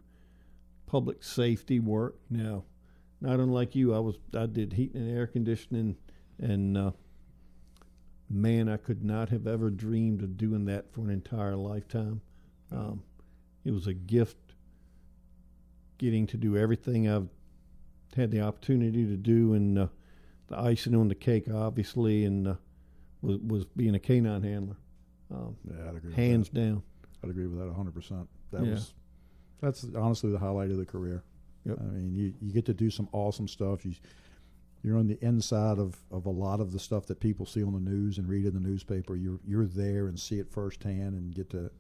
public 0.86 1.22
safety 1.22 1.78
work. 1.78 2.16
Now, 2.28 2.64
not 3.20 3.38
unlike 3.40 3.74
you, 3.74 3.94
I 3.94 3.98
was 4.00 4.16
I 4.36 4.46
did 4.46 4.72
heating 4.72 5.02
and 5.02 5.16
air 5.16 5.26
conditioning, 5.26 5.96
and 6.38 6.76
uh, 6.76 6.90
man, 8.30 8.68
I 8.68 8.76
could 8.76 9.04
not 9.04 9.28
have 9.30 9.46
ever 9.46 9.70
dreamed 9.70 10.22
of 10.22 10.36
doing 10.36 10.64
that 10.66 10.92
for 10.92 11.00
an 11.00 11.10
entire 11.10 11.56
lifetime. 11.56 12.20
Um, 12.70 13.02
it 13.64 13.72
was 13.72 13.88
a 13.88 13.94
gift 13.94 14.36
getting 15.98 16.26
to 16.28 16.36
do 16.36 16.56
everything 16.56 17.08
I've 17.08 17.28
had 18.16 18.30
the 18.30 18.40
opportunity 18.40 19.04
to 19.06 19.16
do, 19.16 19.54
and 19.54 19.78
uh, 19.78 19.86
the 20.46 20.58
icing 20.58 20.94
on 20.94 21.08
the 21.08 21.14
cake, 21.14 21.46
obviously, 21.52 22.24
and 22.24 22.48
uh, 22.48 22.54
was 23.20 23.38
was 23.38 23.64
being 23.64 23.94
a 23.94 23.98
canine 23.98 24.42
handler. 24.42 24.76
Um, 25.32 25.56
yeah, 25.68 25.88
I'd 25.88 25.96
agree. 25.96 26.14
Hands 26.14 26.48
down. 26.48 26.82
I'd 27.22 27.30
agree 27.30 27.46
with 27.46 27.58
that 27.58 27.66
100. 27.66 27.94
percent 27.94 28.28
That 28.52 28.64
yeah. 28.64 28.72
was 28.72 28.94
that's 29.60 29.86
honestly 29.96 30.30
the 30.30 30.38
highlight 30.38 30.70
of 30.70 30.78
the 30.78 30.86
career. 30.86 31.22
Yep. 31.66 31.78
I 31.78 31.84
mean, 31.84 32.14
you 32.14 32.32
you 32.40 32.52
get 32.52 32.64
to 32.66 32.74
do 32.74 32.90
some 32.90 33.08
awesome 33.12 33.46
stuff. 33.46 33.84
You 33.84 33.94
you're 34.82 34.96
on 34.96 35.06
the 35.06 35.18
inside 35.22 35.78
of, 35.78 35.96
of 36.10 36.26
a 36.26 36.30
lot 36.30 36.60
of 36.60 36.72
the 36.72 36.78
stuff 36.78 37.06
that 37.06 37.20
people 37.20 37.44
see 37.44 37.62
on 37.62 37.72
the 37.72 37.90
news 37.90 38.18
and 38.18 38.28
read 38.28 38.46
in 38.46 38.54
the 38.54 38.60
newspaper. 38.60 39.14
You're 39.14 39.40
you're 39.46 39.66
there 39.66 40.06
and 40.06 40.18
see 40.18 40.38
it 40.38 40.50
firsthand 40.50 41.14
and 41.14 41.34
get 41.34 41.50
to 41.50 41.70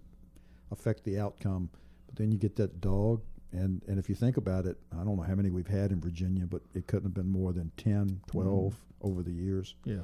affect 0.70 1.04
the 1.04 1.18
outcome. 1.18 1.70
But 2.06 2.16
then 2.16 2.30
you 2.30 2.38
get 2.38 2.56
that 2.56 2.80
dog, 2.80 3.22
and, 3.52 3.82
and 3.88 3.98
if 3.98 4.08
you 4.08 4.14
think 4.14 4.36
about 4.36 4.66
it, 4.66 4.76
I 4.92 5.02
don't 5.04 5.16
know 5.16 5.22
how 5.22 5.34
many 5.34 5.50
we've 5.50 5.66
had 5.66 5.92
in 5.92 6.00
Virginia, 6.00 6.46
but 6.46 6.62
it 6.74 6.86
couldn't 6.86 7.06
have 7.06 7.14
been 7.14 7.30
more 7.30 7.52
than 7.52 7.72
10, 7.76 8.20
12 8.26 8.48
mm-hmm. 8.48 9.08
over 9.08 9.22
the 9.22 9.32
years. 9.32 9.74
Yeah. 9.84 10.02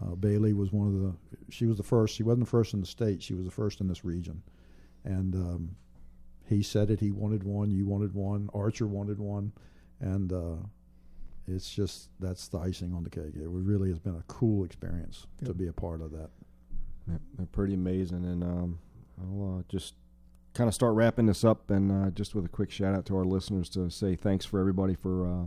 Uh, 0.00 0.14
Bailey 0.14 0.52
was 0.52 0.72
one 0.72 0.86
of 0.86 0.94
the. 0.94 1.14
She 1.50 1.66
was 1.66 1.76
the 1.76 1.82
first. 1.82 2.14
She 2.14 2.22
wasn't 2.22 2.44
the 2.44 2.50
first 2.50 2.72
in 2.72 2.80
the 2.80 2.86
state. 2.86 3.22
She 3.22 3.34
was 3.34 3.44
the 3.44 3.50
first 3.50 3.80
in 3.80 3.88
this 3.88 4.04
region, 4.04 4.42
and 5.04 5.34
um, 5.34 5.70
he 6.46 6.62
said 6.62 6.90
it. 6.90 7.00
He 7.00 7.10
wanted 7.10 7.42
one. 7.42 7.72
You 7.72 7.84
wanted 7.84 8.14
one. 8.14 8.48
Archer 8.54 8.86
wanted 8.86 9.18
one, 9.18 9.52
and 9.98 10.32
uh, 10.32 10.56
it's 11.48 11.70
just 11.70 12.10
that's 12.20 12.48
the 12.48 12.58
icing 12.58 12.94
on 12.94 13.04
the 13.04 13.10
cake. 13.10 13.34
It 13.34 13.48
really 13.48 13.88
has 13.88 13.98
been 13.98 14.16
a 14.16 14.24
cool 14.28 14.64
experience 14.64 15.26
yep. 15.40 15.48
to 15.48 15.54
be 15.54 15.68
a 15.68 15.72
part 15.72 16.00
of 16.00 16.10
that. 16.12 16.30
they're 17.06 17.46
pretty 17.46 17.74
amazing, 17.74 18.24
and 18.24 18.42
um, 18.42 18.78
I'll 19.20 19.58
uh, 19.58 19.62
just 19.68 19.94
kind 20.54 20.68
of 20.68 20.74
start 20.74 20.94
wrapping 20.94 21.26
this 21.26 21.44
up, 21.44 21.70
and 21.70 21.90
uh, 21.90 22.10
just 22.10 22.34
with 22.34 22.44
a 22.44 22.48
quick 22.48 22.70
shout 22.70 22.94
out 22.94 23.06
to 23.06 23.16
our 23.16 23.24
listeners 23.24 23.68
to 23.70 23.90
say 23.90 24.16
thanks 24.16 24.44
for 24.44 24.60
everybody 24.60 24.94
for 24.94 25.26
uh, 25.26 25.46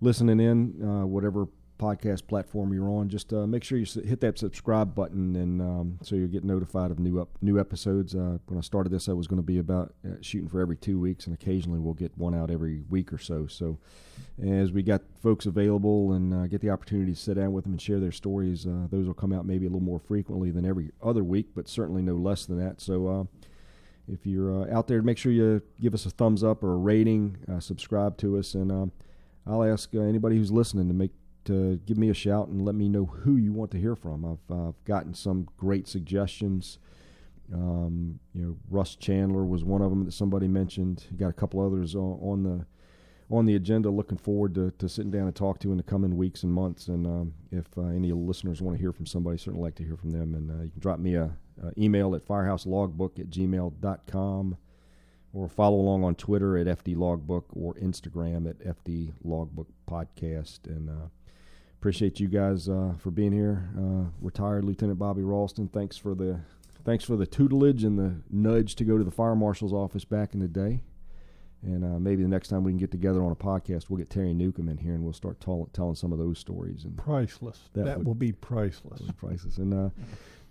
listening 0.00 0.40
in, 0.40 0.82
uh, 0.82 1.06
whatever 1.06 1.48
podcast 1.78 2.26
platform 2.26 2.72
you're 2.72 2.88
on, 2.88 3.08
just 3.08 3.32
uh, 3.32 3.46
make 3.46 3.64
sure 3.64 3.78
you 3.78 3.86
hit 4.02 4.20
that 4.20 4.38
subscribe 4.38 4.94
button, 4.94 5.36
and 5.36 5.60
um, 5.60 5.98
so 6.02 6.16
you'll 6.16 6.28
get 6.28 6.44
notified 6.44 6.90
of 6.90 6.98
new 6.98 7.20
up 7.20 7.28
new 7.42 7.58
episodes. 7.58 8.14
Uh, 8.14 8.38
when 8.46 8.58
I 8.58 8.62
started 8.62 8.90
this, 8.90 9.08
I 9.08 9.12
was 9.12 9.26
going 9.26 9.38
to 9.38 9.46
be 9.46 9.58
about 9.58 9.94
uh, 10.04 10.14
shooting 10.20 10.48
for 10.48 10.60
every 10.60 10.76
two 10.76 10.98
weeks, 10.98 11.26
and 11.26 11.34
occasionally 11.34 11.78
we'll 11.78 11.94
get 11.94 12.16
one 12.16 12.34
out 12.34 12.50
every 12.50 12.82
week 12.88 13.12
or 13.12 13.18
so. 13.18 13.46
So, 13.46 13.78
as 14.42 14.72
we 14.72 14.82
got 14.82 15.02
folks 15.22 15.46
available 15.46 16.12
and 16.12 16.32
uh, 16.32 16.46
get 16.46 16.60
the 16.60 16.70
opportunity 16.70 17.12
to 17.12 17.18
sit 17.18 17.34
down 17.34 17.52
with 17.52 17.64
them 17.64 17.74
and 17.74 17.82
share 17.82 18.00
their 18.00 18.12
stories, 18.12 18.66
uh, 18.66 18.86
those 18.90 19.06
will 19.06 19.14
come 19.14 19.32
out 19.32 19.46
maybe 19.46 19.66
a 19.66 19.68
little 19.68 19.80
more 19.80 20.00
frequently 20.00 20.50
than 20.50 20.64
every 20.64 20.90
other 21.02 21.24
week, 21.24 21.48
but 21.54 21.68
certainly 21.68 22.02
no 22.02 22.14
less 22.14 22.46
than 22.46 22.58
that. 22.58 22.80
So. 22.80 23.08
Uh, 23.08 23.24
if 24.08 24.24
you're 24.24 24.72
out 24.72 24.86
there, 24.86 25.02
make 25.02 25.18
sure 25.18 25.32
you 25.32 25.60
give 25.80 25.92
us 25.92 26.06
a 26.06 26.10
thumbs 26.10 26.44
up 26.44 26.62
or 26.62 26.74
a 26.74 26.76
rating, 26.76 27.38
subscribe 27.58 28.16
to 28.18 28.38
us, 28.38 28.54
and 28.54 28.70
um, 28.70 28.92
I'll 29.44 29.64
ask 29.64 29.92
anybody 29.96 30.36
who's 30.36 30.52
listening 30.52 30.86
to 30.86 30.94
make 30.94 31.10
to 31.46 31.80
give 31.86 31.98
me 31.98 32.10
a 32.10 32.14
shout 32.14 32.48
and 32.48 32.64
let 32.64 32.74
me 32.74 32.88
know 32.88 33.06
who 33.06 33.36
you 33.36 33.52
want 33.52 33.70
to 33.72 33.78
hear 33.78 33.96
from. 33.96 34.24
I've, 34.24 34.56
uh, 34.56 34.72
gotten 34.84 35.14
some 35.14 35.48
great 35.56 35.88
suggestions. 35.88 36.78
Um, 37.52 38.18
you 38.34 38.42
know, 38.42 38.56
Russ 38.68 38.96
Chandler 38.96 39.44
was 39.44 39.64
one 39.64 39.82
of 39.82 39.90
them 39.90 40.04
that 40.04 40.12
somebody 40.12 40.48
mentioned. 40.48 41.04
Got 41.16 41.28
a 41.28 41.32
couple 41.32 41.64
others 41.64 41.94
on, 41.94 42.18
on 42.20 42.42
the 42.42 42.66
on 43.30 43.46
the 43.46 43.54
agenda. 43.54 43.90
Looking 43.90 44.18
forward 44.18 44.54
to, 44.54 44.70
to 44.72 44.88
sitting 44.88 45.10
down 45.10 45.26
and 45.26 45.34
talk 45.34 45.58
to 45.60 45.70
in 45.70 45.76
the 45.76 45.82
coming 45.82 46.16
weeks 46.16 46.42
and 46.42 46.52
months. 46.52 46.88
And 46.88 47.06
um, 47.06 47.34
if 47.50 47.66
uh, 47.76 47.82
any 47.82 48.12
listeners 48.12 48.62
want 48.62 48.76
to 48.76 48.80
hear 48.80 48.92
from 48.92 49.06
somebody, 49.06 49.38
certainly 49.38 49.62
like 49.62 49.74
to 49.76 49.84
hear 49.84 49.96
from 49.96 50.10
them. 50.10 50.34
And 50.34 50.50
uh, 50.50 50.64
you 50.64 50.70
can 50.70 50.80
drop 50.80 50.98
me 50.98 51.14
a, 51.14 51.36
a 51.62 51.72
email 51.78 52.14
at 52.14 52.26
firehouselogbook 52.26 53.18
at 53.18 53.30
gmail.com 53.30 54.56
or 55.32 55.48
follow 55.48 55.76
along 55.76 56.04
on 56.04 56.14
Twitter 56.14 56.56
at 56.56 56.66
FD 56.66 56.96
Logbook 56.96 57.46
or 57.52 57.74
Instagram 57.74 58.48
at 58.48 58.58
FD 58.58 59.12
Logbook 59.22 59.68
Podcast. 59.88 60.66
And 60.66 60.88
uh, 60.88 61.08
appreciate 61.78 62.20
you 62.20 62.28
guys 62.28 62.68
uh, 62.68 62.94
for 62.98 63.10
being 63.10 63.32
here. 63.32 63.68
Uh, 63.76 64.10
retired 64.20 64.64
Lieutenant 64.64 64.98
Bobby 64.98 65.22
Rollston, 65.22 65.72
thanks 65.72 65.96
for 65.96 66.14
the 66.14 66.40
thanks 66.84 67.04
for 67.04 67.16
the 67.16 67.26
tutelage 67.26 67.84
and 67.84 67.98
the 67.98 68.22
nudge 68.30 68.76
to 68.76 68.84
go 68.84 68.96
to 68.96 69.04
the 69.04 69.10
fire 69.10 69.34
marshal's 69.34 69.72
office 69.72 70.04
back 70.04 70.34
in 70.34 70.40
the 70.40 70.48
day. 70.48 70.82
And 71.62 71.84
uh, 71.84 71.98
maybe 71.98 72.22
the 72.22 72.28
next 72.28 72.48
time 72.48 72.62
we 72.62 72.70
can 72.70 72.78
get 72.78 72.90
together 72.90 73.22
on 73.22 73.32
a 73.32 73.36
podcast, 73.36 73.88
we'll 73.88 73.96
get 73.98 74.08
Terry 74.08 74.32
Newcomb 74.32 74.68
in 74.68 74.78
here 74.78 74.94
and 74.94 75.02
we'll 75.02 75.12
start 75.12 75.40
telling 75.40 75.94
some 75.96 76.12
of 76.12 76.18
those 76.18 76.38
stories. 76.38 76.84
And 76.84 76.96
priceless. 76.96 77.58
That, 77.74 77.86
that 77.86 77.98
would, 77.98 78.06
will 78.06 78.14
be 78.14 78.32
priceless. 78.32 79.00
priceless. 79.16 79.56
And 79.58 79.74
uh, 79.74 79.90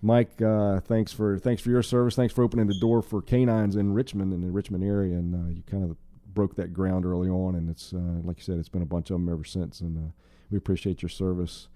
Mike, 0.01 0.41
uh, 0.41 0.82
thanks 0.82 1.13
for 1.13 1.39
thanks 1.39 1.61
for 1.61 1.69
your 1.69 1.84
service. 1.84 2.15
Thanks 2.15 2.34
for 2.34 2.43
opening 2.43 2.67
the 2.67 2.80
door 2.80 3.01
for 3.01 3.21
canines 3.21 3.76
in 3.76 3.93
Richmond 3.93 4.34
in 4.34 4.41
the 4.41 4.51
Richmond 4.51 4.84
area. 4.84 5.15
And 5.15 5.36
uh, 5.36 5.49
you 5.49 5.63
kind 5.69 5.84
of 5.84 5.95
broke 6.34 6.55
that 6.55 6.73
ground 6.73 7.05
early 7.05 7.30
on. 7.30 7.55
And 7.55 7.69
it's 7.69 7.93
uh, 7.93 8.21
like 8.23 8.38
you 8.38 8.43
said, 8.43 8.57
it's 8.57 8.69
been 8.69 8.82
a 8.82 8.88
bunch 8.88 9.09
of 9.09 9.15
them 9.15 9.30
ever 9.30 9.45
since. 9.45 9.80
And 9.80 10.11
we 10.52 10.58
appreciate 10.58 11.02
your 11.02 11.10
service 11.10 11.68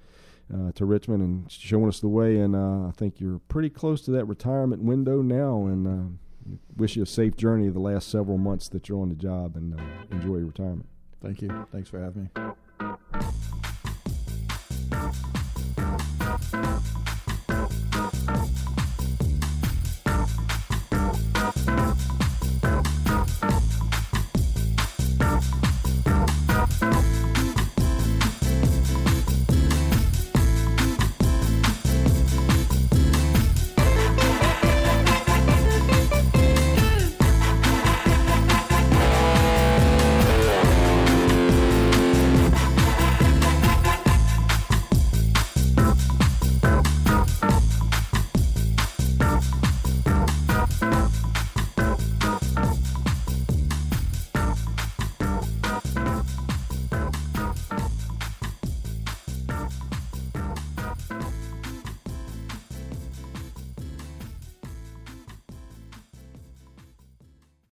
uh, 0.54 0.72
to 0.74 0.86
Richmond 0.86 1.22
and 1.22 1.52
showing 1.52 1.88
us 1.88 2.00
the 2.00 2.08
way. 2.08 2.38
And 2.40 2.56
uh, 2.56 2.88
I 2.88 2.92
think 2.96 3.20
you're 3.20 3.40
pretty 3.48 3.70
close 3.70 4.02
to 4.02 4.12
that 4.12 4.26
retirement 4.26 4.82
window 4.84 5.22
now. 5.22 5.66
And 5.66 5.88
uh, 5.88 6.56
wish 6.76 6.96
you 6.96 7.04
a 7.04 7.06
safe 7.06 7.36
journey 7.36 7.70
the 7.70 7.80
last 7.80 8.10
several 8.10 8.38
months 8.38 8.70
that 8.70 8.90
you're 8.90 9.02
on 9.02 9.10
the 9.10 9.16
job 9.16 9.56
and 9.56 9.80
uh, 9.80 9.84
enjoy 10.12 10.38
your 10.38 10.48
retirement. 10.48 10.88
Thank 11.22 11.42
you. 11.42 11.68
Thanks 11.72 11.90
for 11.90 12.00
having 12.00 12.30
me. 12.34 12.42